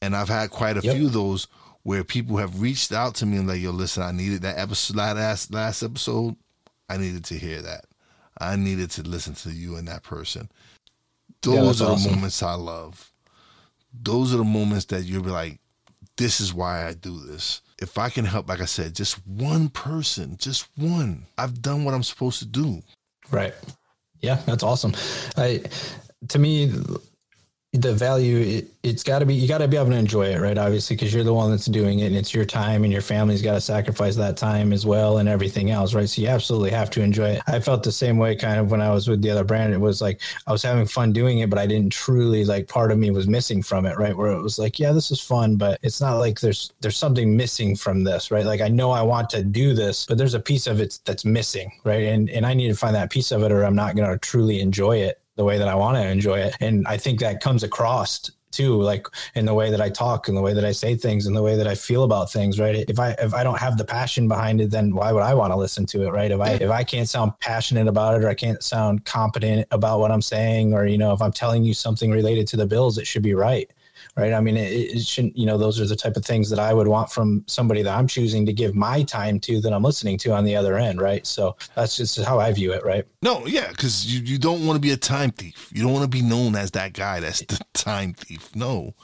And 0.00 0.14
i've 0.14 0.28
had 0.28 0.50
quite 0.50 0.76
a 0.76 0.82
yep. 0.82 0.94
few 0.94 1.06
of 1.06 1.12
those 1.12 1.48
where 1.82 2.04
people 2.04 2.36
have 2.36 2.62
reached 2.62 2.92
out 2.92 3.16
to 3.16 3.26
me 3.26 3.38
and 3.38 3.48
like 3.48 3.60
yo 3.60 3.72
listen 3.72 4.04
i 4.04 4.12
needed 4.12 4.42
that 4.42 4.56
episode 4.56 4.96
last 4.96 5.52
last 5.52 5.82
episode. 5.82 6.36
I 6.88 6.96
needed 6.96 7.24
to 7.26 7.34
hear 7.34 7.62
that. 7.62 7.84
I 8.40 8.56
needed 8.56 8.90
to 8.92 9.02
listen 9.02 9.34
to 9.34 9.50
you 9.50 9.76
and 9.76 9.86
that 9.88 10.02
person. 10.02 10.50
Those 11.42 11.80
yeah, 11.80 11.86
are 11.86 11.90
awesome. 11.90 12.10
the 12.10 12.16
moments 12.16 12.42
i 12.42 12.54
love. 12.54 13.12
Those 13.92 14.32
are 14.32 14.38
the 14.38 14.44
moments 14.44 14.84
that 14.86 15.02
you'll 15.02 15.24
be 15.24 15.30
like, 15.30 15.58
this 16.20 16.38
is 16.38 16.52
why 16.52 16.86
I 16.86 16.92
do 16.92 17.18
this. 17.18 17.62
If 17.80 17.96
I 17.96 18.10
can 18.10 18.26
help, 18.26 18.46
like 18.46 18.60
I 18.60 18.66
said, 18.66 18.94
just 18.94 19.26
one 19.26 19.70
person, 19.70 20.36
just 20.38 20.68
one, 20.76 21.26
I've 21.38 21.62
done 21.62 21.82
what 21.82 21.94
I'm 21.94 22.02
supposed 22.02 22.40
to 22.40 22.44
do. 22.44 22.82
Right. 23.30 23.54
Yeah, 24.20 24.34
that's 24.44 24.62
awesome. 24.62 24.92
I, 25.38 25.62
to 26.28 26.38
me, 26.38 26.74
the 27.72 27.94
value 27.94 28.38
it, 28.38 28.66
has 28.82 29.04
got 29.04 29.20
to 29.20 29.26
be 29.26 29.34
you 29.34 29.46
got 29.46 29.58
to 29.58 29.68
be 29.68 29.76
able 29.76 29.90
to 29.90 29.96
enjoy 29.96 30.26
it 30.26 30.40
right? 30.40 30.58
Obviously 30.58 30.96
because 30.96 31.14
you're 31.14 31.22
the 31.22 31.34
one 31.34 31.50
that's 31.52 31.66
doing 31.66 32.00
it 32.00 32.06
and 32.06 32.16
it's 32.16 32.34
your 32.34 32.44
time 32.44 32.82
and 32.82 32.92
your 32.92 33.02
family's 33.02 33.42
got 33.42 33.54
to 33.54 33.60
sacrifice 33.60 34.16
that 34.16 34.36
time 34.36 34.72
as 34.72 34.84
well 34.84 35.18
and 35.18 35.28
everything 35.28 35.70
else 35.70 35.94
right? 35.94 36.08
So 36.08 36.22
you 36.22 36.28
absolutely 36.28 36.70
have 36.70 36.90
to 36.90 37.02
enjoy 37.02 37.30
it. 37.30 37.42
I 37.46 37.60
felt 37.60 37.84
the 37.84 37.92
same 37.92 38.18
way 38.18 38.34
kind 38.34 38.58
of 38.58 38.72
when 38.72 38.80
i 38.80 38.90
was 38.90 39.06
with 39.06 39.22
the 39.22 39.30
other 39.30 39.44
brand. 39.44 39.72
It 39.72 39.80
was 39.80 40.00
like 40.00 40.20
i 40.48 40.52
was 40.52 40.64
having 40.64 40.86
fun 40.86 41.12
doing 41.12 41.38
it 41.38 41.50
but 41.50 41.60
i 41.60 41.66
didn't 41.66 41.92
truly 41.92 42.44
like 42.44 42.66
part 42.66 42.90
of 42.90 42.98
me 42.98 43.12
was 43.12 43.28
missing 43.28 43.62
from 43.62 43.86
it 43.86 43.96
right? 43.96 44.16
Where 44.16 44.32
it 44.32 44.42
was 44.42 44.58
like 44.58 44.80
yeah 44.80 44.90
this 44.90 45.12
is 45.12 45.20
fun 45.20 45.54
but 45.54 45.78
it's 45.82 46.00
not 46.00 46.16
like 46.16 46.40
there's 46.40 46.72
there's 46.80 46.96
something 46.96 47.36
missing 47.36 47.76
from 47.76 48.02
this 48.02 48.32
right? 48.32 48.46
Like 48.46 48.62
i 48.62 48.68
know 48.68 48.90
i 48.90 49.02
want 49.02 49.30
to 49.30 49.44
do 49.44 49.74
this 49.74 50.06
but 50.06 50.18
there's 50.18 50.34
a 50.34 50.40
piece 50.40 50.66
of 50.66 50.80
it 50.80 50.98
that's 51.04 51.24
missing 51.24 51.70
right? 51.84 52.02
And 52.04 52.28
and 52.30 52.44
i 52.44 52.52
need 52.52 52.68
to 52.68 52.76
find 52.76 52.96
that 52.96 53.10
piece 53.10 53.30
of 53.30 53.44
it 53.44 53.52
or 53.52 53.62
i'm 53.62 53.76
not 53.76 53.94
going 53.94 54.10
to 54.10 54.18
truly 54.18 54.58
enjoy 54.60 54.96
it 54.96 55.19
the 55.40 55.44
way 55.44 55.56
that 55.56 55.68
I 55.68 55.74
want 55.74 55.96
to 55.96 56.06
enjoy 56.06 56.38
it. 56.38 56.54
And 56.60 56.86
I 56.86 56.98
think 56.98 57.18
that 57.20 57.40
comes 57.40 57.62
across 57.62 58.30
too 58.50 58.74
like 58.82 59.06
in 59.36 59.46
the 59.46 59.54
way 59.54 59.70
that 59.70 59.80
i 59.80 59.88
talk 59.88 60.26
and 60.26 60.36
the 60.36 60.40
way 60.42 60.52
that 60.52 60.64
i 60.64 60.72
say 60.72 60.96
things 60.96 61.26
and 61.26 61.36
the 61.36 61.42
way 61.42 61.56
that 61.56 61.68
i 61.68 61.74
feel 61.76 62.02
about 62.02 62.32
things 62.32 62.58
right? 62.58 62.84
If 62.88 62.98
i 62.98 63.10
if 63.20 63.32
i 63.32 63.44
don't 63.44 63.60
have 63.60 63.78
the 63.78 63.84
passion 63.84 64.26
behind 64.26 64.60
it 64.60 64.72
then 64.72 64.92
why 64.92 65.12
would 65.12 65.22
i 65.22 65.34
want 65.34 65.52
to 65.52 65.56
listen 65.56 65.86
to 65.86 66.02
it 66.02 66.10
right? 66.10 66.32
If 66.32 66.40
i 66.40 66.50
if 66.54 66.68
i 66.68 66.82
can't 66.82 67.08
sound 67.08 67.38
passionate 67.38 67.86
about 67.86 68.16
it 68.16 68.24
or 68.24 68.28
i 68.28 68.34
can't 68.34 68.60
sound 68.60 69.04
competent 69.04 69.68
about 69.70 70.00
what 70.00 70.10
i'm 70.10 70.20
saying 70.20 70.74
or 70.74 70.84
you 70.84 70.98
know 70.98 71.12
if 71.12 71.22
i'm 71.22 71.30
telling 71.30 71.62
you 71.62 71.74
something 71.74 72.10
related 72.10 72.48
to 72.48 72.56
the 72.56 72.66
bills 72.66 72.98
it 72.98 73.06
should 73.06 73.22
be 73.22 73.34
right 73.34 73.70
right? 74.20 74.32
I 74.34 74.40
mean, 74.40 74.56
it, 74.56 74.70
it, 74.70 75.02
shouldn't, 75.06 75.36
you 75.36 75.46
know, 75.46 75.56
those 75.56 75.80
are 75.80 75.86
the 75.86 75.96
type 75.96 76.16
of 76.16 76.24
things 76.24 76.50
that 76.50 76.58
I 76.58 76.74
would 76.74 76.86
want 76.86 77.10
from 77.10 77.42
somebody 77.46 77.82
that 77.82 77.96
I'm 77.96 78.06
choosing 78.06 78.44
to 78.46 78.52
give 78.52 78.74
my 78.74 79.02
time 79.02 79.40
to 79.40 79.60
that 79.62 79.72
I'm 79.72 79.82
listening 79.82 80.18
to 80.18 80.32
on 80.32 80.44
the 80.44 80.54
other 80.54 80.76
end, 80.76 81.00
right? 81.00 81.26
So 81.26 81.56
that's 81.74 81.96
just 81.96 82.20
how 82.22 82.38
I 82.38 82.52
view 82.52 82.72
it, 82.72 82.84
right? 82.84 83.06
No, 83.22 83.46
yeah, 83.46 83.68
because 83.68 84.06
you, 84.06 84.20
you 84.20 84.38
don't 84.38 84.66
want 84.66 84.76
to 84.76 84.80
be 84.80 84.90
a 84.90 84.96
time 84.96 85.30
thief. 85.30 85.70
You 85.74 85.82
don't 85.82 85.92
want 85.92 86.04
to 86.04 86.08
be 86.08 86.22
known 86.22 86.54
as 86.54 86.72
that 86.72 86.92
guy 86.92 87.20
that's 87.20 87.40
the 87.40 87.58
time 87.74 88.12
thief. 88.12 88.54
No. 88.54 88.94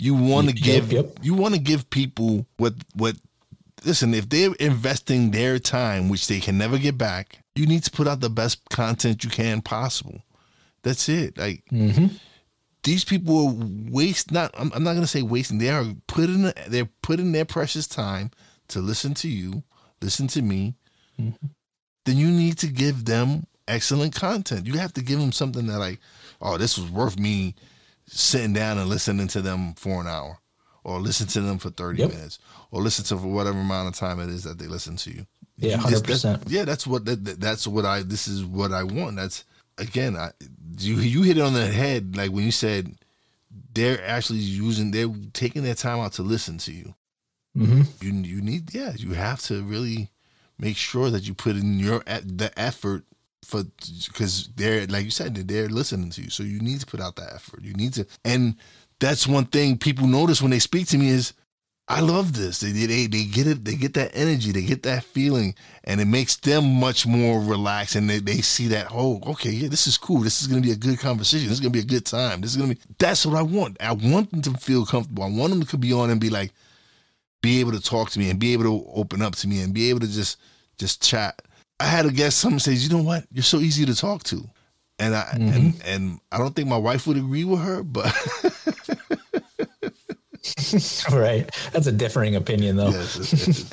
You 0.00 0.14
want 0.14 0.48
to 0.48 0.54
give 0.54 0.92
yep, 0.92 1.06
yep. 1.06 1.18
you 1.22 1.34
want 1.34 1.54
to 1.54 1.60
give 1.60 1.90
people 1.90 2.46
what 2.56 2.74
what 2.94 3.16
listen, 3.84 4.14
if 4.14 4.28
they're 4.28 4.54
investing 4.60 5.32
their 5.32 5.58
time, 5.58 6.08
which 6.08 6.28
they 6.28 6.38
can 6.38 6.56
never 6.56 6.78
get 6.78 6.96
back, 6.96 7.38
you 7.56 7.66
need 7.66 7.82
to 7.82 7.90
put 7.90 8.06
out 8.06 8.20
the 8.20 8.30
best 8.30 8.68
content 8.70 9.24
you 9.24 9.30
can 9.30 9.60
possible. 9.60 10.22
That's 10.82 11.08
it. 11.08 11.36
Like 11.36 11.64
mm-hmm 11.72 12.14
these 12.84 13.04
people 13.04 13.48
are 13.48 13.54
waste 13.90 14.30
not 14.32 14.54
I'm, 14.58 14.72
I'm 14.74 14.82
not 14.82 14.92
going 14.92 15.02
to 15.02 15.06
say 15.06 15.22
wasting 15.22 15.58
they 15.58 15.70
are 15.70 15.84
putting 16.06 16.52
they're 16.68 16.88
putting 17.02 17.32
their 17.32 17.44
precious 17.44 17.86
time 17.86 18.30
to 18.68 18.80
listen 18.80 19.14
to 19.14 19.28
you 19.28 19.62
listen 20.00 20.26
to 20.28 20.42
me. 20.42 20.74
Mm-hmm. 21.20 21.46
then 22.04 22.16
you 22.16 22.28
need 22.28 22.58
to 22.58 22.68
give 22.68 23.04
them 23.04 23.44
excellent 23.66 24.14
content. 24.14 24.68
You 24.68 24.78
have 24.78 24.92
to 24.92 25.02
give 25.02 25.18
them 25.18 25.32
something 25.32 25.66
that 25.66 25.78
like 25.78 25.98
oh 26.40 26.56
this 26.56 26.78
was 26.78 26.90
worth 26.90 27.18
me 27.18 27.54
sitting 28.06 28.52
down 28.52 28.78
and 28.78 28.88
listening 28.88 29.28
to 29.28 29.42
them 29.42 29.74
for 29.74 30.00
an 30.00 30.06
hour 30.06 30.38
or 30.84 31.00
listen 31.00 31.26
to 31.26 31.40
them 31.40 31.58
for 31.58 31.70
30 31.70 31.98
yep. 31.98 32.10
minutes 32.10 32.38
or 32.70 32.80
listen 32.80 33.04
to 33.06 33.18
for 33.18 33.26
whatever 33.26 33.58
amount 33.58 33.88
of 33.88 33.94
time 33.94 34.20
it 34.20 34.28
is 34.28 34.44
that 34.44 34.58
they 34.58 34.66
listen 34.66 34.96
to 34.96 35.10
you. 35.10 35.26
Yeah 35.56 35.78
100% 35.78 36.22
that's, 36.22 36.52
yeah 36.52 36.64
that's 36.64 36.86
what 36.86 37.04
that, 37.06 37.40
that's 37.40 37.66
what 37.66 37.84
i 37.84 38.02
this 38.02 38.28
is 38.28 38.44
what 38.44 38.72
i 38.72 38.84
want. 38.84 39.16
That's 39.16 39.44
again, 39.78 40.16
I, 40.16 40.30
you 40.78 40.96
you 40.96 41.22
hit 41.22 41.38
it 41.38 41.42
on 41.42 41.54
the 41.54 41.66
head 41.66 42.16
like 42.16 42.30
when 42.30 42.44
you 42.44 42.50
said 42.50 42.94
they're 43.72 44.04
actually 44.04 44.38
using 44.38 44.90
they're 44.90 45.12
taking 45.32 45.62
their 45.62 45.74
time 45.74 46.00
out 46.00 46.12
to 46.14 46.22
listen 46.22 46.58
to 46.58 46.72
you. 46.72 46.94
Mm-hmm. 47.56 47.82
You 48.04 48.12
you 48.22 48.40
need 48.40 48.74
yeah 48.74 48.92
you 48.96 49.14
have 49.14 49.40
to 49.42 49.62
really 49.62 50.10
make 50.58 50.76
sure 50.76 51.10
that 51.10 51.26
you 51.26 51.34
put 51.34 51.56
in 51.56 51.78
your 51.78 52.00
the 52.00 52.52
effort 52.56 53.04
for 53.44 53.64
because 54.06 54.48
they're 54.56 54.86
like 54.86 55.04
you 55.04 55.10
said 55.10 55.34
they're 55.34 55.68
listening 55.68 56.10
to 56.10 56.22
you 56.22 56.30
so 56.30 56.42
you 56.42 56.60
need 56.60 56.80
to 56.80 56.86
put 56.86 57.00
out 57.00 57.16
that 57.16 57.32
effort 57.32 57.62
you 57.62 57.72
need 57.72 57.94
to 57.94 58.06
and 58.24 58.56
that's 59.00 59.26
one 59.26 59.46
thing 59.46 59.78
people 59.78 60.06
notice 60.06 60.42
when 60.42 60.50
they 60.50 60.58
speak 60.58 60.86
to 60.86 60.98
me 60.98 61.08
is 61.08 61.32
I 61.90 62.00
love 62.00 62.34
this. 62.34 62.60
They, 62.60 62.70
they 62.70 63.06
they 63.06 63.24
get 63.24 63.46
it. 63.46 63.64
They 63.64 63.74
get 63.74 63.94
that 63.94 64.10
energy. 64.12 64.52
They 64.52 64.62
get 64.62 64.82
that 64.82 65.04
feeling, 65.04 65.54
and 65.84 66.02
it 66.02 66.04
makes 66.04 66.36
them 66.36 66.74
much 66.74 67.06
more 67.06 67.40
relaxed. 67.40 67.94
And 67.96 68.10
they, 68.10 68.18
they 68.18 68.42
see 68.42 68.68
that 68.68 68.88
oh 68.92 69.20
okay 69.26 69.50
yeah 69.50 69.68
this 69.68 69.86
is 69.86 69.96
cool. 69.96 70.20
This 70.20 70.42
is 70.42 70.48
gonna 70.48 70.60
be 70.60 70.72
a 70.72 70.76
good 70.76 70.98
conversation. 70.98 71.48
This 71.48 71.54
is 71.54 71.60
gonna 71.60 71.70
be 71.70 71.80
a 71.80 71.84
good 71.84 72.04
time. 72.04 72.42
This 72.42 72.50
is 72.50 72.58
gonna 72.58 72.74
be 72.74 72.80
that's 72.98 73.24
what 73.24 73.36
I 73.36 73.42
want. 73.42 73.78
I 73.80 73.92
want 73.92 74.30
them 74.30 74.42
to 74.42 74.50
feel 74.60 74.84
comfortable. 74.84 75.22
I 75.22 75.30
want 75.30 75.50
them 75.50 75.62
to 75.64 75.78
be 75.78 75.94
on 75.94 76.10
and 76.10 76.20
be 76.20 76.28
like, 76.28 76.52
be 77.40 77.60
able 77.60 77.72
to 77.72 77.80
talk 77.80 78.10
to 78.10 78.18
me 78.18 78.28
and 78.28 78.38
be 78.38 78.52
able 78.52 78.64
to 78.64 78.90
open 78.92 79.22
up 79.22 79.34
to 79.36 79.48
me 79.48 79.62
and 79.62 79.72
be 79.72 79.88
able 79.88 80.00
to 80.00 80.08
just 80.08 80.38
just 80.76 81.02
chat. 81.02 81.40
I 81.80 81.86
had 81.86 82.04
a 82.04 82.10
guest 82.10 82.38
someone 82.38 82.60
says, 82.60 82.86
you 82.86 82.94
know 82.94 83.02
what, 83.02 83.24
you're 83.32 83.42
so 83.42 83.60
easy 83.60 83.86
to 83.86 83.94
talk 83.94 84.24
to, 84.24 84.44
and 84.98 85.16
I 85.16 85.22
mm-hmm. 85.22 85.54
and 85.54 85.82
and 85.86 86.20
I 86.30 86.36
don't 86.36 86.54
think 86.54 86.68
my 86.68 86.76
wife 86.76 87.06
would 87.06 87.16
agree 87.16 87.44
with 87.44 87.60
her, 87.60 87.82
but. 87.82 88.14
right, 91.12 91.48
that's 91.72 91.86
a 91.86 91.92
differing 91.92 92.36
opinion 92.36 92.76
though. 92.76 92.90
Yes, 92.90 93.70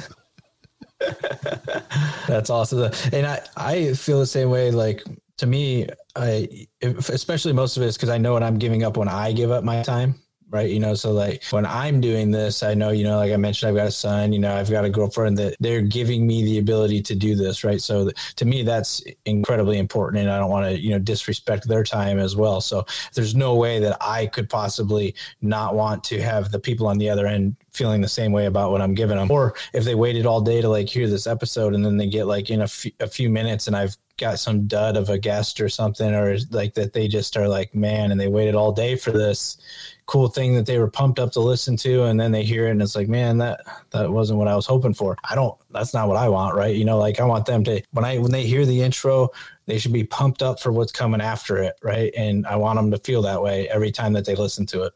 that's 2.27 2.49
awesome, 2.49 2.91
and 3.11 3.25
I 3.25 3.41
I 3.57 3.93
feel 3.93 4.19
the 4.19 4.25
same 4.25 4.49
way. 4.49 4.71
Like 4.71 5.03
to 5.37 5.45
me, 5.45 5.87
I 6.15 6.67
especially 6.81 7.53
most 7.53 7.77
of 7.77 7.83
it 7.83 7.87
is 7.87 7.97
because 7.97 8.09
I 8.09 8.17
know 8.17 8.33
what 8.33 8.43
I'm 8.43 8.57
giving 8.57 8.83
up 8.83 8.97
when 8.97 9.07
I 9.07 9.31
give 9.31 9.51
up 9.51 9.63
my 9.63 9.83
time 9.83 10.15
right? 10.55 10.69
You 10.69 10.79
know, 10.79 10.93
so 10.93 11.11
like 11.11 11.43
when 11.49 11.65
I'm 11.65 11.99
doing 11.99 12.31
this, 12.31 12.63
I 12.63 12.73
know, 12.73 12.91
you 12.91 13.03
know, 13.03 13.17
like 13.17 13.33
I 13.33 13.35
mentioned, 13.35 13.69
I've 13.69 13.75
got 13.75 13.87
a 13.87 13.91
son, 13.91 14.31
you 14.31 14.39
know, 14.39 14.55
I've 14.55 14.71
got 14.71 14.85
a 14.85 14.89
girlfriend 14.89 15.37
that 15.37 15.57
they're 15.59 15.81
giving 15.81 16.25
me 16.25 16.45
the 16.45 16.59
ability 16.59 17.01
to 17.01 17.15
do 17.15 17.35
this, 17.35 17.65
right? 17.65 17.81
So 17.81 18.09
to 18.37 18.45
me, 18.45 18.63
that's 18.63 19.03
incredibly 19.25 19.77
important, 19.77 20.21
and 20.21 20.31
I 20.31 20.39
don't 20.39 20.49
want 20.49 20.65
to, 20.67 20.79
you 20.79 20.91
know, 20.91 20.99
disrespect 20.99 21.67
their 21.67 21.83
time 21.83 22.19
as 22.19 22.37
well. 22.37 22.61
So 22.61 22.85
there's 23.13 23.35
no 23.35 23.55
way 23.55 23.79
that 23.79 23.97
I 23.99 24.27
could 24.27 24.49
possibly 24.49 25.13
not 25.41 25.75
want 25.75 26.05
to 26.05 26.21
have 26.21 26.51
the 26.51 26.59
people 26.59 26.87
on 26.87 26.97
the 26.97 27.09
other 27.09 27.27
end 27.27 27.57
feeling 27.73 27.99
the 27.99 28.07
same 28.07 28.31
way 28.31 28.45
about 28.45 28.71
what 28.71 28.81
I'm 28.81 28.93
giving 28.93 29.17
them, 29.17 29.29
or 29.29 29.55
if 29.73 29.83
they 29.83 29.95
waited 29.95 30.25
all 30.25 30.39
day 30.39 30.61
to 30.61 30.69
like 30.69 30.87
hear 30.87 31.09
this 31.09 31.27
episode 31.27 31.75
and 31.75 31.83
then 31.83 31.97
they 31.97 32.07
get 32.07 32.27
like 32.27 32.49
in 32.49 32.61
a, 32.61 32.63
f- 32.63 32.85
a 33.01 33.07
few 33.07 33.29
minutes 33.29 33.67
and 33.67 33.75
I've 33.75 33.97
got 34.17 34.39
some 34.39 34.65
dud 34.65 34.95
of 34.95 35.09
a 35.09 35.17
guest 35.17 35.59
or 35.59 35.67
something 35.67 36.13
or 36.15 36.37
like 36.51 36.73
that 36.73 36.93
they 36.93 37.07
just 37.07 37.35
are 37.35 37.49
like 37.49 37.75
man 37.75 38.11
and 38.11 38.19
they 38.19 38.29
waited 38.29 38.55
all 38.55 38.71
day 38.71 38.95
for 38.95 39.11
this 39.11 39.57
cool 40.05 40.27
thing 40.27 40.53
that 40.53 40.65
they 40.65 40.77
were 40.77 40.89
pumped 40.89 41.17
up 41.17 41.31
to 41.31 41.39
listen 41.39 41.75
to 41.75 42.03
and 42.03 42.19
then 42.19 42.31
they 42.31 42.43
hear 42.43 42.67
it 42.67 42.71
and 42.71 42.81
it's 42.81 42.95
like 42.95 43.07
man 43.07 43.37
that 43.39 43.61
that 43.89 44.11
wasn't 44.11 44.37
what 44.37 44.47
i 44.47 44.55
was 44.55 44.65
hoping 44.65 44.93
for. 44.93 45.17
I 45.29 45.35
don't 45.35 45.57
that's 45.71 45.93
not 45.93 46.07
what 46.07 46.17
i 46.17 46.29
want 46.29 46.55
right? 46.55 46.75
You 46.75 46.85
know 46.85 46.97
like 46.97 47.19
i 47.19 47.25
want 47.25 47.45
them 47.45 47.63
to 47.63 47.81
when 47.91 48.05
i 48.05 48.17
when 48.19 48.31
they 48.31 48.45
hear 48.45 48.65
the 48.65 48.81
intro 48.81 49.29
they 49.65 49.79
should 49.79 49.93
be 49.93 50.03
pumped 50.03 50.43
up 50.43 50.59
for 50.59 50.71
what's 50.71 50.91
coming 50.91 51.21
after 51.21 51.57
it 51.57 51.75
right? 51.81 52.13
And 52.15 52.45
i 52.45 52.55
want 52.55 52.77
them 52.77 52.91
to 52.91 52.97
feel 52.99 53.21
that 53.23 53.41
way 53.41 53.67
every 53.69 53.91
time 53.91 54.13
that 54.13 54.25
they 54.25 54.35
listen 54.35 54.65
to 54.67 54.83
it. 54.83 54.93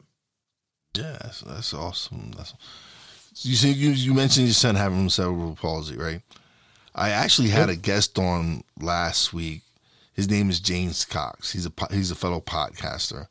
Yeah 0.96 1.18
that's, 1.22 1.42
that's 1.42 1.74
awesome. 1.74 2.32
That's 2.38 2.54
you 3.42 3.56
see 3.56 3.72
you, 3.72 3.92
you 3.92 4.14
mentioned 4.14 4.48
your 4.48 4.54
son 4.54 4.76
having 4.76 5.10
cerebral 5.10 5.56
palsy 5.56 5.98
right? 5.98 6.22
I 6.94 7.10
actually 7.10 7.50
had 7.50 7.70
a 7.70 7.76
guest 7.76 8.20
on 8.20 8.64
last 8.80 9.34
week. 9.34 9.62
His 10.14 10.30
name 10.30 10.50
is 10.52 10.60
james 10.60 11.04
cox. 11.04 11.52
He's 11.52 11.66
a 11.66 11.72
he's 11.92 12.12
a 12.12 12.16
fellow 12.16 12.42
podcaster 12.42 13.28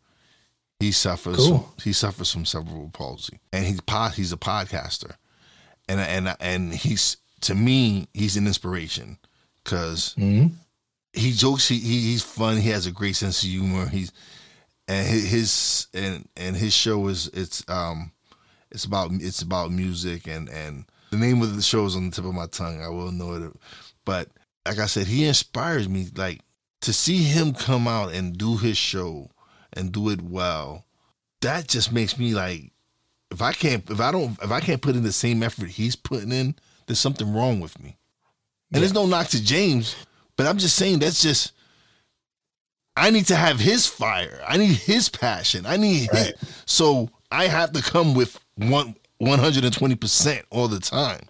he 0.80 0.92
suffers. 0.92 1.36
Cool. 1.36 1.68
He 1.82 1.92
suffers 1.92 2.32
from 2.32 2.44
cerebral 2.44 2.90
palsy, 2.92 3.40
and 3.52 3.64
he's 3.64 3.80
pod, 3.80 4.14
he's 4.14 4.32
a 4.32 4.36
podcaster, 4.36 5.16
and 5.88 6.00
and 6.00 6.36
and 6.40 6.74
he's 6.74 7.16
to 7.42 7.54
me 7.54 8.08
he's 8.14 8.36
an 8.36 8.46
inspiration 8.46 9.18
because 9.62 10.14
mm-hmm. 10.16 10.54
he 11.12 11.32
jokes. 11.32 11.68
He, 11.68 11.78
he 11.78 12.00
he's 12.12 12.22
fun. 12.22 12.58
He 12.58 12.70
has 12.70 12.86
a 12.86 12.92
great 12.92 13.16
sense 13.16 13.42
of 13.42 13.48
humor. 13.48 13.88
He's 13.88 14.12
and 14.86 15.06
his 15.06 15.88
and 15.94 16.28
and 16.36 16.56
his 16.56 16.72
show 16.72 17.08
is 17.08 17.28
it's 17.28 17.64
um 17.68 18.12
it's 18.70 18.84
about 18.84 19.10
it's 19.14 19.42
about 19.42 19.72
music 19.72 20.26
and 20.26 20.48
and 20.48 20.84
the 21.10 21.16
name 21.16 21.42
of 21.42 21.56
the 21.56 21.62
show 21.62 21.86
is 21.86 21.96
on 21.96 22.10
the 22.10 22.16
tip 22.16 22.24
of 22.24 22.34
my 22.34 22.46
tongue. 22.46 22.82
I 22.82 22.88
will 22.88 23.12
know 23.12 23.34
it, 23.34 23.52
but 24.04 24.28
like 24.66 24.78
I 24.78 24.86
said, 24.86 25.06
he 25.06 25.24
inspires 25.24 25.88
me. 25.88 26.08
Like 26.14 26.40
to 26.82 26.92
see 26.92 27.22
him 27.22 27.52
come 27.52 27.88
out 27.88 28.12
and 28.12 28.36
do 28.36 28.56
his 28.56 28.76
show 28.76 29.30
and 29.72 29.92
do 29.92 30.08
it 30.10 30.22
well, 30.22 30.84
that 31.40 31.68
just 31.68 31.92
makes 31.92 32.18
me 32.18 32.34
like 32.34 32.72
if 33.30 33.42
I 33.42 33.52
can't 33.52 33.88
if 33.90 34.00
I 34.00 34.12
don't 34.12 34.38
if 34.42 34.50
I 34.50 34.60
can't 34.60 34.82
put 34.82 34.96
in 34.96 35.02
the 35.02 35.12
same 35.12 35.42
effort 35.42 35.70
he's 35.70 35.96
putting 35.96 36.32
in, 36.32 36.54
there's 36.86 36.98
something 37.00 37.32
wrong 37.32 37.60
with 37.60 37.78
me. 37.78 37.96
And 38.70 38.76
yeah. 38.76 38.80
there's 38.80 38.94
no 38.94 39.06
knock 39.06 39.28
to 39.28 39.42
James, 39.42 39.96
but 40.36 40.46
I'm 40.46 40.58
just 40.58 40.76
saying 40.76 41.00
that's 41.00 41.22
just 41.22 41.52
I 42.96 43.10
need 43.10 43.26
to 43.26 43.36
have 43.36 43.60
his 43.60 43.86
fire. 43.86 44.42
I 44.46 44.56
need 44.56 44.74
his 44.74 45.08
passion. 45.08 45.66
I 45.66 45.76
need 45.76 46.08
right. 46.12 46.36
his, 46.38 46.62
so 46.66 47.08
I 47.30 47.46
have 47.46 47.72
to 47.72 47.82
come 47.82 48.14
with 48.14 48.38
one 48.56 48.96
120% 49.20 50.42
all 50.50 50.68
the 50.68 50.78
time 50.78 51.27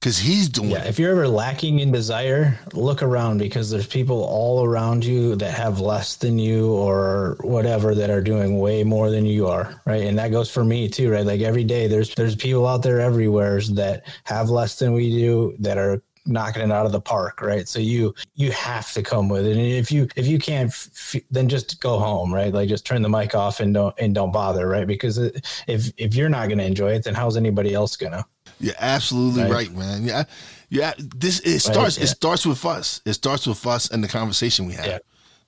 because 0.00 0.18
he's 0.18 0.48
doing 0.48 0.70
yeah 0.70 0.84
if 0.84 0.98
you're 0.98 1.10
ever 1.10 1.26
lacking 1.26 1.80
in 1.80 1.90
desire 1.90 2.58
look 2.72 3.02
around 3.02 3.38
because 3.38 3.70
there's 3.70 3.86
people 3.86 4.22
all 4.24 4.64
around 4.64 5.04
you 5.04 5.34
that 5.36 5.52
have 5.52 5.80
less 5.80 6.16
than 6.16 6.38
you 6.38 6.72
or 6.72 7.36
whatever 7.40 7.94
that 7.94 8.10
are 8.10 8.20
doing 8.20 8.58
way 8.58 8.84
more 8.84 9.10
than 9.10 9.26
you 9.26 9.46
are 9.46 9.80
right? 9.86 10.04
And 10.04 10.18
that 10.18 10.30
goes 10.30 10.50
for 10.50 10.64
me 10.64 10.88
too 10.88 11.10
right? 11.10 11.26
Like 11.26 11.40
every 11.40 11.64
day 11.64 11.86
there's 11.86 12.14
there's 12.14 12.36
people 12.36 12.66
out 12.66 12.82
there 12.82 13.00
everywhere 13.00 13.60
that 13.72 14.06
have 14.24 14.50
less 14.50 14.78
than 14.78 14.92
we 14.92 15.10
do 15.10 15.56
that 15.58 15.78
are 15.78 16.02
knocking 16.26 16.62
it 16.62 16.70
out 16.70 16.84
of 16.84 16.92
the 16.92 17.00
park 17.00 17.40
right? 17.40 17.66
So 17.66 17.78
you 17.80 18.14
you 18.34 18.52
have 18.52 18.92
to 18.92 19.02
come 19.02 19.28
with 19.28 19.46
it. 19.46 19.56
And 19.56 19.66
if 19.66 19.90
you 19.90 20.08
if 20.14 20.26
you 20.26 20.38
can't 20.38 20.70
f- 20.70 21.16
then 21.30 21.48
just 21.48 21.80
go 21.80 21.98
home 21.98 22.32
right? 22.32 22.52
Like 22.52 22.68
just 22.68 22.84
turn 22.86 23.02
the 23.02 23.08
mic 23.08 23.34
off 23.34 23.60
and 23.60 23.72
don't 23.72 23.94
and 23.98 24.14
don't 24.14 24.32
bother 24.32 24.68
right? 24.68 24.86
Because 24.86 25.18
if 25.18 25.92
if 25.96 26.14
you're 26.14 26.28
not 26.28 26.48
going 26.48 26.58
to 26.58 26.64
enjoy 26.64 26.92
it 26.92 27.04
then 27.04 27.14
how's 27.14 27.36
anybody 27.36 27.74
else 27.74 27.96
gonna 27.96 28.24
you're 28.60 28.74
absolutely 28.78 29.42
right, 29.42 29.52
right 29.52 29.72
man. 29.72 30.04
Yeah, 30.04 30.24
yeah. 30.68 30.94
This 30.98 31.40
it 31.40 31.60
starts. 31.60 31.96
Right, 31.96 31.98
yeah. 31.98 32.04
It 32.04 32.08
starts 32.08 32.46
with 32.46 32.64
us. 32.64 33.00
It 33.04 33.14
starts 33.14 33.46
with 33.46 33.66
us 33.66 33.90
and 33.90 34.02
the 34.02 34.08
conversation 34.08 34.66
we 34.66 34.74
have. 34.74 34.86
Yeah. 34.86 34.98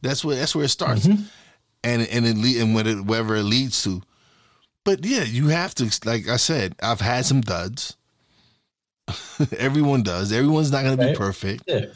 That's 0.02 0.24
where 0.24 0.36
that's 0.36 0.54
where 0.54 0.64
it 0.64 0.68
starts, 0.68 1.06
mm-hmm. 1.06 1.22
and 1.84 2.02
and 2.02 2.26
it 2.26 2.36
lead 2.36 2.60
and 2.62 2.74
whatever, 2.74 3.02
wherever 3.02 3.36
it 3.36 3.42
leads 3.42 3.82
to. 3.84 4.02
But 4.84 5.04
yeah, 5.04 5.24
you 5.24 5.48
have 5.48 5.74
to. 5.76 5.90
Like 6.04 6.28
I 6.28 6.36
said, 6.36 6.74
I've 6.82 7.00
had 7.00 7.26
some 7.26 7.42
duds. 7.42 7.96
Everyone 9.58 10.02
does. 10.02 10.32
Everyone's 10.32 10.72
not 10.72 10.84
going 10.84 10.96
to 10.96 11.08
be 11.08 11.14
perfect. 11.14 11.64
Yeah. 11.66 11.86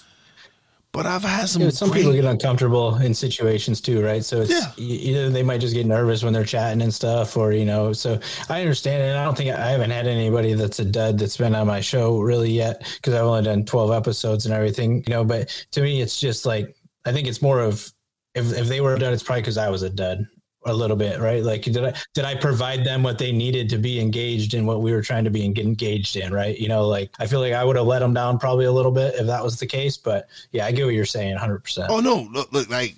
But 0.95 1.07
I've 1.07 1.25
had 1.25 1.49
some. 1.49 1.63
Yeah, 1.63 1.71
some 1.71 1.91
great... 1.91 2.03
people 2.03 2.13
get 2.13 2.25
uncomfortable 2.25 2.95
in 2.99 3.15
situations 3.15 3.81
too, 3.81 4.01
right? 4.01 4.25
So 4.25 4.43
it's 4.43 4.53
yeah. 4.53 4.71
either 4.77 5.29
they 5.29 5.43
might 5.43 5.61
just 5.61 5.75
get 5.75 5.87
nervous 5.87 6.23
when 6.23 6.33
they're 6.33 6.45
chatting 6.45 6.83
and 6.83 6.95
stuff, 6.95 7.37
or 7.37 7.53
you 7.53 7.65
know. 7.65 7.93
So 7.93 8.21
I 8.49 8.61
understand, 8.61 9.03
and 9.03 9.19
I 9.19 9.25
don't 9.25 9.37
think 9.37 9.51
I 9.51 9.71
haven't 9.71 9.91
had 9.91 10.07
anybody 10.07 10.55
that's 10.55 10.79
a 10.79 10.85
dud 10.85 11.19
that's 11.19 11.37
been 11.37 11.57
on 11.57 11.67
my 11.67 11.81
show 11.81 12.21
really 12.21 12.53
yet 12.53 12.87
because 12.95 13.13
I've 13.13 13.25
only 13.25 13.43
done 13.43 13.65
twelve 13.65 13.91
episodes 13.91 14.47
and 14.47 14.55
everything, 14.55 15.03
you 15.09 15.13
know. 15.13 15.25
But 15.25 15.67
to 15.73 15.83
me, 15.83 16.01
it's 16.01 16.21
just 16.21 16.47
like 16.47 16.77
I 17.05 17.11
think 17.11 17.27
it's 17.27 17.43
more 17.43 17.59
of 17.59 17.93
if 18.37 18.57
if 18.57 18.69
they 18.69 18.81
were 18.81 18.95
a 18.95 18.99
dud, 18.99 19.13
it's 19.13 19.25
probably 19.25 19.43
because 19.43 19.59
I 19.59 19.71
was 19.71 19.83
a 19.83 19.91
dud 19.91 20.29
a 20.67 20.73
little 20.73 20.97
bit, 20.97 21.21
right? 21.21 21.43
Like, 21.43 21.63
did 21.63 21.85
I 21.85 21.95
did 22.15 22.25
I 22.25 22.35
provide 22.35 22.85
them 22.85 23.03
what 23.03 23.19
they 23.19 23.33
needed 23.33 23.69
to 23.71 23.79
be 23.79 24.01
engaged 24.01 24.55
in 24.55 24.67
what 24.67 24.81
we 24.81 24.93
were 24.93 25.03
trying 25.03 25.25
to 25.25 25.31
be 25.31 25.45
engaged 25.45 26.17
in, 26.17 26.33
right? 26.33 26.59
You 26.59 26.69
know, 26.69 26.87
like 26.87 27.11
I 27.19 27.27
feel 27.27 27.41
like 27.41 27.53
I 27.53 27.65
would 27.65 27.77
have 27.77 27.87
let 27.87 28.01
them 28.01 28.15
down 28.15 28.39
probably 28.39 28.65
a 28.65 28.73
little 28.73 28.93
bit 28.93 29.15
if 29.17 29.27
that 29.27 29.43
was 29.43 29.59
the 29.59 29.67
case, 29.67 29.97
but 29.97 30.29
yeah, 30.53 30.67
I 30.67 30.73
get 30.73 30.85
what 30.85 30.95
you're 30.95 31.05
saying, 31.05 31.37
hundred 31.37 31.65
percent. 31.65 31.91
Oh 31.91 32.01
no, 32.01 32.29
look, 32.33 32.53
look, 32.53 32.69
like 32.71 32.97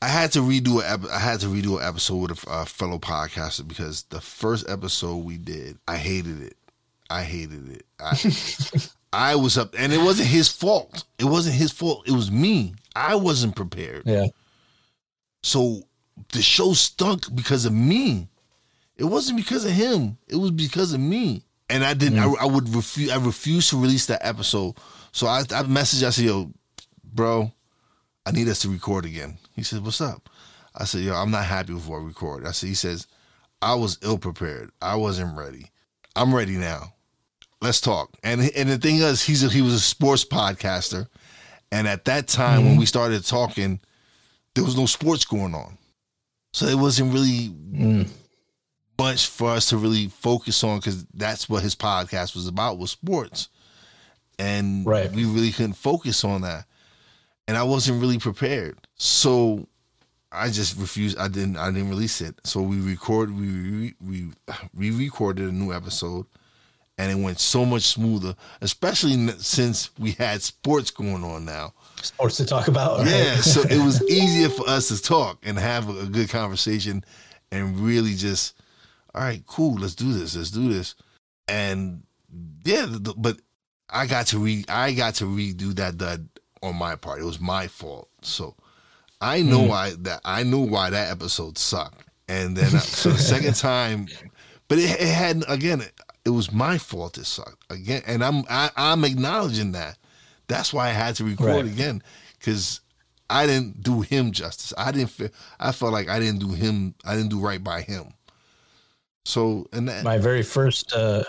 I 0.00 0.08
had 0.08 0.32
to 0.32 0.40
redo 0.40 0.80
a 0.80 1.12
I 1.12 1.18
had 1.18 1.40
to 1.40 1.46
redo 1.46 1.80
an 1.80 1.88
episode 1.88 2.30
with 2.30 2.44
a 2.48 2.66
fellow 2.66 2.98
podcaster 2.98 3.66
because 3.66 4.04
the 4.04 4.20
first 4.20 4.68
episode 4.68 5.24
we 5.24 5.38
did, 5.38 5.78
I 5.88 5.96
hated 5.96 6.42
it. 6.42 6.56
I 7.10 7.22
hated 7.22 7.70
it. 7.70 7.86
I, 7.98 8.18
I 9.30 9.34
was 9.36 9.56
up, 9.56 9.74
and 9.76 9.92
it 9.92 10.00
wasn't 10.00 10.28
his 10.28 10.48
fault. 10.48 11.04
It 11.18 11.24
wasn't 11.24 11.56
his 11.56 11.72
fault. 11.72 12.06
It 12.06 12.12
was 12.12 12.30
me. 12.30 12.74
I 12.94 13.14
wasn't 13.14 13.56
prepared. 13.56 14.02
Yeah. 14.04 14.26
So 15.42 15.82
the 16.32 16.42
show 16.42 16.72
stunk 16.72 17.34
because 17.34 17.64
of 17.64 17.72
me. 17.72 18.28
It 18.96 19.04
wasn't 19.04 19.38
because 19.38 19.64
of 19.64 19.72
him. 19.72 20.18
It 20.26 20.36
was 20.36 20.50
because 20.50 20.92
of 20.92 21.00
me. 21.00 21.44
And 21.70 21.84
I 21.84 21.94
didn't. 21.94 22.18
Mm. 22.18 22.36
I, 22.38 22.44
I, 22.44 22.46
would 22.46 22.68
refuse. 22.74 23.10
I 23.10 23.16
refused 23.16 23.70
to 23.70 23.80
release 23.80 24.06
that 24.06 24.26
episode. 24.26 24.76
So 25.12 25.26
I, 25.26 25.40
I 25.40 25.62
messaged. 25.62 26.04
I 26.04 26.10
said, 26.10 26.24
"Yo, 26.24 26.50
bro, 27.04 27.52
I 28.26 28.32
need 28.32 28.48
us 28.48 28.60
to 28.60 28.68
record 28.68 29.04
again." 29.04 29.38
He 29.54 29.62
said, 29.62 29.84
"What's 29.84 30.00
up?" 30.00 30.28
I 30.74 30.84
said, 30.84 31.02
"Yo, 31.02 31.14
I'm 31.14 31.30
not 31.30 31.44
happy 31.44 31.74
with 31.74 31.86
what 31.86 31.98
I 31.98 32.04
record." 32.04 32.46
I 32.46 32.52
said, 32.52 32.68
"He 32.68 32.74
says, 32.74 33.06
I 33.60 33.74
was 33.74 33.98
ill 34.02 34.18
prepared. 34.18 34.70
I 34.80 34.96
wasn't 34.96 35.36
ready. 35.36 35.70
I'm 36.16 36.34
ready 36.34 36.56
now. 36.56 36.94
Let's 37.60 37.80
talk." 37.80 38.16
And 38.24 38.40
and 38.56 38.68
the 38.68 38.78
thing 38.78 38.96
is, 38.96 39.22
he's 39.22 39.44
a, 39.44 39.48
he 39.48 39.62
was 39.62 39.74
a 39.74 39.80
sports 39.80 40.24
podcaster, 40.24 41.06
and 41.70 41.86
at 41.86 42.06
that 42.06 42.28
time 42.28 42.62
mm 42.62 42.64
when 42.64 42.76
we 42.76 42.86
started 42.86 43.24
talking, 43.24 43.78
there 44.54 44.64
was 44.64 44.76
no 44.76 44.86
sports 44.86 45.24
going 45.24 45.54
on. 45.54 45.76
So 46.58 46.66
it 46.66 46.74
wasn't 46.74 47.14
really 47.14 47.50
mm. 47.50 48.08
much 48.98 49.28
for 49.28 49.50
us 49.50 49.68
to 49.68 49.76
really 49.76 50.08
focus 50.08 50.64
on 50.64 50.80
because 50.80 51.04
that's 51.14 51.48
what 51.48 51.62
his 51.62 51.76
podcast 51.76 52.34
was 52.34 52.48
about 52.48 52.78
was 52.78 52.90
sports, 52.90 53.48
and 54.40 54.84
right. 54.84 55.08
we 55.12 55.24
really 55.24 55.52
couldn't 55.52 55.74
focus 55.74 56.24
on 56.24 56.40
that. 56.40 56.64
And 57.46 57.56
I 57.56 57.62
wasn't 57.62 58.00
really 58.00 58.18
prepared, 58.18 58.76
so 58.96 59.68
I 60.32 60.48
just 60.48 60.76
refused. 60.80 61.16
I 61.16 61.28
didn't. 61.28 61.58
I 61.58 61.70
didn't 61.70 61.90
release 61.90 62.20
it. 62.20 62.34
So 62.42 62.60
we 62.60 62.80
record. 62.80 63.30
We 63.30 63.94
we 64.04 64.32
we 64.74 64.90
recorded 64.90 65.48
a 65.48 65.52
new 65.52 65.72
episode, 65.72 66.26
and 66.98 67.12
it 67.12 67.22
went 67.22 67.38
so 67.38 67.64
much 67.64 67.84
smoother. 67.84 68.34
Especially 68.62 69.28
since 69.38 69.96
we 69.96 70.10
had 70.10 70.42
sports 70.42 70.90
going 70.90 71.22
on 71.22 71.44
now 71.44 71.72
sports 72.04 72.36
to 72.38 72.44
talk 72.46 72.68
about. 72.68 72.98
Right? 72.98 73.08
Yeah, 73.08 73.36
so 73.36 73.62
it 73.62 73.82
was 73.84 74.02
easier 74.10 74.48
for 74.48 74.68
us 74.68 74.88
to 74.88 75.00
talk 75.02 75.38
and 75.42 75.58
have 75.58 75.88
a, 75.88 76.00
a 76.00 76.06
good 76.06 76.28
conversation 76.30 77.04
and 77.50 77.78
really 77.80 78.14
just, 78.14 78.54
all 79.14 79.22
right, 79.22 79.42
cool, 79.46 79.74
let's 79.76 79.94
do 79.94 80.12
this, 80.12 80.36
let's 80.36 80.50
do 80.50 80.72
this. 80.72 80.94
and 81.48 82.02
yeah, 82.64 82.86
the, 82.88 83.14
but 83.16 83.38
I 83.90 84.06
got 84.06 84.26
to 84.28 84.38
re 84.38 84.64
I 84.68 84.92
got 84.92 85.14
to 85.16 85.24
redo 85.24 85.74
that 85.76 85.98
that 86.00 86.20
on 86.62 86.76
my 86.76 86.94
part. 86.96 87.20
It 87.20 87.24
was 87.24 87.40
my 87.40 87.68
fault. 87.68 88.08
So 88.22 88.54
I 89.20 89.40
know 89.42 89.60
Mm. 89.62 89.68
why 89.68 89.92
that 90.00 90.20
I 90.24 90.42
knew 90.42 90.60
why 90.60 90.90
that 90.90 91.10
episode 91.10 91.56
sucked. 91.56 92.02
And 92.28 92.54
then 92.54 92.74
uh, 92.76 92.80
so 92.80 93.10
the 93.10 93.18
second 93.18 93.54
time, 93.70 94.08
but 94.68 94.78
it, 94.78 94.90
it 95.00 95.08
had 95.08 95.42
again. 95.48 95.82
It 96.26 96.30
was 96.30 96.52
my 96.52 96.76
fault. 96.76 97.16
It 97.16 97.24
sucked 97.24 97.64
again, 97.70 98.02
and 98.06 98.22
I'm 98.22 98.44
I, 98.50 98.68
I'm 98.76 99.04
acknowledging 99.06 99.72
that. 99.72 99.96
That's 100.48 100.72
why 100.72 100.88
I 100.88 100.92
had 100.92 101.14
to 101.16 101.24
record 101.24 101.46
Right. 101.46 101.64
again 101.66 102.02
because 102.38 102.80
I 103.30 103.46
didn't 103.46 103.82
do 103.82 104.00
him 104.00 104.32
justice. 104.32 104.72
I 104.76 104.90
didn't 104.92 105.10
feel. 105.10 105.28
I 105.60 105.72
felt 105.72 105.92
like 105.92 106.08
I 106.08 106.18
didn't 106.18 106.40
do 106.40 106.48
him. 106.52 106.94
I 107.04 107.14
didn't 107.14 107.30
do 107.30 107.38
right 107.40 107.62
by 107.62 107.82
him. 107.82 108.14
So 109.24 109.66
and 109.72 109.88
that, 109.88 110.04
my 110.04 110.18
very 110.18 110.42
first 110.42 110.92
uh 110.94 111.22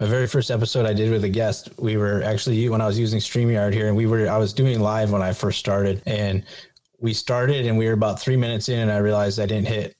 my 0.00 0.06
very 0.06 0.26
first 0.26 0.50
episode 0.50 0.86
I 0.86 0.92
did 0.92 1.10
with 1.10 1.24
a 1.24 1.28
guest, 1.28 1.70
we 1.78 1.96
were 1.96 2.22
actually 2.22 2.68
when 2.68 2.80
I 2.80 2.86
was 2.86 2.98
using 2.98 3.18
StreamYard 3.20 3.72
here 3.72 3.88
and 3.88 3.96
we 3.96 4.06
were 4.06 4.28
I 4.28 4.36
was 4.36 4.52
doing 4.52 4.80
live 4.80 5.10
when 5.10 5.22
I 5.22 5.32
first 5.32 5.58
started 5.58 6.02
and 6.06 6.44
we 7.00 7.14
started 7.14 7.66
and 7.66 7.78
we 7.78 7.86
were 7.86 7.92
about 7.94 8.20
three 8.20 8.36
minutes 8.36 8.68
in 8.68 8.78
and 8.80 8.92
I 8.92 8.98
realized 8.98 9.40
I 9.40 9.46
didn't 9.46 9.68
hit 9.68 9.96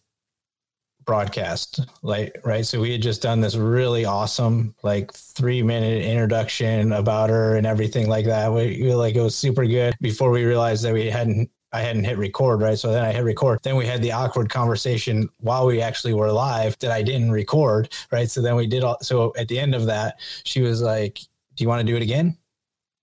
broadcast 1.09 1.81
like 2.03 2.39
right 2.45 2.67
so 2.67 2.79
we 2.79 2.93
had 2.93 3.01
just 3.01 3.23
done 3.23 3.41
this 3.41 3.57
really 3.57 4.05
awesome 4.05 4.75
like 4.83 5.11
three 5.15 5.63
minute 5.63 6.05
introduction 6.05 6.93
about 6.93 7.31
her 7.31 7.57
and 7.57 7.67
everything 7.67 8.11
like 8.11 8.27
that 8.27 8.53
we, 8.53 8.83
we 8.83 8.95
like 8.95 9.15
it 9.15 9.23
was 9.23 9.35
super 9.35 9.65
good 9.65 9.95
before 10.03 10.31
we 10.31 10.45
realized 10.45 10.85
that 10.85 10.93
we 10.93 11.07
hadn't 11.09 11.51
I 11.71 11.83
hadn't 11.83 12.05
hit 12.05 12.17
record, 12.17 12.63
right? 12.63 12.79
So 12.79 12.91
then 12.91 13.05
I 13.05 13.13
hit 13.13 13.21
record. 13.21 13.59
Then 13.63 13.77
we 13.77 13.85
had 13.85 14.01
the 14.01 14.13
awkward 14.13 14.49
conversation 14.49 15.29
while 15.41 15.67
we 15.67 15.83
actually 15.83 16.15
were 16.15 16.33
live 16.33 16.79
that 16.79 16.91
I 16.91 17.03
didn't 17.03 17.31
record, 17.31 17.93
right? 18.11 18.31
So 18.31 18.41
then 18.41 18.57
we 18.57 18.67
did 18.67 18.85
all. 18.85 18.97
So 19.03 19.35
at 19.37 19.49
the 19.49 19.59
end 19.59 19.75
of 19.75 19.85
that, 19.85 20.19
she 20.45 20.63
was 20.63 20.81
like, 20.81 21.21
"Do 21.57 21.65
you 21.65 21.69
want 21.69 21.81
to 21.81 21.87
do 21.87 21.95
it 21.95 22.03
again?" 22.03 22.39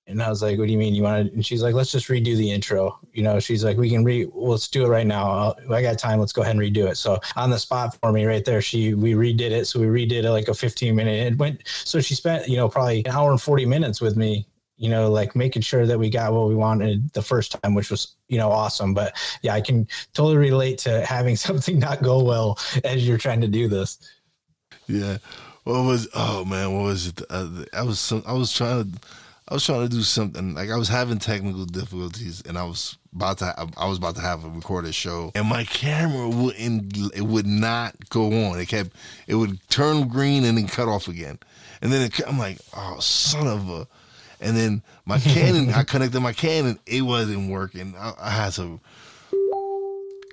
And 0.08 0.22
I 0.22 0.30
was 0.30 0.42
like, 0.42 0.60
"What 0.60 0.68
do 0.68 0.72
you 0.72 0.78
mean 0.78 0.94
you 0.94 1.04
want 1.04 1.28
to?" 1.28 1.34
And 1.34 1.46
she's 1.46 1.64
like, 1.64 1.74
"Let's 1.74 1.92
just 1.92 2.08
redo 2.08 2.38
the 2.38 2.52
intro." 2.52 3.00
You 3.14 3.24
know, 3.24 3.40
she's 3.40 3.64
like, 3.64 3.78
"We 3.78 3.90
can 3.90 4.04
re. 4.04 4.28
Let's 4.34 4.68
do 4.68 4.86
it 4.86 4.90
right 4.90 5.08
now. 5.08 5.30
I'll, 5.30 5.74
I 5.74 5.82
got 5.82 5.98
time. 5.98 6.20
Let's 6.20 6.32
go 6.32 6.44
ahead 6.44 6.56
and 6.56 6.62
redo 6.62 6.88
it." 6.90 6.98
So 6.98 7.20
on 7.36 7.50
the 7.50 7.58
spot 7.58 7.98
for 8.00 8.12
me, 8.12 8.26
right 8.26 8.46
there, 8.46 8.62
she 8.62 8.94
we 8.94 9.14
redid 9.14 9.52
it. 9.52 9.66
So 9.66 9.80
we 9.80 9.88
redid 9.88 10.24
it 10.24 10.32
like 10.32 10.48
a 10.48 10.54
15 10.54 10.96
minute. 10.96 11.34
It 11.34 11.38
went. 11.38 11.62
So 11.66 12.02
she 12.02 12.14
spent 12.14 12.48
you 12.48 12.58
know 12.58 12.70
probably 12.70 13.00
an 13.06 13.12
hour 13.12 13.32
and 13.32 13.42
40 13.42 13.66
minutes 13.66 14.00
with 14.00 14.16
me 14.16 14.48
you 14.78 14.90
know, 14.90 15.10
like 15.10 15.36
making 15.36 15.62
sure 15.62 15.86
that 15.86 15.98
we 15.98 16.10
got 16.10 16.34
what 16.34 16.48
we 16.48 16.56
wanted 16.56 17.12
the 17.14 17.22
first 17.22 17.56
time, 17.62 17.74
which 17.74 17.90
was, 17.90 18.16
you 18.28 18.38
know, 18.38 18.52
awesome. 18.52 18.94
But 18.94 19.16
yeah, 19.42 19.54
I 19.54 19.62
can 19.62 19.88
totally 20.14 20.38
relate 20.38 20.78
to 20.80 21.06
having 21.06 21.36
something 21.48 21.80
not 21.80 22.02
go 22.02 22.24
well 22.24 22.60
as 22.84 23.08
you're 23.08 23.18
trying 23.18 23.42
to 23.42 23.48
do 23.48 23.68
this. 23.68 23.98
Yeah. 24.88 25.18
What 25.64 25.84
was? 25.84 26.08
Oh 26.14 26.46
man, 26.46 26.76
what 26.76 26.84
was 26.84 27.08
it? 27.08 27.22
Uh, 27.28 27.66
I 27.74 27.82
was 27.82 28.00
some, 28.00 28.22
I 28.28 28.34
was 28.34 28.54
trying 28.54 28.84
to 28.84 29.00
I 29.48 29.54
was 29.54 29.64
trying 29.64 29.88
to 29.88 29.96
do 29.96 30.02
something 30.02 30.56
like 30.56 30.72
I 30.72 30.76
was 30.76 30.90
having 30.90 31.20
technical 31.20 31.66
difficulties, 31.66 32.42
and 32.48 32.58
I 32.58 32.64
was 32.64 32.98
about 33.14 33.38
to 33.40 33.54
I 33.78 33.88
was 33.88 34.00
about 34.00 34.16
to 34.16 34.22
have 34.22 34.44
a 34.44 34.50
recorded 34.50 34.96
show, 34.96 35.32
and 35.36 35.48
my 35.48 35.64
camera 35.66 36.30
wouldn't 36.30 36.98
it 37.16 37.22
would 37.22 37.46
not 37.46 38.10
go 38.10 38.26
on. 38.48 38.60
It 38.60 38.68
kept 38.68 38.92
it 39.28 39.36
would 39.36 39.60
turn 39.70 40.08
green 40.08 40.46
and 40.46 40.58
then 40.58 40.68
cut 40.68 40.88
off 40.88 41.08
again, 41.08 41.38
and 41.82 41.94
then 41.94 42.02
it, 42.02 42.20
I'm 42.28 42.40
like, 42.40 42.58
oh 42.76 43.00
son 43.00 43.48
of 43.48 43.70
a. 43.70 43.88
And 44.42 44.58
then 44.58 44.84
my 45.06 45.20
Canon, 45.20 45.72
I 45.74 45.84
connected 45.84 46.20
my 46.20 46.34
Canon, 46.34 46.80
it 46.86 47.04
wasn't 47.04 47.50
working. 47.52 47.96
I, 47.98 48.14
I 48.20 48.30
had 48.32 48.54
to 48.54 48.80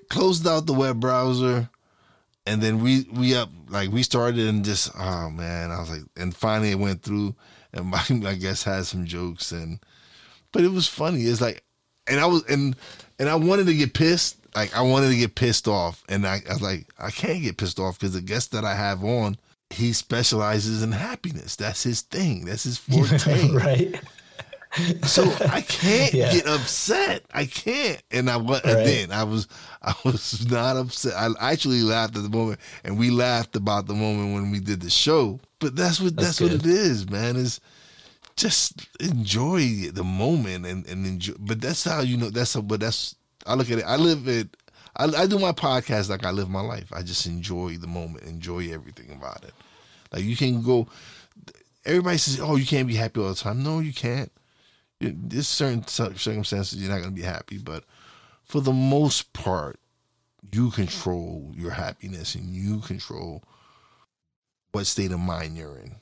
closed 0.08 0.46
out 0.46 0.66
the 0.66 0.74
web 0.74 1.00
browser 1.00 1.70
and 2.46 2.60
then 2.60 2.82
we 2.82 3.06
we 3.12 3.34
up 3.34 3.48
like 3.70 3.90
we 3.90 4.02
started 4.02 4.46
and 4.46 4.62
just 4.62 4.90
oh 4.98 5.30
man 5.30 5.70
i 5.70 5.78
was 5.80 5.90
like 5.90 6.02
and 6.18 6.36
finally 6.36 6.70
it 6.70 6.78
went 6.78 7.02
through 7.02 7.34
and 7.72 7.86
my 7.90 8.02
i 8.26 8.34
guess 8.34 8.62
had 8.62 8.86
some 8.86 9.04
jokes 9.04 9.52
and 9.52 9.78
but 10.52 10.64
it 10.64 10.70
was 10.70 10.86
funny. 10.86 11.22
It's 11.22 11.40
like 11.40 11.64
and 12.06 12.20
i 12.20 12.26
was 12.26 12.44
and 12.44 12.76
and 13.18 13.28
i 13.28 13.34
wanted 13.34 13.66
to 13.66 13.74
get 13.74 13.94
pissed. 13.94 14.36
Like 14.54 14.76
i 14.76 14.82
wanted 14.82 15.08
to 15.08 15.16
get 15.16 15.34
pissed 15.34 15.66
off. 15.66 16.04
And 16.08 16.26
i, 16.26 16.40
I 16.48 16.52
was 16.52 16.62
like 16.62 16.86
i 16.98 17.10
can't 17.10 17.42
get 17.42 17.56
pissed 17.56 17.78
off 17.78 17.98
because 17.98 18.14
the 18.14 18.20
guest 18.20 18.52
that 18.52 18.64
i 18.64 18.74
have 18.74 19.02
on 19.02 19.36
he 19.70 19.92
specializes 19.92 20.82
in 20.82 20.92
happiness. 20.92 21.56
That's 21.56 21.82
his 21.82 22.02
thing. 22.02 22.44
That's 22.44 22.64
his 22.64 22.78
forte. 22.78 23.50
Right. 23.52 24.00
So 25.04 25.24
I 25.50 25.60
can't 25.68 26.14
Yeah. 26.14 26.32
get 26.32 26.46
upset. 26.46 27.24
I 27.32 27.44
can't, 27.46 28.02
and 28.10 28.30
I 28.30 28.36
was. 28.38 28.64
Right. 28.64 28.84
did. 28.84 29.10
I 29.12 29.24
was. 29.24 29.48
I 29.82 29.94
was 30.04 30.48
not 30.50 30.76
upset. 30.76 31.14
I 31.14 31.30
actually 31.52 31.82
laughed 31.82 32.16
at 32.16 32.22
the 32.22 32.28
moment, 32.28 32.60
and 32.84 32.98
we 32.98 33.10
laughed 33.10 33.56
about 33.56 33.86
the 33.86 33.94
moment 33.94 34.34
when 34.34 34.50
we 34.50 34.60
did 34.60 34.80
the 34.80 34.90
show. 34.90 35.40
But 35.58 35.76
that's 35.76 36.00
what 36.00 36.16
that's, 36.16 36.38
That's 36.38 36.40
what 36.40 36.52
it 36.52 36.66
is, 36.66 37.08
man. 37.10 37.36
Is 37.36 37.60
just 38.36 38.88
enjoy 39.00 39.90
the 39.92 40.04
moment 40.04 40.64
and 40.66 40.86
and 40.86 41.06
enjoy. 41.06 41.34
But 41.38 41.60
that's 41.60 41.84
how 41.84 42.00
you 42.00 42.16
know. 42.16 42.30
That's 42.30 42.54
how. 42.54 42.62
But 42.62 42.80
that's. 42.80 43.14
I 43.46 43.54
look 43.54 43.70
at 43.70 43.78
it. 43.78 43.84
I 43.84 43.96
live 43.96 44.26
it. 44.28 44.56
I, 44.96 45.04
I 45.04 45.26
do 45.26 45.38
my 45.38 45.52
podcast 45.52 46.08
like 46.10 46.24
I 46.24 46.30
live 46.30 46.48
my 46.48 46.60
life. 46.60 46.92
I 46.92 47.02
just 47.02 47.26
enjoy 47.26 47.76
the 47.78 47.86
moment, 47.86 48.24
enjoy 48.24 48.70
everything 48.72 49.10
about 49.10 49.42
it. 49.44 49.52
Like 50.12 50.22
you 50.22 50.36
can 50.36 50.62
go. 50.62 50.86
Everybody 51.84 52.18
says, 52.18 52.40
"Oh, 52.40 52.56
you 52.56 52.66
can't 52.66 52.86
be 52.86 52.94
happy 52.94 53.20
all 53.20 53.30
the 53.30 53.34
time." 53.34 53.62
No, 53.62 53.80
you 53.80 53.92
can't 53.92 54.30
there's 55.03 55.48
certain 55.48 55.86
circumstances 55.86 56.80
you're 56.80 56.90
not 56.90 57.00
going 57.00 57.14
to 57.14 57.20
be 57.20 57.26
happy, 57.26 57.59
but 57.59 57.84
for 58.44 58.61
the 58.61 58.72
most 58.72 59.32
part, 59.32 59.78
you 60.53 60.70
control 60.70 61.53
your 61.57 61.70
happiness 61.70 62.34
and 62.34 62.55
you 62.55 62.80
control 62.80 63.42
what 64.72 64.86
state 64.86 65.12
of 65.12 65.18
mind 65.20 65.57
you're 65.57 65.78
in. 65.78 65.96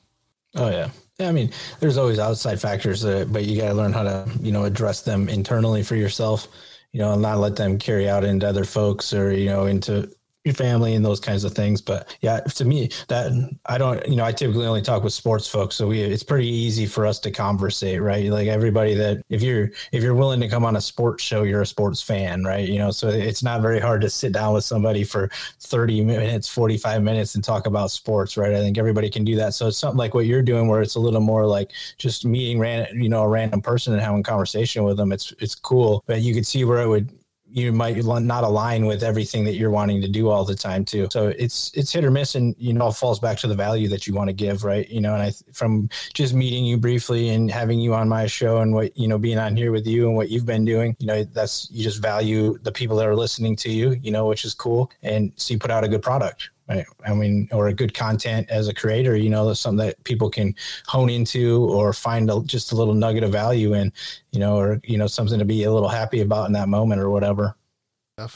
Oh 0.55 0.69
yeah. 0.69 0.89
Yeah, 1.19 1.29
I 1.29 1.31
mean, 1.31 1.51
there's 1.79 1.97
always 1.97 2.19
outside 2.19 2.59
factors, 2.59 3.03
but 3.03 3.45
you 3.45 3.61
got 3.61 3.69
to 3.69 3.73
learn 3.73 3.93
how 3.93 4.03
to, 4.03 4.29
you 4.41 4.51
know, 4.51 4.65
address 4.65 5.01
them 5.01 5.29
internally 5.29 5.83
for 5.83 5.95
yourself, 5.95 6.47
you 6.91 6.99
know, 6.99 7.13
and 7.13 7.21
not 7.21 7.37
let 7.37 7.55
them 7.55 7.77
carry 7.77 8.09
out 8.09 8.23
into 8.23 8.47
other 8.47 8.65
folks 8.65 9.13
or, 9.13 9.31
you 9.31 9.45
know, 9.45 9.65
into 9.65 10.11
your 10.43 10.55
family 10.55 10.95
and 10.95 11.05
those 11.05 11.19
kinds 11.19 11.43
of 11.43 11.53
things. 11.53 11.81
But 11.81 12.17
yeah, 12.21 12.39
to 12.39 12.65
me, 12.65 12.89
that 13.09 13.31
I 13.67 13.77
don't, 13.77 14.05
you 14.07 14.15
know, 14.15 14.25
I 14.25 14.31
typically 14.31 14.65
only 14.65 14.81
talk 14.81 15.03
with 15.03 15.13
sports 15.13 15.47
folks, 15.47 15.75
so 15.75 15.87
we 15.87 16.01
it's 16.01 16.23
pretty 16.23 16.47
easy 16.47 16.87
for 16.87 17.05
us 17.05 17.19
to 17.19 17.31
conversate, 17.31 18.01
right? 18.01 18.25
Like 18.31 18.47
everybody 18.47 18.95
that 18.95 19.23
if 19.29 19.43
you're 19.43 19.69
if 19.91 20.01
you're 20.01 20.15
willing 20.15 20.39
to 20.41 20.47
come 20.47 20.65
on 20.65 20.75
a 20.75 20.81
sports 20.81 21.23
show, 21.23 21.43
you're 21.43 21.61
a 21.61 21.65
sports 21.65 22.01
fan, 22.01 22.43
right? 22.43 22.67
You 22.67 22.79
know, 22.79 22.91
so 22.91 23.09
it's 23.09 23.43
not 23.43 23.61
very 23.61 23.79
hard 23.79 24.01
to 24.01 24.09
sit 24.09 24.33
down 24.33 24.53
with 24.53 24.63
somebody 24.63 25.03
for 25.03 25.29
30 25.59 26.03
minutes, 26.03 26.47
45 26.47 27.03
minutes 27.03 27.35
and 27.35 27.43
talk 27.43 27.67
about 27.67 27.91
sports, 27.91 28.35
right? 28.35 28.53
I 28.53 28.59
think 28.59 28.77
everybody 28.79 29.09
can 29.09 29.23
do 29.23 29.35
that. 29.35 29.53
So 29.53 29.67
it's 29.67 29.77
something 29.77 29.97
like 29.97 30.15
what 30.15 30.25
you're 30.25 30.41
doing 30.41 30.67
where 30.67 30.81
it's 30.81 30.95
a 30.95 30.99
little 30.99 31.21
more 31.21 31.45
like 31.45 31.71
just 31.97 32.25
meeting 32.25 32.57
ran, 32.57 32.87
you 32.99 33.09
know, 33.09 33.23
a 33.23 33.27
random 33.27 33.61
person 33.61 33.93
and 33.93 34.01
having 34.01 34.23
conversation 34.23 34.83
with 34.83 34.97
them. 34.97 35.11
It's 35.11 35.33
it's 35.39 35.53
cool, 35.53 36.03
but 36.07 36.21
you 36.21 36.33
could 36.33 36.47
see 36.47 36.63
where 36.63 36.81
it 36.81 36.87
would 36.87 37.20
you 37.51 37.71
might 37.73 38.03
not 38.03 38.43
align 38.43 38.85
with 38.85 39.03
everything 39.03 39.43
that 39.45 39.55
you're 39.55 39.69
wanting 39.69 40.01
to 40.01 40.07
do 40.07 40.29
all 40.29 40.45
the 40.45 40.55
time 40.55 40.85
too. 40.85 41.07
So 41.11 41.27
it's 41.27 41.71
it's 41.73 41.91
hit 41.91 42.05
or 42.05 42.11
miss, 42.11 42.35
and 42.35 42.55
you 42.57 42.73
know, 42.73 42.91
falls 42.91 43.19
back 43.19 43.37
to 43.39 43.47
the 43.47 43.55
value 43.55 43.87
that 43.89 44.07
you 44.07 44.13
want 44.13 44.29
to 44.29 44.33
give, 44.33 44.63
right? 44.63 44.89
You 44.89 45.01
know, 45.01 45.13
and 45.13 45.23
I 45.23 45.31
from 45.53 45.89
just 46.13 46.33
meeting 46.33 46.65
you 46.65 46.77
briefly 46.77 47.29
and 47.29 47.51
having 47.51 47.79
you 47.79 47.93
on 47.93 48.07
my 48.07 48.25
show 48.27 48.57
and 48.57 48.73
what 48.73 48.95
you 48.97 49.07
know 49.07 49.17
being 49.17 49.37
on 49.37 49.55
here 49.55 49.71
with 49.71 49.85
you 49.85 50.07
and 50.07 50.15
what 50.15 50.29
you've 50.29 50.45
been 50.45 50.65
doing, 50.65 50.95
you 50.99 51.07
know, 51.07 51.23
that's 51.23 51.69
you 51.71 51.83
just 51.83 52.01
value 52.01 52.57
the 52.59 52.71
people 52.71 52.95
that 52.97 53.07
are 53.07 53.15
listening 53.15 53.55
to 53.57 53.69
you, 53.69 53.91
you 54.01 54.11
know, 54.11 54.27
which 54.27 54.45
is 54.45 54.53
cool, 54.53 54.91
and 55.03 55.31
so 55.35 55.53
you 55.53 55.59
put 55.59 55.71
out 55.71 55.83
a 55.83 55.87
good 55.87 56.01
product. 56.01 56.49
I 57.05 57.13
mean, 57.13 57.49
or 57.51 57.67
a 57.67 57.73
good 57.73 57.93
content 57.93 58.49
as 58.49 58.67
a 58.67 58.73
creator, 58.73 59.15
you 59.15 59.29
know, 59.29 59.47
that's 59.47 59.59
something 59.59 59.85
that 59.85 60.03
people 60.03 60.29
can 60.29 60.55
hone 60.87 61.09
into 61.09 61.65
or 61.65 61.93
find 61.93 62.29
a, 62.29 62.41
just 62.43 62.71
a 62.71 62.75
little 62.75 62.93
nugget 62.93 63.23
of 63.23 63.31
value 63.31 63.73
in, 63.73 63.91
you 64.31 64.39
know, 64.39 64.57
or, 64.57 64.79
you 64.83 64.97
know, 64.97 65.07
something 65.07 65.39
to 65.39 65.45
be 65.45 65.63
a 65.63 65.71
little 65.71 65.89
happy 65.89 66.21
about 66.21 66.47
in 66.47 66.53
that 66.53 66.69
moment 66.69 67.01
or 67.01 67.09
whatever. 67.09 67.55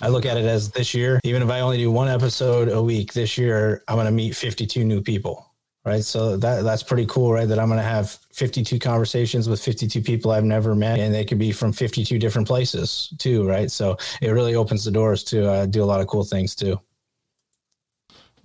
I 0.01 0.07
look 0.07 0.25
at 0.25 0.37
it 0.37 0.45
as 0.45 0.71
this 0.71 0.93
year, 0.93 1.19
even 1.23 1.41
if 1.41 1.49
I 1.49 1.59
only 1.59 1.77
do 1.77 1.91
one 1.91 2.07
episode 2.07 2.69
a 2.69 2.81
week 2.81 3.13
this 3.13 3.37
year, 3.37 3.83
I'm 3.87 3.95
going 3.95 4.05
to 4.05 4.11
meet 4.11 4.35
52 4.35 4.83
new 4.83 5.01
people. 5.01 5.51
Right. 5.83 6.03
So 6.03 6.35
that 6.37 6.63
that's 6.63 6.81
pretty 6.81 7.05
cool, 7.05 7.31
right? 7.31 7.47
That 7.47 7.59
I'm 7.59 7.67
going 7.67 7.79
to 7.79 7.83
have 7.83 8.17
52 8.33 8.79
conversations 8.79 9.47
with 9.47 9.61
52 9.61 10.01
people 10.01 10.31
I've 10.31 10.43
never 10.43 10.73
met, 10.73 10.97
and 10.97 11.13
they 11.13 11.23
could 11.23 11.37
be 11.37 11.51
from 11.51 11.71
52 11.71 12.17
different 12.17 12.47
places 12.47 13.13
too. 13.19 13.47
Right. 13.47 13.69
So 13.69 13.95
it 14.19 14.29
really 14.29 14.55
opens 14.55 14.83
the 14.83 14.89
doors 14.89 15.23
to 15.25 15.47
uh, 15.47 15.65
do 15.67 15.83
a 15.83 15.85
lot 15.85 16.01
of 16.01 16.07
cool 16.07 16.23
things 16.23 16.55
too. 16.55 16.79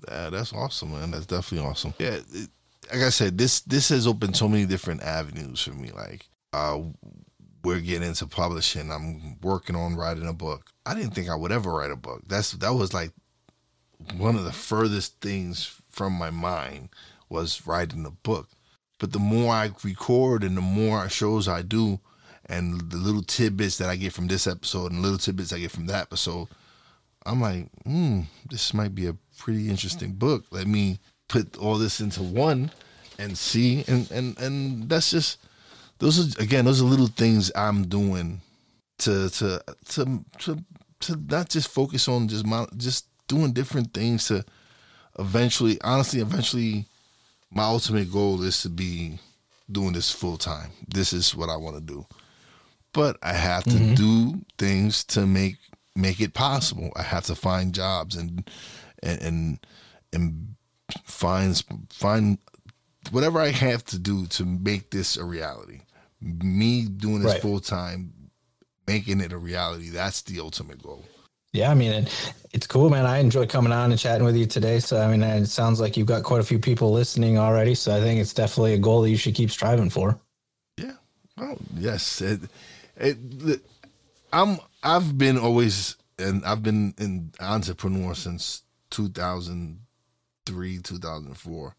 Yeah, 0.08 0.30
that's 0.30 0.52
awesome, 0.52 0.92
man. 0.92 1.10
That's 1.10 1.26
definitely 1.26 1.68
awesome. 1.68 1.94
Yeah, 1.98 2.18
it, 2.32 2.48
like 2.92 3.02
I 3.02 3.10
said, 3.10 3.38
this 3.38 3.60
this 3.60 3.88
has 3.90 4.06
opened 4.06 4.36
so 4.36 4.48
many 4.48 4.66
different 4.66 5.02
avenues 5.02 5.62
for 5.62 5.72
me. 5.72 5.90
Like, 5.90 6.26
uh, 6.52 6.80
we're 7.62 7.80
getting 7.80 8.08
into 8.08 8.26
publishing. 8.26 8.90
I'm 8.90 9.38
working 9.40 9.76
on 9.76 9.96
writing 9.96 10.26
a 10.26 10.32
book. 10.32 10.70
I 10.86 10.94
didn't 10.94 11.14
think 11.14 11.28
I 11.28 11.34
would 11.34 11.52
ever 11.52 11.72
write 11.72 11.90
a 11.90 11.96
book. 11.96 12.22
That's 12.26 12.52
that 12.52 12.74
was 12.74 12.94
like 12.94 13.12
one 14.16 14.36
of 14.36 14.44
the 14.44 14.52
furthest 14.52 15.20
things 15.20 15.80
from 15.88 16.14
my 16.14 16.30
mind 16.30 16.88
was 17.28 17.66
writing 17.66 18.06
a 18.06 18.10
book. 18.10 18.48
But 18.98 19.12
the 19.12 19.18
more 19.18 19.54
I 19.54 19.70
record 19.82 20.44
and 20.44 20.56
the 20.56 20.62
more 20.62 21.08
shows 21.08 21.48
I 21.48 21.62
do, 21.62 22.00
and 22.46 22.90
the 22.90 22.96
little 22.96 23.22
tidbits 23.22 23.78
that 23.78 23.88
I 23.88 23.96
get 23.96 24.12
from 24.12 24.26
this 24.26 24.46
episode 24.46 24.92
and 24.92 25.02
little 25.02 25.18
tidbits 25.18 25.52
I 25.52 25.60
get 25.60 25.70
from 25.70 25.86
that 25.86 26.02
episode, 26.02 26.48
I'm 27.24 27.40
like, 27.40 27.68
hmm, 27.84 28.22
this 28.48 28.74
might 28.74 28.94
be 28.94 29.06
a 29.06 29.16
pretty 29.40 29.68
interesting 29.68 30.12
book. 30.12 30.44
Let 30.50 30.66
me 30.66 31.00
put 31.28 31.56
all 31.56 31.78
this 31.78 32.00
into 32.00 32.22
one 32.22 32.70
and 33.18 33.36
see 33.36 33.84
and 33.86 34.10
and 34.10 34.38
and 34.38 34.88
that's 34.88 35.10
just 35.10 35.38
those 35.98 36.18
are 36.18 36.42
again 36.42 36.64
those 36.64 36.80
are 36.80 36.86
little 36.86 37.06
things 37.06 37.52
I'm 37.54 37.86
doing 37.86 38.40
to 38.98 39.30
to 39.30 39.62
to 39.90 40.24
to 40.38 40.64
to 41.00 41.16
not 41.28 41.48
just 41.48 41.68
focus 41.68 42.08
on 42.08 42.28
just 42.28 42.46
my 42.46 42.66
just 42.76 43.06
doing 43.28 43.52
different 43.52 43.94
things 43.94 44.26
to 44.28 44.44
eventually 45.18 45.78
honestly 45.82 46.20
eventually 46.20 46.86
my 47.50 47.64
ultimate 47.64 48.10
goal 48.12 48.42
is 48.42 48.62
to 48.62 48.68
be 48.68 49.18
doing 49.70 49.92
this 49.92 50.10
full 50.10 50.36
time. 50.36 50.70
This 50.88 51.12
is 51.12 51.34
what 51.34 51.48
I 51.48 51.56
want 51.56 51.76
to 51.76 51.82
do. 51.82 52.06
But 52.92 53.18
I 53.22 53.32
have 53.32 53.64
to 53.64 53.70
mm-hmm. 53.70 53.94
do 53.94 54.40
things 54.58 55.04
to 55.04 55.26
make 55.26 55.56
make 55.96 56.20
it 56.20 56.34
possible. 56.34 56.92
I 56.96 57.02
have 57.02 57.24
to 57.26 57.34
find 57.34 57.74
jobs 57.74 58.16
and 58.16 58.48
and 59.02 59.22
and, 59.22 59.66
and 60.12 60.54
find 61.04 61.62
find 61.90 62.38
whatever 63.10 63.40
I 63.40 63.48
have 63.48 63.84
to 63.86 63.98
do 63.98 64.26
to 64.26 64.44
make 64.44 64.90
this 64.90 65.16
a 65.16 65.24
reality. 65.24 65.80
Me 66.20 66.84
doing 66.84 67.20
this 67.20 67.32
right. 67.32 67.42
full 67.42 67.60
time, 67.60 68.12
making 68.86 69.20
it 69.20 69.32
a 69.32 69.38
reality. 69.38 69.88
That's 69.88 70.22
the 70.22 70.40
ultimate 70.40 70.82
goal. 70.82 71.04
Yeah, 71.52 71.70
I 71.70 71.74
mean, 71.74 72.06
it's 72.52 72.66
cool, 72.66 72.90
man. 72.90 73.06
I 73.06 73.18
enjoy 73.18 73.46
coming 73.46 73.72
on 73.72 73.90
and 73.90 73.98
chatting 73.98 74.24
with 74.24 74.36
you 74.36 74.46
today. 74.46 74.78
So, 74.78 75.00
I 75.00 75.10
mean, 75.10 75.22
it 75.22 75.46
sounds 75.46 75.80
like 75.80 75.96
you've 75.96 76.06
got 76.06 76.22
quite 76.22 76.40
a 76.40 76.44
few 76.44 76.60
people 76.60 76.92
listening 76.92 77.38
already. 77.38 77.74
So, 77.74 77.96
I 77.96 78.00
think 78.00 78.20
it's 78.20 78.34
definitely 78.34 78.74
a 78.74 78.78
goal 78.78 79.02
that 79.02 79.10
you 79.10 79.16
should 79.16 79.34
keep 79.34 79.50
striving 79.50 79.90
for. 79.90 80.16
Yeah. 80.76 80.92
Oh, 81.38 81.56
yes. 81.74 82.20
It, 82.20 82.42
it, 82.96 83.60
I'm. 84.32 84.58
I've 84.82 85.18
been 85.18 85.36
always, 85.38 85.96
and 86.18 86.44
I've 86.44 86.62
been 86.62 86.94
an 86.98 87.32
entrepreneur 87.40 88.14
since 88.14 88.62
2003, 88.90 90.78
2004, 90.78 91.74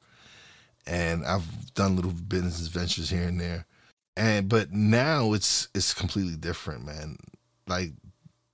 and 0.87 1.25
I've 1.25 1.73
done 1.73 1.95
little 1.95 2.11
business 2.11 2.67
ventures 2.67 3.09
here 3.09 3.27
and 3.27 3.39
there. 3.39 3.65
And 4.17 4.49
but 4.49 4.71
now 4.71 5.33
it's 5.33 5.69
it's 5.73 5.93
completely 5.93 6.35
different, 6.35 6.85
man. 6.85 7.17
Like 7.67 7.91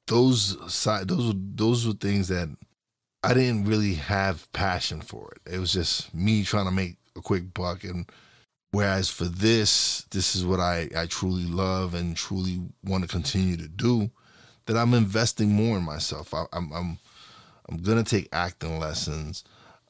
those 0.08 0.58
side 0.74 1.08
those 1.08 1.34
those 1.36 1.88
were 1.88 1.94
things 1.94 2.28
that 2.28 2.50
I 3.24 3.34
didn't 3.34 3.66
really 3.66 3.96
have 3.96 4.52
passion 4.54 5.02
for 5.02 5.32
it. 5.34 5.54
It 5.56 5.60
was 5.60 5.74
just 5.74 6.14
me 6.14 6.44
trying 6.44 6.66
to 6.66 6.72
make 6.72 6.98
a 7.16 7.22
quick 7.22 7.54
buck 7.54 7.84
and 7.84 8.10
whereas 8.72 9.10
for 9.10 9.26
this 9.26 10.06
this 10.12 10.36
is 10.36 10.46
what 10.46 10.60
I 10.60 10.90
I 10.96 11.08
truly 11.08 11.46
love 11.46 11.94
and 11.94 12.16
truly 12.16 12.62
want 12.84 13.04
to 13.04 13.10
continue 13.10 13.58
to 13.58 13.68
do 13.68 14.12
that 14.68 14.78
I'm 14.78 14.94
investing 14.94 15.50
more 15.50 15.78
in 15.78 15.84
myself. 15.84 16.34
I, 16.34 16.46
I'm, 16.54 16.72
I'm 16.72 17.00
I'm 17.70 17.78
gonna 17.78 18.04
take 18.04 18.30
acting 18.32 18.80
lessons. 18.80 19.44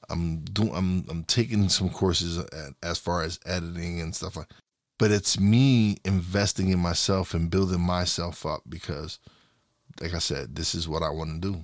I'm 0.10 0.40
doing 0.42 0.76
I'm 0.76 1.06
I'm 1.10 1.24
taking 1.24 1.70
some 1.70 1.90
courses 1.90 2.38
at, 2.38 2.74
as 2.82 2.98
far 2.98 3.24
as 3.24 3.40
editing 3.46 4.02
and 4.02 4.16
stuff 4.16 4.36
like 4.36 4.48
but 5.00 5.12
it's 5.12 5.40
me 5.40 5.98
investing 6.06 6.70
in 6.70 6.80
myself 6.80 7.34
and 7.34 7.52
building 7.52 7.82
myself 7.82 8.46
up 8.46 8.62
because 8.68 9.20
like 10.02 10.14
I 10.14 10.20
said, 10.20 10.56
this 10.56 10.76
is 10.76 10.88
what 10.88 11.04
I 11.04 11.10
want 11.10 11.42
to 11.42 11.52
do. 11.52 11.64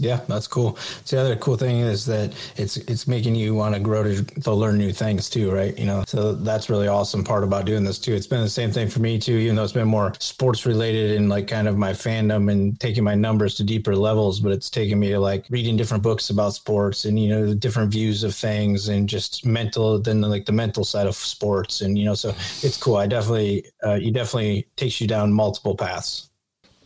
Yeah, 0.00 0.20
that's 0.28 0.46
cool. 0.46 0.76
So 1.04 1.16
the 1.16 1.22
other 1.22 1.36
cool 1.36 1.56
thing 1.56 1.80
is 1.80 2.06
that 2.06 2.32
it's 2.56 2.76
it's 2.76 3.08
making 3.08 3.34
you 3.34 3.52
want 3.52 3.74
to 3.74 3.80
grow 3.80 4.04
to, 4.04 4.22
to 4.22 4.52
learn 4.52 4.78
new 4.78 4.92
things 4.92 5.28
too, 5.28 5.50
right? 5.50 5.76
You 5.76 5.86
know, 5.86 6.04
so 6.06 6.34
that's 6.34 6.70
really 6.70 6.86
awesome 6.86 7.24
part 7.24 7.42
about 7.42 7.64
doing 7.64 7.82
this 7.82 7.98
too. 7.98 8.14
It's 8.14 8.28
been 8.28 8.40
the 8.40 8.48
same 8.48 8.70
thing 8.70 8.88
for 8.88 9.00
me 9.00 9.18
too, 9.18 9.32
even 9.32 9.56
though 9.56 9.64
it's 9.64 9.72
been 9.72 9.88
more 9.88 10.12
sports 10.20 10.64
related 10.64 11.16
and 11.16 11.28
like 11.28 11.48
kind 11.48 11.66
of 11.66 11.76
my 11.76 11.90
fandom 11.90 12.48
and 12.48 12.78
taking 12.78 13.02
my 13.02 13.16
numbers 13.16 13.56
to 13.56 13.64
deeper 13.64 13.96
levels. 13.96 14.38
But 14.38 14.52
it's 14.52 14.70
taken 14.70 15.00
me 15.00 15.08
to 15.08 15.18
like 15.18 15.46
reading 15.50 15.76
different 15.76 16.04
books 16.04 16.30
about 16.30 16.54
sports 16.54 17.04
and 17.04 17.18
you 17.18 17.28
know 17.28 17.52
different 17.52 17.90
views 17.90 18.22
of 18.22 18.36
things 18.36 18.86
and 18.90 19.08
just 19.08 19.44
mental, 19.44 19.98
then 19.98 20.20
like 20.20 20.46
the 20.46 20.52
mental 20.52 20.84
side 20.84 21.08
of 21.08 21.16
sports 21.16 21.80
and 21.80 21.98
you 21.98 22.04
know, 22.04 22.14
so 22.14 22.28
it's 22.62 22.76
cool. 22.76 22.98
I 22.98 23.08
definitely, 23.08 23.64
uh, 23.84 23.94
you 23.94 24.12
definitely 24.12 24.68
takes 24.76 25.00
you 25.00 25.08
down 25.08 25.32
multiple 25.32 25.74
paths. 25.74 26.30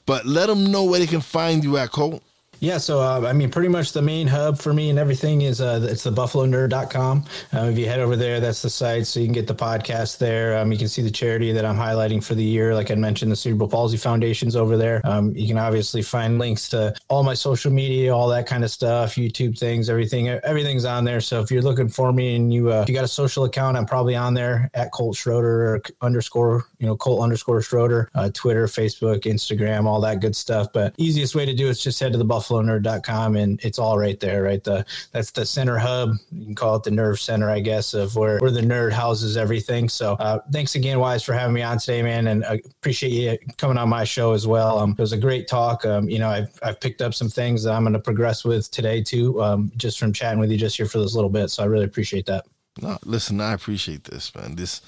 But 0.06 0.24
let 0.24 0.46
them 0.46 0.72
know 0.72 0.84
where 0.84 0.98
they 0.98 1.06
can 1.06 1.20
find 1.20 1.62
you 1.62 1.76
at, 1.76 1.90
Colt. 1.90 2.22
Yeah, 2.62 2.78
so 2.78 3.00
uh, 3.00 3.26
I 3.26 3.32
mean, 3.32 3.50
pretty 3.50 3.68
much 3.68 3.90
the 3.90 4.02
main 4.02 4.28
hub 4.28 4.56
for 4.56 4.72
me 4.72 4.88
and 4.88 4.96
everything 4.96 5.42
is 5.42 5.60
uh, 5.60 5.84
it's 5.90 6.04
the 6.04 6.12
buffalonerd.com. 6.12 7.24
Uh, 7.52 7.64
if 7.64 7.76
you 7.76 7.86
head 7.86 7.98
over 7.98 8.14
there, 8.14 8.38
that's 8.38 8.62
the 8.62 8.70
site, 8.70 9.04
so 9.08 9.18
you 9.18 9.26
can 9.26 9.32
get 9.32 9.48
the 9.48 9.54
podcast 9.54 10.18
there. 10.18 10.56
Um, 10.56 10.70
you 10.70 10.78
can 10.78 10.86
see 10.86 11.02
the 11.02 11.10
charity 11.10 11.50
that 11.50 11.64
I'm 11.64 11.74
highlighting 11.76 12.22
for 12.22 12.36
the 12.36 12.44
year. 12.44 12.72
Like 12.72 12.92
I 12.92 12.94
mentioned, 12.94 13.32
the 13.32 13.36
Cerebral 13.36 13.68
Palsy 13.68 13.96
Foundation's 13.96 14.54
over 14.54 14.76
there. 14.76 15.00
Um, 15.02 15.34
you 15.34 15.48
can 15.48 15.58
obviously 15.58 16.02
find 16.02 16.38
links 16.38 16.68
to 16.68 16.94
all 17.08 17.24
my 17.24 17.34
social 17.34 17.72
media, 17.72 18.14
all 18.14 18.28
that 18.28 18.46
kind 18.46 18.62
of 18.62 18.70
stuff, 18.70 19.16
YouTube 19.16 19.58
things, 19.58 19.90
everything. 19.90 20.28
Everything's 20.28 20.84
on 20.84 21.02
there. 21.02 21.20
So 21.20 21.40
if 21.40 21.50
you're 21.50 21.62
looking 21.62 21.88
for 21.88 22.12
me 22.12 22.36
and 22.36 22.54
you 22.54 22.70
uh, 22.70 22.84
you 22.86 22.94
got 22.94 23.02
a 23.02 23.08
social 23.08 23.42
account, 23.42 23.76
I'm 23.76 23.86
probably 23.86 24.14
on 24.14 24.34
there 24.34 24.70
at 24.74 24.92
Colt 24.92 25.16
Schroeder 25.16 25.74
or 25.74 25.82
underscore 26.00 26.68
you 26.78 26.86
know 26.86 26.96
Colt 26.96 27.24
underscore 27.24 27.60
Schroeder, 27.60 28.08
uh, 28.14 28.30
Twitter, 28.32 28.66
Facebook, 28.66 29.22
Instagram, 29.22 29.86
all 29.86 30.00
that 30.02 30.20
good 30.20 30.36
stuff. 30.36 30.72
But 30.72 30.94
easiest 30.96 31.34
way 31.34 31.44
to 31.44 31.54
do 31.54 31.66
is 31.66 31.82
just 31.82 31.98
head 31.98 32.12
to 32.12 32.18
the 32.18 32.24
Buffalo 32.24 32.51
buffalonerd.com 32.52 33.36
and 33.36 33.60
it's 33.64 33.78
all 33.78 33.98
right 33.98 34.18
there, 34.20 34.42
right? 34.42 34.62
The 34.62 34.84
that's 35.12 35.30
the 35.30 35.44
center 35.44 35.78
hub. 35.78 36.14
You 36.30 36.46
can 36.46 36.54
call 36.54 36.76
it 36.76 36.82
the 36.82 36.90
nerve 36.90 37.20
center, 37.20 37.50
I 37.50 37.60
guess, 37.60 37.94
of 37.94 38.14
where, 38.16 38.38
where 38.38 38.50
the 38.50 38.60
nerd 38.60 38.92
houses 38.92 39.36
everything. 39.36 39.88
So 39.88 40.14
uh, 40.14 40.40
thanks 40.52 40.74
again, 40.74 40.98
Wize, 40.98 41.24
for 41.24 41.32
having 41.32 41.54
me 41.54 41.62
on 41.62 41.78
today, 41.78 42.02
man. 42.02 42.28
And 42.28 42.44
I 42.44 42.60
appreciate 42.78 43.12
you 43.12 43.38
coming 43.56 43.78
on 43.78 43.88
my 43.88 44.04
show 44.04 44.32
as 44.32 44.46
well. 44.46 44.78
Um, 44.78 44.92
it 44.92 44.98
was 44.98 45.12
a 45.12 45.18
great 45.18 45.48
talk. 45.48 45.84
Um, 45.84 46.08
you 46.08 46.18
know, 46.18 46.28
I've, 46.28 46.58
I've 46.62 46.80
picked 46.80 47.02
up 47.02 47.14
some 47.14 47.28
things 47.28 47.62
that 47.64 47.72
I'm 47.72 47.82
going 47.82 47.94
to 47.94 47.98
progress 47.98 48.44
with 48.44 48.70
today 48.70 49.02
too, 49.02 49.42
um, 49.42 49.72
just 49.76 49.98
from 49.98 50.12
chatting 50.12 50.38
with 50.38 50.50
you 50.50 50.58
just 50.58 50.76
here 50.76 50.86
for 50.86 50.98
this 50.98 51.14
little 51.14 51.30
bit. 51.30 51.50
So 51.50 51.62
I 51.62 51.66
really 51.66 51.84
appreciate 51.84 52.26
that. 52.26 52.46
No, 52.80 52.98
listen, 53.04 53.40
I 53.40 53.52
appreciate 53.52 54.04
this, 54.04 54.34
man. 54.34 54.56
This, 54.56 54.80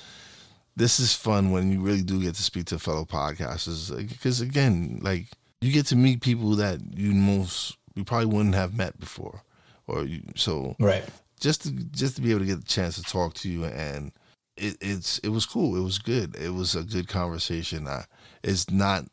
this 0.76 0.98
is 0.98 1.14
fun 1.14 1.50
when 1.50 1.70
you 1.70 1.80
really 1.80 2.02
do 2.02 2.20
get 2.20 2.34
to 2.34 2.42
speak 2.42 2.66
to 2.66 2.78
fellow 2.78 3.04
podcasters 3.04 3.96
because 4.08 4.40
again 4.40 4.98
like 5.02 5.26
you 5.64 5.72
get 5.72 5.86
to 5.86 5.96
meet 5.96 6.20
people 6.20 6.56
that 6.56 6.80
you 6.94 7.12
most 7.12 7.76
you 7.94 8.04
probably 8.04 8.26
wouldn't 8.26 8.54
have 8.54 8.76
met 8.76 8.98
before, 9.00 9.42
or 9.86 10.04
you, 10.04 10.22
so 10.36 10.76
right. 10.78 11.04
Just 11.40 11.62
to 11.62 11.72
just 11.72 12.16
to 12.16 12.22
be 12.22 12.30
able 12.30 12.40
to 12.40 12.46
get 12.46 12.60
the 12.60 12.66
chance 12.66 12.96
to 12.96 13.02
talk 13.02 13.34
to 13.34 13.48
you 13.50 13.64
and 13.64 14.12
it, 14.56 14.76
it's 14.80 15.18
it 15.18 15.30
was 15.30 15.46
cool. 15.46 15.76
It 15.76 15.82
was 15.82 15.98
good. 15.98 16.36
It 16.36 16.50
was 16.50 16.74
a 16.74 16.82
good 16.82 17.08
conversation. 17.08 17.88
I, 17.88 18.04
it's 18.42 18.70
not 18.70 19.04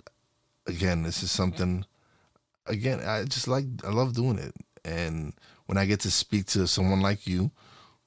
again. 0.67 1.03
This 1.03 1.23
is 1.23 1.31
something. 1.31 1.85
Again, 2.67 3.01
I 3.05 3.23
just 3.23 3.47
like 3.47 3.65
I 3.85 3.89
love 3.89 4.13
doing 4.13 4.37
it, 4.37 4.53
and 4.85 5.33
when 5.65 5.77
I 5.77 5.85
get 5.85 6.01
to 6.01 6.11
speak 6.11 6.45
to 6.47 6.67
someone 6.67 7.01
like 7.01 7.25
you, 7.25 7.51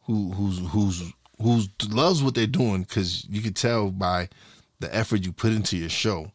who 0.02 0.30
who's 0.32 0.60
who's 0.70 1.12
who 1.40 1.62
loves 1.88 2.22
what 2.22 2.34
they're 2.34 2.46
doing, 2.46 2.82
because 2.82 3.26
you 3.28 3.42
can 3.42 3.52
tell 3.52 3.90
by 3.90 4.28
the 4.78 4.94
effort 4.94 5.24
you 5.24 5.32
put 5.32 5.52
into 5.52 5.76
your 5.76 5.88
show 5.88 6.30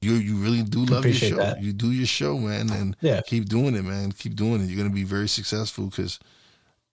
you 0.00 0.12
you 0.14 0.36
really 0.36 0.62
do 0.62 0.84
love 0.84 1.04
your 1.04 1.14
show. 1.14 1.36
That. 1.36 1.60
You 1.60 1.72
do 1.72 1.90
your 1.90 2.06
show, 2.06 2.38
man, 2.38 2.70
and 2.70 2.96
yeah. 3.00 3.20
keep 3.20 3.46
doing 3.46 3.74
it, 3.74 3.82
man. 3.82 4.12
Keep 4.12 4.36
doing 4.36 4.62
it. 4.62 4.66
You're 4.66 4.76
gonna 4.76 4.94
be 4.94 5.04
very 5.04 5.28
successful 5.28 5.86
because 5.86 6.20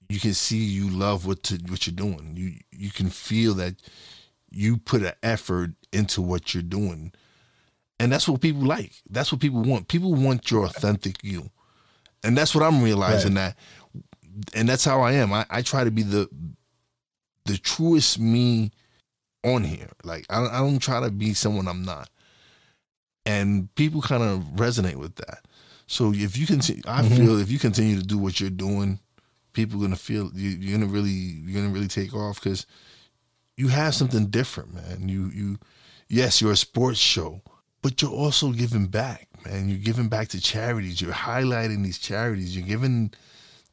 you 0.09 0.19
can 0.19 0.33
see 0.33 0.57
you 0.57 0.89
love 0.89 1.25
what 1.25 1.43
to, 1.43 1.55
what 1.67 1.85
you're 1.85 1.95
doing. 1.95 2.33
You 2.35 2.53
you 2.71 2.89
can 2.89 3.09
feel 3.09 3.53
that 3.55 3.75
you 4.49 4.77
put 4.77 5.03
an 5.03 5.13
effort 5.21 5.71
into 5.93 6.21
what 6.21 6.53
you're 6.53 6.63
doing, 6.63 7.11
and 7.99 8.11
that's 8.11 8.27
what 8.27 8.41
people 8.41 8.63
like. 8.63 8.93
That's 9.09 9.31
what 9.31 9.39
people 9.39 9.61
want. 9.61 9.87
People 9.87 10.15
want 10.15 10.49
your 10.49 10.65
authentic 10.65 11.23
you, 11.23 11.51
and 12.23 12.35
that's 12.35 12.55
what 12.55 12.63
I'm 12.63 12.81
realizing 12.81 13.35
right. 13.35 13.53
that, 13.93 14.55
and 14.55 14.67
that's 14.67 14.83
how 14.83 15.01
I 15.01 15.13
am. 15.13 15.31
I, 15.31 15.45
I 15.51 15.61
try 15.61 15.83
to 15.83 15.91
be 15.91 16.01
the 16.01 16.27
the 17.45 17.59
truest 17.59 18.17
me 18.17 18.71
on 19.43 19.63
here. 19.63 19.91
Like 20.03 20.25
I, 20.27 20.43
I 20.47 20.57
don't 20.57 20.79
try 20.79 21.01
to 21.01 21.11
be 21.11 21.35
someone 21.35 21.67
I'm 21.67 21.85
not 21.85 22.09
and 23.25 23.73
people 23.75 24.01
kind 24.01 24.23
of 24.23 24.41
resonate 24.55 24.95
with 24.95 25.15
that. 25.15 25.45
So 25.87 26.13
if 26.13 26.37
you 26.37 26.47
continue, 26.47 26.81
I 26.87 27.01
mm-hmm. 27.01 27.15
feel 27.15 27.39
if 27.39 27.51
you 27.51 27.59
continue 27.59 27.99
to 27.99 28.05
do 28.05 28.17
what 28.17 28.39
you're 28.39 28.49
doing, 28.49 28.99
people 29.53 29.79
are 29.79 29.83
gonna 29.83 29.95
feel 29.95 30.31
you, 30.33 30.69
are 30.69 30.79
gonna 30.79 30.91
really 30.91 31.09
you're 31.09 31.61
gonna 31.61 31.73
really 31.73 31.87
take 31.87 32.13
off 32.13 32.41
because 32.41 32.65
you 33.57 33.67
have 33.69 33.95
something 33.95 34.27
different, 34.27 34.73
man. 34.73 35.09
You 35.09 35.29
you 35.33 35.59
yes, 36.07 36.41
you're 36.41 36.51
a 36.51 36.57
sports 36.57 36.99
show, 36.99 37.41
but 37.81 38.01
you're 38.01 38.11
also 38.11 38.51
giving 38.51 38.87
back, 38.87 39.27
man. 39.45 39.69
You're 39.69 39.77
giving 39.77 40.09
back 40.09 40.29
to 40.29 40.41
charities. 40.41 41.01
You're 41.01 41.13
highlighting 41.13 41.83
these 41.83 41.99
charities. 41.99 42.55
You're 42.55 42.67
giving 42.67 43.11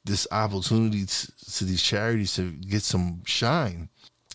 this 0.04 0.26
opportunity 0.32 1.06
to, 1.06 1.32
to 1.52 1.64
these 1.64 1.82
charities 1.82 2.34
to 2.34 2.50
get 2.50 2.82
some 2.82 3.22
shine, 3.24 3.88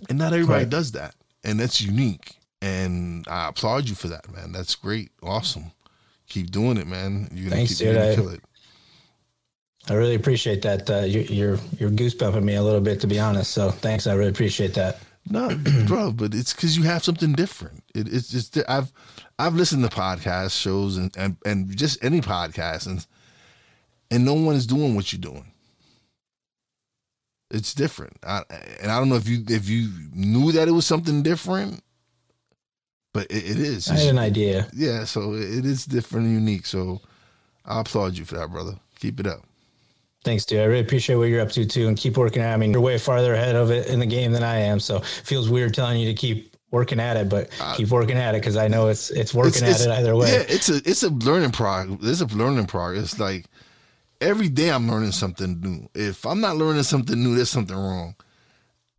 and 0.09 0.17
not 0.17 0.33
everybody 0.33 0.63
right. 0.63 0.69
does 0.69 0.93
that, 0.93 1.13
and 1.43 1.59
that's 1.59 1.79
unique 1.79 2.37
and 2.61 3.27
I 3.27 3.49
applaud 3.49 3.87
you 3.89 3.95
for 3.95 4.07
that, 4.07 4.31
man. 4.33 4.51
That's 4.51 4.75
great, 4.75 5.11
awesome. 5.21 5.71
Keep 6.29 6.51
doing 6.51 6.77
it, 6.77 6.87
man. 6.87 7.29
You're 7.31 7.45
gonna 7.49 7.57
Thanks, 7.57 7.77
keep 7.77 7.87
dude. 7.87 8.15
kill 8.15 8.29
it. 8.29 8.41
I 9.89 9.93
really 9.93 10.15
appreciate 10.15 10.61
that. 10.63 10.89
Uh, 10.89 10.99
you, 10.99 11.21
you're 11.21 11.59
you're 11.79 11.89
goosebumping 11.89 12.43
me 12.43 12.55
a 12.55 12.63
little 12.63 12.81
bit, 12.81 12.99
to 13.01 13.07
be 13.07 13.19
honest. 13.19 13.51
So 13.51 13.71
thanks. 13.71 14.05
I 14.07 14.13
really 14.13 14.31
appreciate 14.31 14.73
that. 14.75 14.99
No, 15.29 15.53
bro, 15.87 16.13
but 16.13 16.33
it's 16.33 16.53
because 16.53 16.77
you 16.77 16.83
have 16.83 17.03
something 17.03 17.33
different. 17.33 17.83
It, 17.93 18.07
it's 18.13 18.29
just 18.29 18.57
I've 18.69 18.93
I've 19.37 19.55
listened 19.55 19.83
to 19.83 19.89
podcast 19.93 20.57
shows 20.57 20.95
and, 20.95 21.13
and 21.17 21.35
and 21.45 21.75
just 21.75 22.01
any 22.01 22.21
podcast 22.21 22.87
and 22.87 23.05
and 24.09 24.23
no 24.23 24.35
one 24.35 24.55
is 24.55 24.65
doing 24.65 24.95
what 24.95 25.11
you're 25.11 25.19
doing. 25.19 25.51
It's 27.51 27.73
different, 27.73 28.17
I, 28.23 28.43
and 28.81 28.89
I 28.89 28.99
don't 28.99 29.09
know 29.09 29.15
if 29.15 29.27
you 29.27 29.43
if 29.49 29.67
you 29.67 29.89
knew 30.13 30.53
that 30.53 30.69
it 30.69 30.71
was 30.71 30.85
something 30.85 31.23
different, 31.23 31.83
but 33.13 33.27
it, 33.31 33.51
it 33.51 33.57
is. 33.57 33.89
I 33.89 33.95
had 33.95 34.09
an 34.09 34.19
idea. 34.19 34.67
Yeah, 34.73 35.05
so 35.05 35.33
it 35.33 35.65
is 35.65 35.85
different 35.85 36.27
and 36.27 36.35
unique. 36.35 36.65
So 36.65 37.01
I 37.65 37.81
applaud 37.81 38.17
you 38.17 38.25
for 38.25 38.35
that, 38.35 38.51
brother. 38.51 38.75
Keep 38.99 39.19
it 39.19 39.27
up. 39.27 39.41
Thanks, 40.23 40.45
dude. 40.45 40.59
I 40.59 40.65
really 40.65 40.81
appreciate 40.81 41.15
what 41.15 41.25
you're 41.25 41.41
up 41.41 41.51
to 41.51 41.65
too, 41.65 41.87
and 41.87 41.97
keep 41.97 42.17
working. 42.17 42.41
at. 42.41 42.51
It. 42.51 42.53
I 42.53 42.57
mean, 42.57 42.71
you're 42.73 42.81
way 42.81 42.97
farther 42.97 43.33
ahead 43.33 43.55
of 43.55 43.71
it 43.71 43.87
in 43.87 43.99
the 43.99 44.05
game 44.05 44.31
than 44.31 44.43
I 44.43 44.57
am, 44.57 44.79
so 44.79 44.97
it 44.97 45.05
feels 45.05 45.49
weird 45.49 45.73
telling 45.73 45.99
you 45.99 46.07
to 46.07 46.13
keep 46.13 46.55
working 46.71 46.99
at 46.99 47.17
it, 47.17 47.29
but 47.29 47.49
uh, 47.61 47.75
keep 47.75 47.89
working 47.89 48.17
at 48.17 48.35
it 48.35 48.41
because 48.41 48.57
I 48.57 48.67
know 48.67 48.87
it's 48.87 49.09
it's 49.11 49.33
working 49.33 49.63
it's, 49.63 49.79
it's, 49.79 49.85
at 49.85 49.89
it 49.89 49.99
either 49.99 50.15
way. 50.15 50.31
Yeah, 50.31 50.43
it's 50.47 50.69
a 50.69 50.77
it's 50.77 51.03
a 51.03 51.09
learning 51.09 51.51
progress. 51.51 51.99
It's 52.01 52.21
a 52.21 52.35
learning 52.35 52.65
progress. 52.65 53.19
Like 53.19 53.45
every 54.19 54.49
day, 54.49 54.69
I'm 54.71 54.89
learning 54.89 55.11
something 55.13 55.59
new. 55.61 55.89
If 55.95 56.25
I'm 56.25 56.41
not 56.41 56.57
learning 56.57 56.83
something 56.83 57.21
new, 57.21 57.35
there's 57.35 57.49
something 57.49 57.75
wrong. 57.75 58.15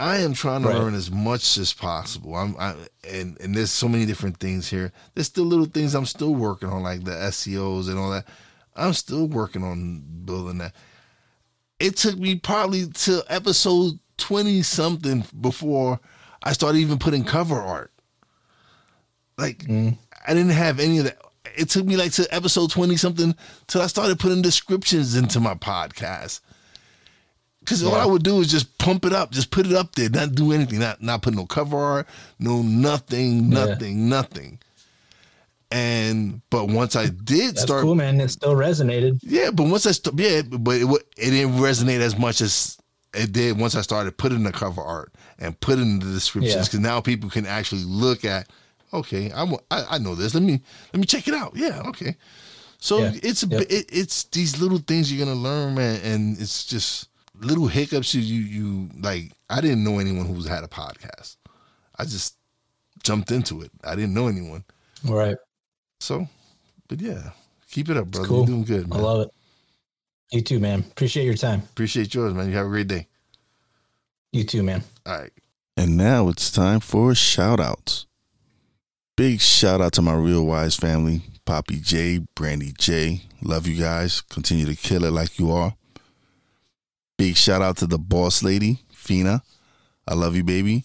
I 0.00 0.18
am 0.18 0.32
trying 0.32 0.62
to 0.62 0.68
right. 0.68 0.78
learn 0.78 0.94
as 0.94 1.10
much 1.10 1.58
as 1.58 1.72
possible. 1.72 2.36
I'm 2.36 2.56
I, 2.58 2.74
and 3.08 3.40
and 3.40 3.54
there's 3.54 3.70
so 3.70 3.88
many 3.88 4.06
different 4.06 4.38
things 4.38 4.68
here. 4.68 4.92
There's 5.14 5.26
still 5.26 5.44
little 5.44 5.66
things 5.66 5.94
I'm 5.94 6.06
still 6.06 6.34
working 6.34 6.68
on, 6.68 6.82
like 6.82 7.04
the 7.04 7.10
SEOs 7.10 7.88
and 7.88 7.98
all 7.98 8.10
that. 8.10 8.26
I'm 8.76 8.92
still 8.92 9.26
working 9.26 9.64
on 9.64 10.04
building 10.24 10.58
that. 10.58 10.74
It 11.80 11.96
took 11.96 12.16
me 12.16 12.36
probably 12.36 12.86
to 12.86 13.24
episode 13.28 13.98
twenty 14.16 14.62
something 14.62 15.24
before 15.40 15.98
I 16.42 16.52
started 16.52 16.78
even 16.78 16.98
putting 16.98 17.24
cover 17.24 17.60
art. 17.60 17.92
Like 19.36 19.58
mm. 19.64 19.96
I 20.26 20.34
didn't 20.34 20.50
have 20.50 20.80
any 20.80 20.98
of 20.98 21.04
that. 21.04 21.18
It 21.56 21.70
took 21.70 21.86
me 21.86 21.96
like 21.96 22.12
to 22.12 22.32
episode 22.32 22.70
20 22.70 22.96
something 22.96 23.34
till 23.66 23.80
I 23.80 23.86
started 23.86 24.20
putting 24.20 24.42
descriptions 24.42 25.16
into 25.16 25.40
my 25.40 25.54
podcast. 25.54 26.40
Cause 27.66 27.82
yeah. 27.82 27.90
all 27.90 27.96
I 27.96 28.06
would 28.06 28.22
do 28.22 28.40
is 28.40 28.50
just 28.50 28.78
pump 28.78 29.04
it 29.04 29.12
up, 29.12 29.30
just 29.30 29.50
put 29.50 29.66
it 29.66 29.74
up 29.74 29.94
there, 29.94 30.08
not 30.08 30.34
do 30.34 30.52
anything, 30.52 30.78
not 30.78 31.02
not 31.02 31.22
put 31.22 31.34
no 31.34 31.44
cover 31.44 31.76
art, 31.76 32.06
no 32.38 32.62
nothing, 32.62 33.50
nothing, 33.50 33.98
yeah. 33.98 34.08
nothing. 34.08 34.58
And 35.70 36.40
but 36.48 36.68
once 36.68 36.96
I 36.96 37.06
did 37.06 37.56
That's 37.56 37.62
start, 37.62 37.82
cool, 37.82 37.94
man. 37.94 38.20
It 38.20 38.28
still 38.28 38.54
resonated. 38.54 39.18
Yeah, 39.22 39.50
but 39.50 39.64
once 39.64 39.86
I 39.86 39.90
st- 39.90 40.18
yeah, 40.18 40.42
but 40.42 40.76
it, 40.76 40.88
it 41.18 41.30
didn't 41.30 41.56
resonate 41.56 42.00
as 42.00 42.18
much 42.18 42.40
as 42.40 42.78
it 43.14 43.32
did 43.32 43.58
once 43.58 43.74
I 43.74 43.80
started 43.80 44.16
putting 44.16 44.42
the 44.42 44.52
cover 44.52 44.82
art 44.82 45.12
and 45.38 45.58
putting 45.60 45.98
the 45.98 46.06
descriptions 46.06 46.68
because 46.68 46.74
yeah. 46.74 46.88
now 46.88 47.00
people 47.00 47.30
can 47.30 47.46
actually 47.46 47.84
look 47.84 48.24
at 48.24 48.48
okay 48.92 49.30
I'm, 49.34 49.54
I, 49.70 49.84
I 49.90 49.98
know 49.98 50.14
this 50.14 50.34
let 50.34 50.42
me 50.42 50.60
let 50.92 51.00
me 51.00 51.06
check 51.06 51.28
it 51.28 51.34
out 51.34 51.52
yeah 51.54 51.82
okay 51.86 52.16
so 52.78 52.98
it's 53.22 53.42
a 53.42 53.46
yep. 53.46 53.62
it, 53.62 53.86
it's 53.90 54.24
these 54.24 54.60
little 54.60 54.78
things 54.78 55.12
you're 55.12 55.24
gonna 55.24 55.38
learn 55.38 55.74
man 55.74 56.00
and 56.02 56.40
it's 56.40 56.64
just 56.64 57.08
little 57.40 57.66
hiccups 57.66 58.14
you 58.14 58.20
you 58.20 58.40
you 58.40 58.88
like 59.00 59.32
I 59.48 59.60
didn't 59.60 59.84
know 59.84 59.98
anyone 59.98 60.26
who's 60.26 60.46
had 60.46 60.64
a 60.64 60.68
podcast 60.68 61.36
I 61.98 62.04
just 62.04 62.36
jumped 63.02 63.30
into 63.30 63.62
it 63.62 63.70
I 63.84 63.94
didn't 63.94 64.14
know 64.14 64.28
anyone 64.28 64.64
right 65.04 65.36
so 66.00 66.28
but 66.88 67.00
yeah 67.00 67.30
keep 67.70 67.88
it 67.88 67.96
up 67.96 68.08
brother 68.08 68.28
cool. 68.28 68.38
you're 68.38 68.46
doing 68.46 68.64
good 68.64 68.88
man. 68.88 68.98
I 68.98 69.02
love 69.02 69.20
it 69.22 69.30
you 70.32 70.42
too 70.42 70.58
man 70.58 70.80
appreciate 70.80 71.24
your 71.24 71.34
time 71.34 71.60
appreciate 71.60 72.14
yours 72.14 72.34
man 72.34 72.48
you 72.48 72.56
have 72.56 72.66
a 72.66 72.70
great 72.70 72.88
day 72.88 73.06
you 74.32 74.44
too, 74.44 74.62
man. 74.62 74.84
All 75.06 75.18
right. 75.18 75.32
And 75.76 75.96
now 75.96 76.28
it's 76.28 76.50
time 76.50 76.80
for 76.80 77.14
shout 77.14 77.60
outs. 77.60 78.06
Big 79.16 79.40
shout 79.40 79.80
out 79.80 79.92
to 79.94 80.02
my 80.02 80.14
real 80.14 80.44
wise 80.44 80.76
family, 80.76 81.22
Poppy 81.44 81.80
J, 81.80 82.20
Brandy 82.34 82.72
J. 82.78 83.22
Love 83.42 83.66
you 83.66 83.80
guys. 83.80 84.20
Continue 84.20 84.66
to 84.66 84.76
kill 84.76 85.04
it 85.04 85.12
like 85.12 85.38
you 85.38 85.50
are. 85.50 85.74
Big 87.18 87.36
shout 87.36 87.60
out 87.60 87.76
to 87.78 87.86
the 87.86 87.98
boss 87.98 88.42
lady, 88.42 88.80
Fina. 88.92 89.42
I 90.06 90.14
love 90.14 90.34
you, 90.34 90.44
baby. 90.44 90.84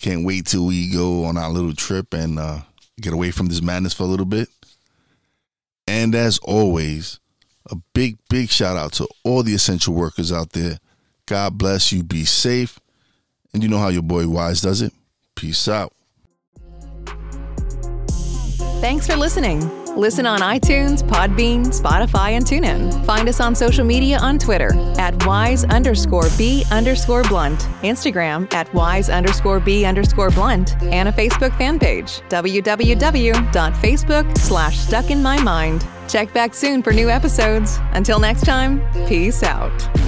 Can't 0.00 0.24
wait 0.24 0.46
till 0.46 0.66
we 0.66 0.92
go 0.92 1.24
on 1.24 1.36
our 1.36 1.50
little 1.50 1.74
trip 1.74 2.14
and 2.14 2.38
uh, 2.38 2.60
get 3.00 3.12
away 3.12 3.32
from 3.32 3.46
this 3.46 3.62
madness 3.62 3.94
for 3.94 4.04
a 4.04 4.06
little 4.06 4.26
bit. 4.26 4.48
And 5.88 6.14
as 6.14 6.38
always, 6.38 7.18
a 7.70 7.76
big, 7.94 8.18
big 8.28 8.50
shout 8.50 8.76
out 8.76 8.92
to 8.94 9.08
all 9.24 9.42
the 9.42 9.54
essential 9.54 9.94
workers 9.94 10.30
out 10.30 10.50
there 10.50 10.78
God 11.26 11.56
bless 11.56 11.92
you. 11.92 12.02
Be 12.02 12.24
safe. 12.24 12.78
And 13.52 13.62
you 13.62 13.68
know 13.68 13.78
how 13.78 13.88
your 13.88 14.02
boy 14.02 14.24
Wize 14.24 14.62
does 14.62 14.82
it. 14.82 14.92
Peace 15.34 15.68
out. 15.68 15.92
Thanks 18.80 19.06
for 19.06 19.16
listening. 19.16 19.81
Listen 19.96 20.24
on 20.24 20.40
iTunes, 20.40 21.02
Podbean, 21.02 21.66
Spotify, 21.66 22.30
and 22.30 22.46
TuneIn. 22.46 23.04
Find 23.04 23.28
us 23.28 23.40
on 23.40 23.54
social 23.54 23.84
media 23.84 24.18
on 24.18 24.38
Twitter 24.38 24.72
at 24.98 25.12
wize 25.20 25.68
underscore 25.68 26.30
b 26.38 26.64
underscore 26.70 27.22
blunt, 27.24 27.60
Instagram 27.82 28.50
at 28.54 28.66
wize 28.68 29.14
underscore 29.14 29.60
b 29.60 29.84
underscore 29.84 30.30
blunt, 30.30 30.80
and 30.82 31.10
a 31.10 31.12
Facebook 31.12 31.56
fan 31.58 31.78
page, 31.78 32.22
www.facebook 32.30 34.38
slash 34.38 34.78
stuck 34.78 35.10
in 35.10 35.22
my 35.22 35.40
mind. 35.42 35.86
Check 36.08 36.32
back 36.32 36.54
soon 36.54 36.82
for 36.82 36.92
new 36.92 37.10
episodes. 37.10 37.78
Until 37.92 38.18
next 38.18 38.46
time, 38.46 38.80
peace 39.06 39.42
out. 39.42 40.01